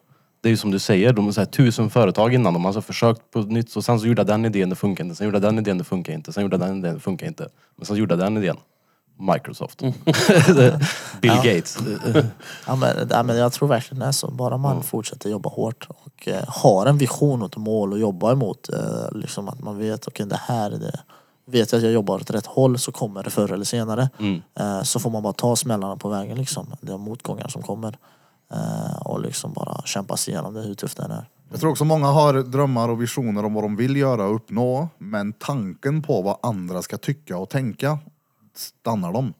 [0.46, 3.30] Det är ju som du säger, de har tusen företag innan, de har så försökt
[3.30, 5.16] på nytt och sen så gjorde jag den idén, det funkar inte.
[5.16, 6.32] Sen gjorde jag den idén, det funkar inte.
[6.32, 7.48] Sen gjorde jag den idén, det funkar inte.
[7.76, 8.56] Men sen gjorde jag den idén.
[9.18, 9.80] Microsoft.
[11.20, 11.78] Bill Gates.
[12.66, 14.30] Ja men, ja, men jag tror verkligen det är så.
[14.30, 18.32] Bara man fortsätter jobba hårt och eh, har en vision och ett mål att jobba
[18.32, 18.68] emot.
[18.68, 21.00] Eh, liksom att man vet, okej det här är det.
[21.46, 24.10] Vet jag att jag jobbar åt rätt håll så kommer det förr eller senare.
[24.18, 24.42] Mm.
[24.58, 26.66] Eh, så får man bara ta smällarna på vägen liksom.
[26.88, 27.98] Är motgångar som kommer.
[28.52, 31.28] Eh, och liksom bara kämpa sig igenom det hur tufft det än är.
[31.50, 34.88] Jag tror också många har drömmar och visioner om vad de vill göra och uppnå.
[34.98, 37.98] Men tanken på vad andra ska tycka och tänka
[38.54, 39.34] stannar dem.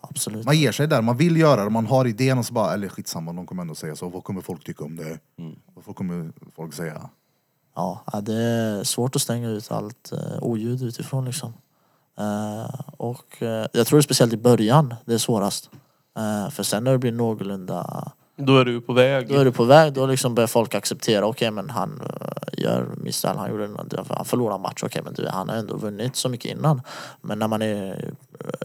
[0.00, 0.44] Absolut.
[0.44, 2.88] Man ger sig där, man vill göra det, man har idén och så bara, eller
[2.88, 4.08] skitsamma, de kommer ändå säga så.
[4.08, 5.18] Vad kommer folk tycka om det?
[5.86, 7.08] Vad kommer folk säga?
[7.74, 11.52] Ja, det är svårt att stänga ut allt eh, oljud utifrån liksom.
[12.18, 13.36] Eh, och
[13.72, 15.70] jag tror det är speciellt i början det är svårast.
[16.50, 19.28] För sen när det blir någorlunda, Då är du på väg.
[19.28, 22.88] då är du på väg, då liksom börjar folk acceptera, okej men han eh, gör
[22.96, 23.68] misstag, han gjorde
[24.08, 26.82] han förlorar en match, okej men du, han har ändå vunnit så mycket innan.
[27.20, 28.04] Men när man är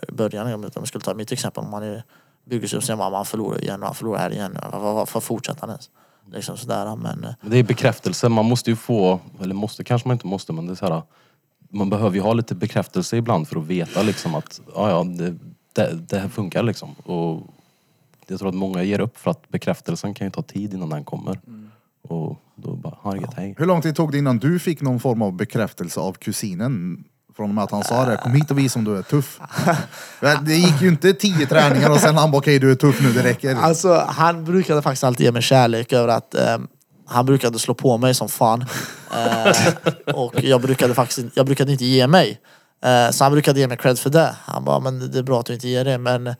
[0.09, 2.03] i början, om jag skulle ta mitt exempel, om man är
[2.45, 5.19] bygger sig upp och säger man man förlorar igen och han förlorar här igen, varför
[5.19, 5.89] fortsätter han ens?
[6.31, 10.07] Liksom sådär men eh, Men Det är bekräftelse, man måste ju få, eller måste kanske
[10.07, 11.01] man inte måste men det är så här.
[11.69, 15.35] Man behöver ju ha lite bekräftelse ibland för att veta liksom att ja, ja, det,
[15.73, 16.95] det, det här funkar liksom.
[16.95, 17.41] Och
[18.27, 21.03] jag tror att många ger upp för att bekräftelsen kan ju ta tid innan den
[21.03, 21.39] kommer.
[22.01, 23.55] Och då bara, herregud, hej.
[23.57, 27.03] Hur lång tid tog det innan du fick någon form av bekräftelse av kusinen?
[27.35, 29.39] Från och med att han sa det, kom hit och visa om du är tuff.
[30.45, 33.11] Det gick ju inte tio träningar och sen han bara, okej du är tuff nu,
[33.13, 33.55] det räcker.
[33.55, 36.57] Alltså han brukade faktiskt alltid ge mig kärlek över att eh,
[37.05, 38.65] han brukade slå på mig som fan.
[39.15, 42.39] Eh, och jag brukade faktiskt jag brukade inte ge mig.
[42.85, 44.35] Eh, så han brukade ge mig cred för det.
[44.45, 45.97] Han bara, men det är bra att du inte ger det.
[45.97, 46.35] Men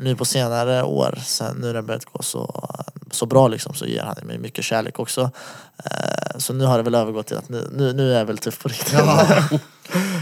[0.00, 2.70] nu på senare år, sen nu när det börjat gå så,
[3.10, 5.30] så bra liksom, så ger han mig mycket kärlek också.
[5.84, 8.38] Eh, så nu har det väl övergått till att nu, nu, nu är jag väl
[8.38, 8.98] tuff på riktigt.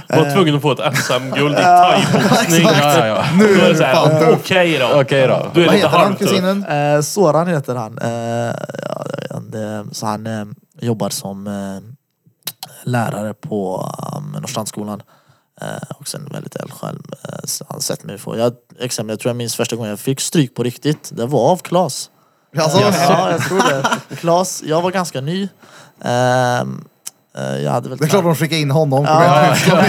[0.08, 2.62] Du var tvungen att få ett SM-guld i thaiboxning.
[2.82, 3.24] Ja, ja, ja.
[3.38, 4.40] Nu är det det så fan här, tuff.
[4.40, 5.00] okej då.
[5.00, 5.50] Okej då.
[5.54, 6.64] Du är Vad lite heter han kusinen?
[6.64, 7.98] Eh, Soran heter han.
[7.98, 8.54] Eh,
[8.88, 9.06] ja,
[9.36, 9.84] inte.
[9.92, 10.44] så han eh,
[10.80, 11.80] jobbar som eh,
[12.84, 15.02] lärare på um, Norrstrandsskolan.
[15.60, 16.98] Eh, också en väldigt eldsjäl.
[17.28, 18.38] Eh, han sett mig få.
[18.38, 21.10] Jag, exempel, jag tror jag minns första gången jag fick stryk på riktigt.
[21.12, 22.10] Det var av Klas.
[22.56, 24.16] Alltså, Ja, jag tror det.
[24.16, 25.42] Klas, jag var ganska ny.
[26.00, 26.64] Eh,
[27.62, 29.04] jag hade väl Det är klart de skickade in honom.
[29.04, 29.24] Ja,
[29.68, 29.86] Ja,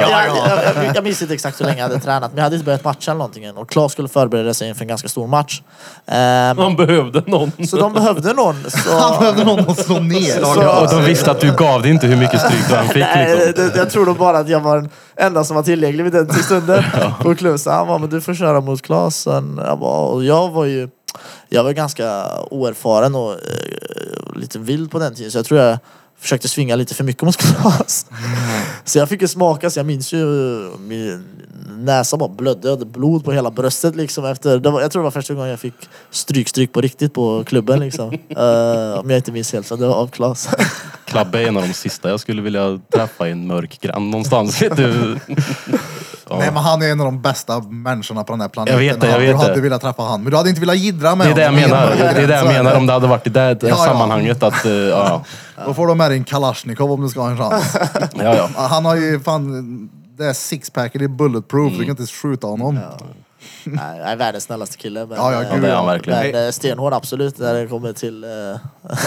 [0.00, 2.64] jag, jag, jag minns inte exakt hur länge jag hade tränat men jag hade inte
[2.64, 3.56] börjat matcha eller någonting än.
[3.56, 5.62] Och Klas skulle förbereda sig inför en ganska stor match.
[6.06, 7.52] Ehm, Man behövde någon.
[7.68, 8.56] så de behövde någon.
[8.70, 8.98] Så...
[8.98, 10.44] Han behövde någon att slå ner.
[10.44, 12.96] Så- Och de visste att du gav det inte hur mycket stryk du än fick
[12.96, 13.68] Nej, liksom.
[13.72, 16.32] det, jag tror nog bara att jag var den enda som var tillgänglig vid den
[16.32, 16.84] stunden
[17.22, 17.58] på klubben.
[17.58, 19.60] Så han men du får köra mot Klasen.
[19.66, 20.88] Jag, bara, och jag var ju
[21.48, 23.38] jag var ganska oerfaren och eh,
[24.36, 25.30] lite vild på den tiden.
[25.32, 25.78] Så jag tror jag
[26.18, 28.06] försökte svinga lite för mycket mot Klas.
[28.84, 30.26] Så jag fick ju smaka, så jag minns ju
[30.78, 31.24] min
[31.78, 32.68] näsa bara blödde.
[32.68, 34.58] Jag hade blod på hela bröstet liksom efter.
[34.58, 35.74] Det var, jag tror det var första gången jag fick
[36.10, 38.18] stryk, stryk på riktigt på klubben liksom.
[38.36, 40.48] Eh, om jag inte minns helt, så det var av Klas.
[41.04, 44.62] Klabbe är en av de sista jag skulle vilja träffa i en mörk grann någonstans.
[44.62, 45.18] Vet du?
[46.30, 46.38] Ja.
[46.38, 48.74] Nej men han är en av de bästa människorna på den här planeten.
[48.84, 49.60] Jag vet det, jag vet du hade det.
[49.60, 51.70] velat träffa han, men du hade inte velat jiddra med Det är det jag honom.
[51.70, 51.96] menar.
[52.14, 53.84] Det är det jag menar om det hade varit i det, det Ja, ja.
[53.84, 54.42] sammanhanget.
[54.42, 55.22] Att, eh, ja,
[55.66, 57.76] Då får du med dig en Kalashnikov om du ska ha en chans.
[58.14, 58.48] ja, ja.
[58.56, 59.88] Han har ju fan
[60.18, 62.78] det är sixpacken är bulletproof, du kan inte skjuta honom.
[63.64, 65.06] Nej, jag är världens snällaste kille.
[65.06, 65.92] Men, Ja, ja, eh, gud, det är han ja.
[65.92, 66.32] verkligen.
[66.32, 68.30] Men eh, stenhård absolut när det kommer till, eh,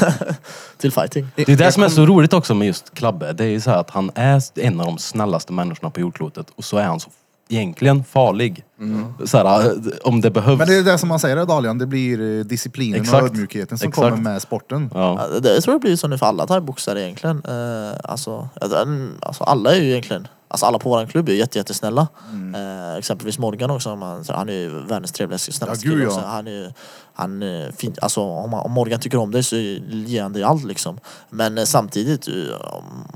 [0.78, 1.28] till fighting.
[1.36, 3.34] Det är det som är så roligt också med just Klabbe.
[3.34, 6.48] Det är ju så här att han är en av de snällaste människorna på jordklotet
[6.56, 7.10] och så är han så
[7.52, 8.64] egentligen farlig.
[9.26, 9.74] Så här,
[10.04, 10.58] om det behövs.
[10.58, 13.22] Men det är det som man säger Dalian, det blir disciplinen Exakt.
[13.22, 14.10] och ödmjukheten som Exakt.
[14.10, 14.90] kommer med sporten.
[14.94, 15.28] Ja.
[15.34, 17.44] Ja, det, jag tror det blir så nu för alla thaiboxare egentligen.
[18.04, 18.50] Alltså,
[19.22, 22.08] alltså alla är ju egentligen, alltså alla på våran klubb är jätte, jättesnälla.
[22.56, 23.90] Eh, exempelvis Morgan också,
[24.30, 26.24] han är ju världens trevligaste, snällaste Ja, gud, ja.
[26.26, 26.74] Han är
[27.20, 30.64] han är fin, alltså om, om Morgan tycker om dig så ger han dig allt
[30.64, 31.00] liksom.
[31.30, 33.08] Men eh, samtidigt, eh, om,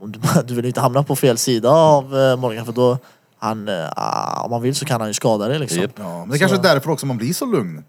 [0.00, 2.98] om du, du vill inte hamna på fel sida av eh, Morgan för då,
[3.38, 5.86] han, eh, ah, om man vill så kan han ju skada dig liksom.
[5.96, 7.84] Ja, men det kanske är därför också man blir så lugn.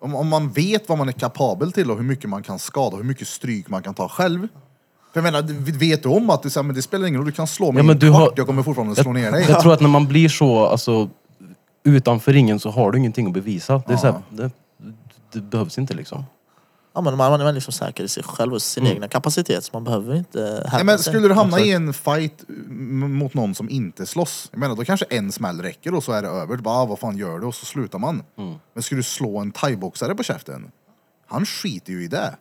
[0.00, 2.96] Om, om man vet vad man är kapabel till och hur mycket man kan skada,
[2.96, 4.48] hur mycket stryk man kan ta själv.
[5.12, 7.32] För jag menar, vet du om att du, säger, men det spelar ingen roll, du
[7.32, 9.46] kan slå mig Ja, men du har- jag kommer fortfarande slå ner dig.
[9.48, 11.08] Jag tror att när man blir så, alltså
[11.84, 13.82] utanför ringen så har du ingenting att bevisa.
[13.86, 14.50] Det, är så här, det,
[15.32, 16.24] det behövs inte liksom.
[16.94, 19.84] Ja, men man, är liksom säker i sig själv och sin egna kapacitet så man
[19.84, 24.06] behöver inte Nej, men skulle du hamna i en fight m- mot någon som inte
[24.06, 26.56] slåss, jag menar då kanske en smäll räcker och så är det över.
[26.56, 27.46] Du bara, ah, vad fan gör du?
[27.46, 28.22] Och så slutar man.
[28.74, 30.70] Men skulle du slå en thaiboxare på käften,
[31.28, 32.34] han skiter ju i det.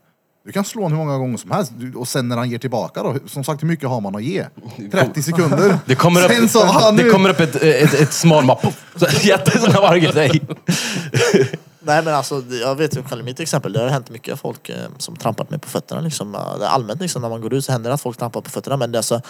[0.46, 2.58] Du kan slå honom hur många gånger som helst Du- och sen när han ger
[2.58, 4.46] tillbaka då, som sagt hur mycket har man att ge?
[4.92, 5.78] 30 sekunder.
[5.86, 8.66] Det kommer upp, Sen så, ah, det kommer upp ett, ett, ett smalmapp.
[9.22, 10.42] Jättesnabb grej.
[11.84, 14.40] Nej men alltså det- jag vet ju själv i mitt exempel, det har hänt mycket
[14.40, 16.34] folk eh, som trampat mig på fötterna liksom.
[16.34, 18.42] Ja, Det är allmänt liksom när man går ut så händer det att folk trampar
[18.42, 19.22] på fötterna men det, är alltså,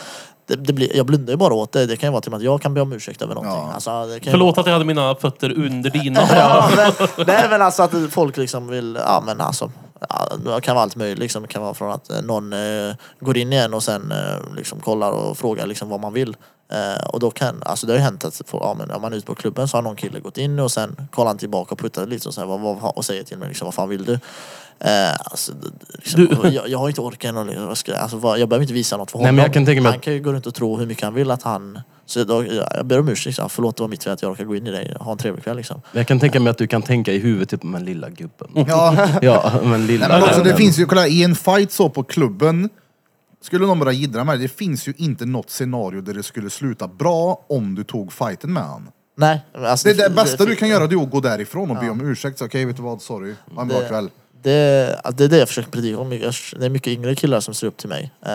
[0.48, 1.86] det, det blir, jag blundar ju bara åt det.
[1.86, 3.58] Det kan ju vara till och med att jag kan be om ursäkt över någonting.
[3.68, 3.74] Ja.
[3.74, 6.22] Alltså, det kan ju Förlåt att jag hade mina fötter under dina.
[6.36, 9.72] Ja, men, nej men alltså att folk liksom vill, ja men alltså
[10.10, 11.42] ja, det kan vara allt möjligt liksom.
[11.42, 14.80] Det kan vara från att eh, någon eh, går in igen och sen eh, liksom
[14.80, 16.36] kollar och frågar liksom vad man vill.
[16.72, 19.18] Eh, och då kan, alltså det har ju hänt att ja, men om man är
[19.18, 21.80] ute på klubben så har någon kille gått in och sen kollar han tillbaka och
[21.80, 24.06] puttar lite och, så här, vad, vad, och säger till mig liksom, vad fan vill
[24.06, 24.14] du?
[24.80, 25.52] Eh, alltså,
[25.92, 29.12] liksom, jag, jag har inte orken och liksom, alltså, vad, jag behöver inte visa något
[29.12, 29.36] för Nej, honom.
[29.36, 31.14] men jag kan tänka mig han kan ju gå runt och tro hur mycket han
[31.14, 31.80] vill att han
[32.12, 33.50] så då, jag ber om ursäkt, liksom.
[33.50, 35.44] förlåt det var mitt fel att jag råkade gå in i dig, ha en trevlig
[35.44, 35.82] kväll liksom.
[35.92, 38.48] Jag kan tänka mig att du kan tänka i huvudet, typ, men lilla gubben.
[38.68, 40.58] Ja, Ja, men lilla Nej, men också, det vännen.
[40.58, 42.70] finns ju, kolla i en fight så på klubben,
[43.42, 46.50] skulle någon börja jiddra med det, det finns ju inte något scenario där det skulle
[46.50, 48.88] sluta bra om du tog fighten med han.
[49.18, 51.90] Nej, alltså, Det, det bästa du kan göra det är att gå därifrån och be
[51.90, 52.40] om ursäkt.
[52.40, 53.34] Så, Okej, vet du vad, sorry.
[53.56, 54.10] Ha en bra Det- kväll.
[54.44, 56.12] Det, alltså, det är det jag försöker predika om.
[56.12, 58.12] Jag- Det är mycket yngre killar som ser upp till mig.
[58.26, 58.32] Eh,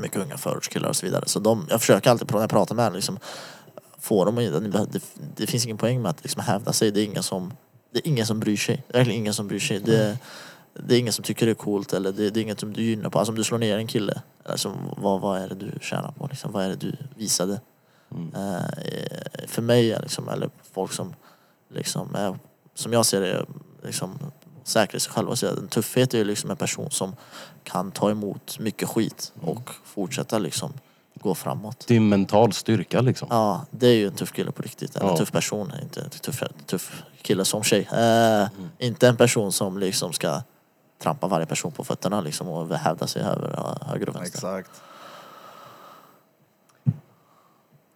[0.00, 1.24] mycket unga förortskillar och så vidare.
[1.26, 3.18] Så de, jag försöker alltid när jag pratar med dem liksom,
[3.98, 4.38] få dem
[4.74, 5.02] att, det,
[5.36, 6.90] det finns ingen poäng med att liksom hävda sig.
[6.90, 7.52] Det är ingen som,
[7.90, 8.84] det är ingen som bryr sig.
[8.88, 9.80] Det är verkligen ingen som bryr sig.
[9.80, 10.18] Det,
[10.74, 12.82] det är ingen som tycker det är coolt eller det, det är inget som du
[12.82, 13.18] gynnar på.
[13.18, 16.26] Alltså om du slår ner en kille, alltså, vad, vad är det du tjänar på?
[16.26, 17.60] Liksom, vad är det du visade?
[18.34, 21.14] Eh, för mig, liksom, eller folk som
[21.74, 22.38] liksom är,
[22.74, 23.46] som jag ser det,
[23.82, 24.18] liksom,
[24.68, 25.36] säkra sig själva.
[25.36, 27.16] Så en tuffhet är ju liksom en person som
[27.62, 30.72] kan ta emot mycket skit och fortsätta liksom
[31.22, 31.84] gå framåt.
[31.88, 33.28] Det är mental styrka liksom.
[33.30, 34.96] Ja, det är ju en tuff kille på riktigt.
[34.96, 35.16] Eller en Ja.
[35.18, 37.88] tuff person, inte en tuff, tuff kille som tjej.
[37.92, 40.42] Eh, Inte en person som liksom ska
[41.02, 44.36] trampa varje person på fötterna liksom och hävda sig över höger och vänster.
[44.38, 44.70] Exakt.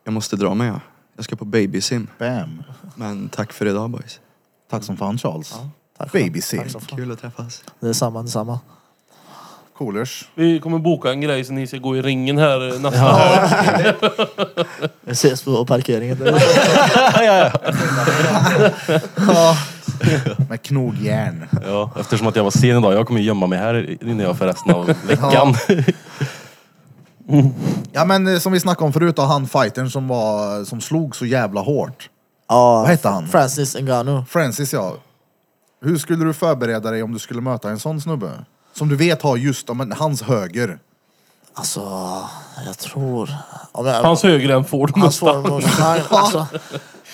[0.05, 0.81] Jag måste dra mig ja.
[1.16, 2.09] Jag ska på babysim.
[2.19, 2.62] Bam.
[2.94, 4.20] Men tack för idag boys.
[4.70, 5.51] Tack som fan Charles.
[5.51, 5.61] Tack,
[6.73, 6.99] Så fan.
[6.99, 7.62] Kul att träffas.
[7.81, 8.61] Det är samma, det är samma.
[9.79, 10.29] Coolers.
[10.35, 13.95] Vi kommer boka en grej så ni ska gå i ringen här nästa helg.
[15.01, 16.19] Vi ses på parkeringen.
[20.49, 21.47] Med knogjärn.
[21.66, 22.95] Ja, eftersom att jag var sen idag.
[22.95, 25.55] Jag kommer gömma mig här inne jag för resten av veckan.
[27.93, 31.16] Ja men eh, som vi snackade om förut, då, han fightern som, var, som slog
[31.16, 32.09] så jävla hårt.
[32.49, 33.29] Ja, Vad hette han?
[33.29, 34.24] Francis Ngannou.
[34.29, 34.95] Francis ja.
[35.82, 38.44] Hur skulle du förbereda dig om du skulle möta en sån snubbe?
[38.72, 40.78] Som du vet har just ja, men, hans höger.
[41.54, 41.80] Alltså,
[42.66, 43.34] jag tror...
[43.72, 46.00] Om jag, Hans högre än Ford hans Mustang.
[46.09, 46.46] alltså,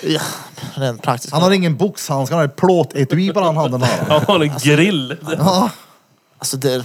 [0.03, 0.21] ja,
[0.75, 1.33] rent praktiskt.
[1.33, 3.83] Han har ingen boxhandske, han har ett plåtetui på den handen.
[3.83, 4.05] Här.
[4.09, 5.17] Han har en grill.
[5.39, 5.71] Ja.
[6.39, 6.85] Alltså det,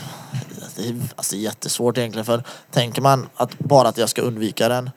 [0.76, 4.90] det är alltså jättesvårt egentligen för tänker man att bara att jag ska undvika den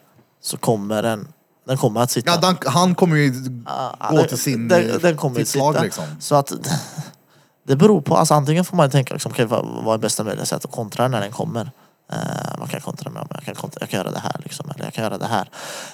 [0.42, 1.28] så kommer den,
[1.66, 2.30] den kommer att sitta.
[2.30, 3.32] Ja, den, han kommer ju
[3.66, 5.84] Ja, gå den- till sin, den, den kommer sitt att slag sitta.
[5.84, 6.04] liksom.
[6.20, 6.52] Så att
[7.66, 10.46] det beror på, alltså antingen får man tänka liksom, okay, vad, vad är bästa möjliga
[10.46, 11.70] sätt att kontra när den kommer.
[12.12, 14.84] Uh, man kan kontra med, jag kan, kontra, jag kan göra det här liksom, eller
[14.84, 15.48] jag kan göra det här.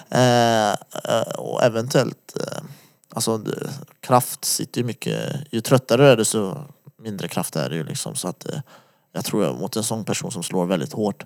[0.09, 0.71] Eh,
[1.15, 2.63] eh, och eventuellt, eh,
[3.13, 3.69] alltså det-
[4.01, 6.55] kraft sitter ju mycket, ju tröttare du är desto
[7.01, 8.15] mindre kraft är det ju liksom.
[8.15, 8.59] Så att eh,
[9.13, 11.23] jag tror jag, mot en sån person som slår väldigt hårt,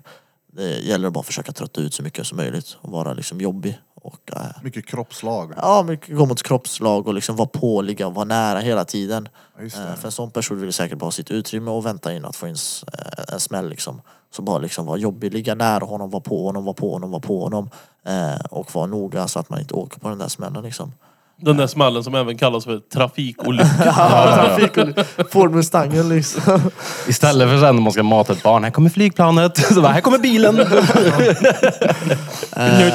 [0.52, 3.78] Det gäller bara att försöka trötta ut så mycket som möjligt och vara liksom jobbig.
[4.02, 5.52] Och, eh, Mycket kroppslag.
[5.56, 9.28] ja, mycket gå mot kroppslag och liksom vara på, ligga, vara nära hela tiden.
[9.56, 9.94] Ja, just Eh.
[9.94, 12.46] För en sån person vill säkert bara ha sitt utrymme och vänta in att få
[12.48, 14.00] in s- eh, en smäll liksom.
[14.30, 17.20] Så bara liksom vara jobbig, ligga nära honom, vara på honom, vara på honom, vara
[17.22, 17.70] på honom.
[18.04, 20.92] Eh, och vara noga så att man inte åker på den där smällen liksom.
[21.40, 23.68] Den där smällen som även kallas för trafikolycka.
[23.94, 25.04] Trafikolycka.
[25.30, 26.70] Ford Mustangen liksom.
[27.08, 28.64] Istället för sen när man ska mata ett barn.
[28.64, 29.56] Här kommer flygplanet.
[29.74, 30.54] Så bara, här kommer bilen.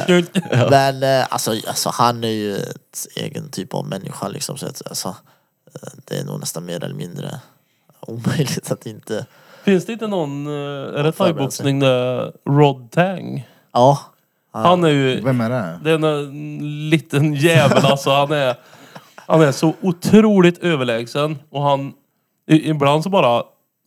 [0.08, 0.30] Njut.
[0.70, 4.58] Men eh, alltså, alltså han är ju ett egen typ av människa liksom.
[4.58, 5.08] Så att, alltså,
[5.76, 7.40] eh, det är nog nästan mer eller mindre
[8.00, 9.26] omöjligt att inte...
[9.64, 13.48] Finns det inte någon, eh, är det thaiboxning där Rod Tang?
[13.74, 14.00] Ja.
[14.54, 15.80] Han är ju, Vem är det?
[15.84, 18.10] det är en liten jävel alltså.
[18.12, 18.56] Han är,
[19.16, 21.38] han är så otroligt överlägsen.
[21.50, 21.94] Och han,
[22.50, 23.44] i- ibland så bara,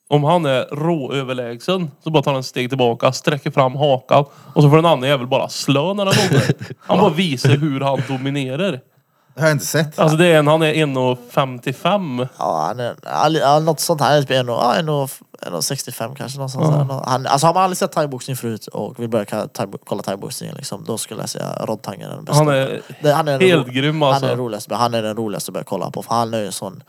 [0.08, 4.24] om han är råöverlägsen så bara tar han ett steg tillbaka, sträcker fram hakan
[4.54, 6.42] och så får den andra jävel bara slå några gånger.
[6.80, 8.80] Han bara visar hur han dominerar.
[9.36, 9.98] Det har jag inte sett.
[9.98, 12.28] Alltså det är en, han är 1,55.
[12.38, 14.14] Ja, han är, all- ja, något sånt här.
[14.14, 15.10] Han är nog- ja, en och-
[15.46, 16.38] en och 65 kanske.
[16.38, 16.84] Någonstans där.
[16.84, 20.02] Nå- Han, alltså har man aldrig sett thaiboxning förut och vill börja ka- thai, kolla
[20.02, 22.38] thaiboxning liksom, då skulle jag säga Rod Tang är den bästa.
[22.44, 24.26] Han är Det- han är den helt ro- grym Han är, alltså.
[24.28, 26.02] den roligaste, han är den roligaste att börja kolla på.
[26.02, 26.82] För han är ju en sån...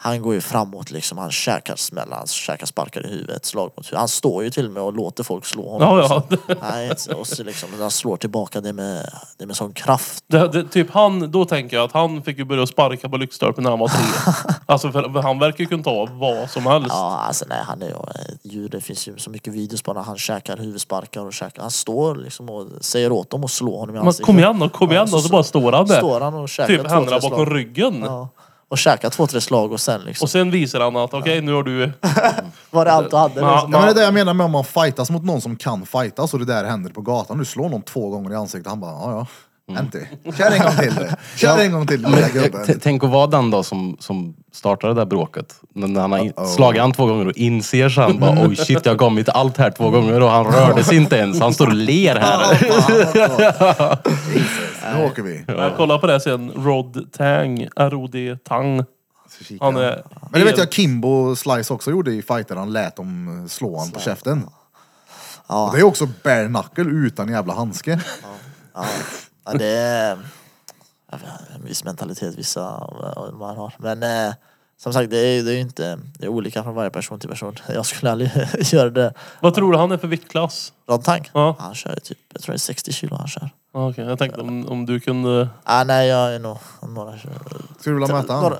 [0.00, 1.18] Han går ju framåt liksom.
[1.18, 3.98] Han käkar smällar, han käkar sparkar i huvudet, slag mot huvudet.
[3.98, 5.98] Han står ju till och med och låter folk slå honom.
[5.98, 6.56] Ja, ja.
[6.60, 10.24] Nej, och så liksom, han slår tillbaka det med, det med sån kraft.
[10.26, 13.64] Det, det, typ han, då tänker jag att han fick ju börja sparka på lyktstolpen
[13.64, 14.32] när han var tre.
[14.66, 16.88] alltså för, för han verkar ju kunna ta vad som helst.
[16.90, 18.68] Ja, alltså nej, han är ju ett djur.
[18.68, 21.62] Det finns ju så mycket videos på när han käkar huvudsparkar och käkar.
[21.62, 24.26] Han står liksom och säger åt dem att slå honom i Men ansiktet.
[24.26, 25.22] kom igen då, kom igen så- då.
[25.22, 25.96] Så bara står han där.
[25.98, 28.02] Står han och käkar typ händerna bakom ryggen.
[28.02, 28.28] Ja.
[28.70, 30.24] Och käkar två, tre slag och sen liksom.
[30.24, 31.92] Och sen visar han att okej, nu har du...
[32.70, 33.40] Var det allt du hade?
[33.40, 33.72] Ja, Liksom.
[33.72, 35.86] Ja, men det är det jag menar med om man fightas mot någon som kan
[35.86, 37.38] fightas och det där händer på gatan.
[37.38, 39.26] Du slår någon två gånger i ansiktet han bara, ja ja.
[39.80, 40.08] Inte.
[40.38, 41.06] Kör en gång till.
[41.36, 42.80] Kör en gång till lilla t- gubben.
[42.82, 45.54] Tänk att vara den då som, som startade det där bråket.
[45.74, 48.86] När när han har in- slagit han två gånger och inser sen bara oj shit
[48.86, 51.40] jag gav till allt här två gånger och han rörde sig inte ens.
[51.40, 52.52] Han står och ler här.
[52.54, 52.88] Jesus,
[54.96, 55.44] nu åker vi.
[55.48, 56.52] Jag kollar på det sen.
[56.52, 57.68] Rod Tang.
[57.76, 58.84] R-O-D Tang.
[59.60, 60.04] Han är...
[60.30, 62.56] Men det vet jag Kimbo Slice också gjorde i fighter.
[62.56, 64.46] Han lät dem slå honom på käften.
[65.48, 65.66] Ja.
[65.66, 68.00] Och det är också bare knuckle utan jävla handske.
[68.74, 68.84] Ja.
[69.44, 70.18] ja, det är
[71.10, 72.90] jag vet, en viss mentalitet vissa
[73.32, 73.74] man har.
[73.78, 74.34] Men eh,
[74.78, 77.28] som sagt, det är, det är ju inte det är olika från varje person till
[77.28, 77.54] person.
[77.68, 78.30] Jag skulle aldrig
[78.72, 79.14] göra det.
[79.40, 80.72] Vad tror du han är för viktklass?
[80.88, 81.30] Rod Tang?
[81.32, 81.56] Ja.
[81.58, 83.50] Han kör ju typ, jag tror det är 60 kilo han kör.
[83.74, 85.48] Ah, Okej, jag tänkte om, om du kunde...
[85.64, 87.18] Ah, nej, jag är nog några...
[87.18, 87.28] Ska
[87.84, 88.58] du vilja möta honom?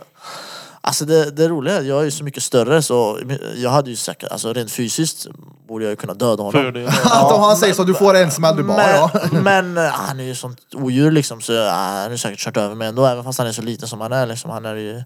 [0.80, 3.18] Alltså det, det roliga är att jag är ju så mycket större så
[3.56, 5.26] jag hade ju säkert, alltså rent fysiskt
[5.68, 6.52] borde jag ju kunna döda honom.
[6.52, 6.88] För det.
[7.04, 9.10] Att om han säger så, du får en smäll, du bara ja.
[9.32, 12.38] Men, men eh, han är ju sånt odjur liksom så eh, han har ju säkert
[12.38, 14.50] kört över mig ändå även fast han är så liten som han är liksom.
[14.50, 15.04] Han är ju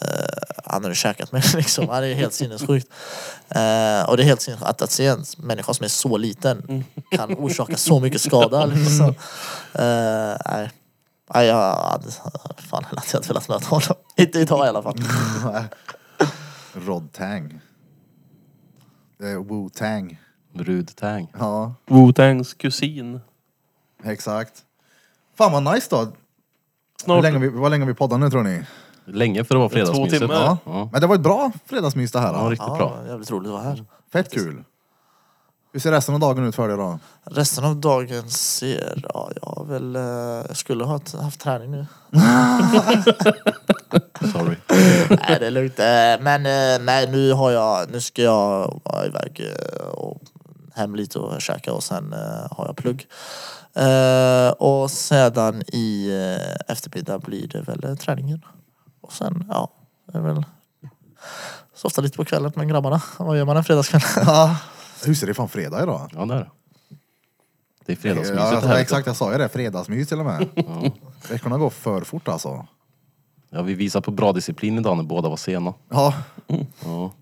[0.00, 1.88] eh, han ju käkat mig liksom.
[1.88, 2.88] Han är helt sinnessjukt.
[3.48, 6.84] Eh, och det är helt sinnessjukt att, att se en människa som är så liten
[7.10, 9.08] kan orsaka så mycket skada liksom.
[9.72, 10.70] Eh, nej.
[11.34, 12.10] Nej, jag hade
[12.58, 13.96] fan hade jag inte velat möta honom.
[14.16, 14.98] Inte idag i alla fall.
[16.72, 17.60] Rod Tang.
[19.18, 20.18] Wu Tang.
[20.54, 21.28] Brudtang.
[21.38, 23.20] Ja, Wu-Tangs kusin.
[24.04, 24.62] exakt.
[25.38, 25.98] Fan vad nice då.
[25.98, 26.12] Hur
[27.02, 27.22] Snart.
[27.22, 28.64] länge, vi, vad länge har vi poddar nu tror ni?
[29.06, 30.18] Länge för att vara Två fredagsmyset.
[30.20, 30.34] timmar.
[30.34, 30.58] Ja.
[30.64, 30.88] Ja.
[30.92, 32.32] Men det var ett bra fredagsmys det här.
[32.32, 32.98] Ja, riktigt Ja, bra.
[33.08, 33.84] jävligt roligt att vara här.
[34.12, 34.64] Fett kul.
[35.72, 36.98] Hur ser resten av dagen ut för dig då?
[37.24, 40.02] Resten av dagen ser, ja jag väl, eh,
[40.48, 41.86] jag skulle ha haft, haft träning nu.
[44.32, 44.56] Sorry.
[45.10, 45.78] nej det är lugnt.
[45.78, 45.84] Eh,
[46.24, 49.40] Men eh, nej nu har jag, nu ska jag vara iväg
[49.80, 50.20] eh, och
[50.74, 53.06] hem lite och käka och sen eh, har jag plugg.
[53.76, 58.42] Eh, Och sedan i eh, eftermiddag blir det väl eh, träningen.
[59.14, 59.70] Sen, ja,
[60.12, 60.44] det är väl
[61.74, 63.02] softa lite på kvällen med grabbarna.
[63.18, 64.02] Vad gör man en fredagskväll?
[64.26, 64.56] Ja.
[65.04, 66.10] Hur ser det fan fredag idag?
[66.12, 66.50] Ja, det är det.
[67.86, 68.78] Det är Ja, fredagsmyset alltså, här.
[68.78, 69.48] exakt, jag sa ju det.
[69.48, 70.48] Fredagsmys till och med.
[71.28, 72.66] Veckorna går för fort alltså.
[73.50, 75.74] Ja, vi visar på bra disciplin idag när båda var sena.
[75.88, 76.14] Ja,
[76.84, 77.12] Ja,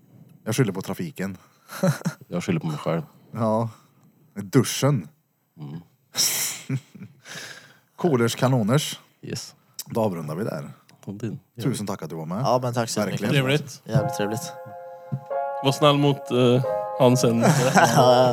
[0.43, 1.37] jag skyller på trafiken.
[2.27, 3.01] jag skyller på mig själv.
[3.31, 3.69] Ja.
[4.35, 5.07] Duschen.
[7.95, 8.99] Coolers kanoners.
[9.21, 9.55] Yes.
[9.85, 10.69] Då avrundar vi där.
[11.05, 12.37] Det- Tusen tack att du var med.
[12.43, 13.21] Ja men tack så Verkligen.
[13.21, 13.43] mycket.
[13.45, 13.81] Trevligt.
[13.85, 14.53] Jävligt trevligt.
[15.63, 16.61] Var snäll mot uh,
[16.99, 17.43] han sen.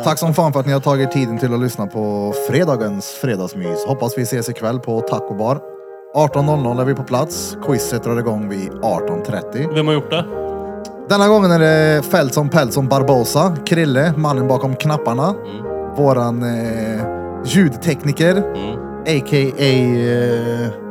[0.04, 3.84] Tack som fan för att ni har tagit tiden till att lyssna på fredagens fredagsmys.
[3.86, 5.60] Hoppas vi ses ikväll på Taco Bar.
[6.16, 7.56] 18.00 är vi på plats.
[7.66, 9.74] Quizet drar igång vid 18.30.
[9.74, 10.24] Vem har gjort det?
[11.08, 15.34] Denna gången är det Feltson Peltson Barbosa, Krille, mannen bakom knapparna.
[15.96, 17.00] våran eh,
[17.44, 18.78] ljudtekniker, Mm.
[19.02, 19.64] a.k.a.
[19.64, 20.89] Eh,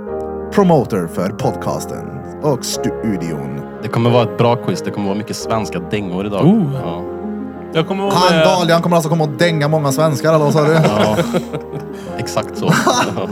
[0.52, 2.10] promoter för podcasten
[2.42, 3.62] och studion.
[3.84, 4.82] Det kommer vara ett bra quiz.
[4.82, 6.46] Det kommer vara mycket svenska dängor idag.
[6.46, 6.64] Oh.
[6.84, 7.02] Ja.
[7.74, 8.46] Jag kommer vara Han med...
[8.48, 10.74] Dalian kommer alltså komma och dänga många svenskar, eller vad sa du?
[10.74, 11.18] ja.
[12.18, 12.74] Exakt så.
[12.86, 12.94] Ja.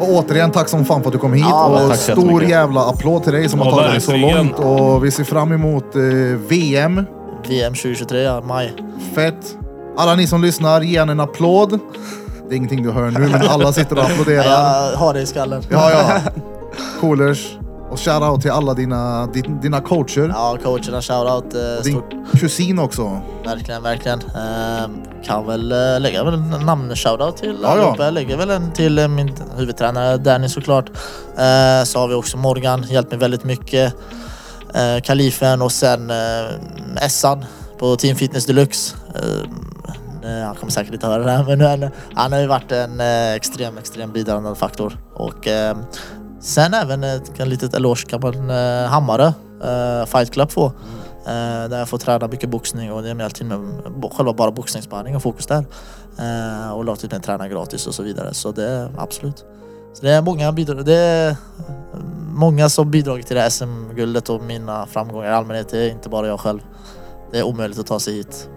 [0.00, 1.44] Och återigen, tack som fan för att du kom hit.
[1.48, 2.48] Ja, men och tack så stor jättemycket.
[2.50, 4.36] jävla applåd till dig som Ja, har tagit dig så verkligen.
[4.46, 4.58] långt.
[4.58, 6.02] Och vi ser fram emot eh,
[6.48, 7.06] VM.
[7.48, 8.72] VM 2023, ja, maj.
[9.14, 9.56] Fett.
[9.96, 11.78] Alla ni som lyssnar, ge henne en applåd.
[12.48, 14.44] Det är ingenting du hör nu, men alla sitter och applåderar.
[14.44, 15.62] Jag har det i skallen.
[15.70, 16.20] Ja, ja.
[17.00, 17.56] Coolers.
[17.90, 20.30] Och shoutout till alla dina, din- dina coacher.
[20.34, 21.54] Ja, coacherna shoutout.
[21.54, 23.20] Eh, Din stort, kusin också.
[23.44, 24.18] verkligen, verkligen.
[24.20, 24.88] Eh,
[25.24, 27.68] kan väl eh, lägga en namn-shoutout till Ja, ja.
[27.68, 28.04] allihopa.
[28.04, 30.88] Jag lägger väl en till eh, min huvudtränare Danny såklart.
[31.36, 33.94] Eh, så har vi också Morgan, hjälpt mig väldigt mycket.
[34.74, 37.44] Eh, Kalifen och sen eh, Essan
[37.78, 38.96] på Team Fitness Deluxe.
[40.24, 43.00] Eh, han kommer säkert inte höra det här men han, han har ju varit en
[43.00, 44.98] eh, extrem, extrem bidragande faktor.
[45.14, 45.76] Och eh,
[46.40, 49.32] sen även ett en litet eloge kan man eh, Hammarö,
[49.64, 50.66] eh, Fight Club få.
[51.26, 53.82] Eh, där jag får träna mycket boxning och det är med till med
[54.12, 55.64] själva bara boxningssparring och fokus där.
[56.18, 58.34] Eh, och låtit mig träna gratis och så vidare.
[58.34, 59.44] Så det är absolut.
[59.92, 60.84] Så det är många bidrag.
[60.84, 61.36] Det är eh,
[62.32, 65.68] många som bidragit till det här SM-guldet och mina framgångar i allmänhet.
[65.68, 66.60] Det är inte bara jag själv.
[67.32, 68.48] Det är omöjligt att ta sig hit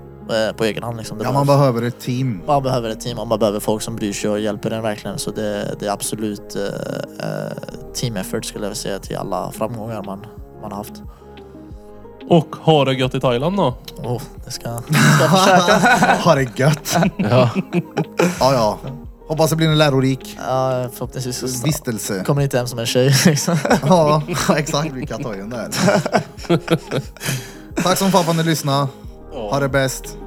[0.57, 0.97] på egen hand.
[0.97, 1.17] Liksom.
[1.17, 2.41] Det Ja, man behövs- behöver ett team.
[2.47, 5.19] man behöver ett team och man behöver folk som bryr sig och hjälper en verkligen.
[5.19, 6.63] Så det, det är absolut eh,
[7.29, 7.51] eh,
[7.93, 10.25] team effort skulle jag vilja säga till alla framgångar man,
[10.61, 10.93] man har haft.
[12.29, 13.77] Och ha det gött i Thailand då.
[14.03, 16.13] Oh, det ska, det ska jag försöka.
[16.23, 16.97] Ha det gött.
[17.17, 17.49] Ja.
[18.39, 18.77] Ja, ja.
[19.27, 22.23] Hoppas det blir en lärorik Ja, förhoppningsvis vistelse.
[22.23, 23.15] kommer inte hem som en tjej.
[23.25, 23.57] Liksom.
[23.87, 24.21] Ja,
[24.57, 24.91] exakt.
[24.93, 25.67] Vi kan ta in där.
[27.83, 28.87] Tack som fan för att ni lyssnade.
[29.31, 30.17] Ha det bäst.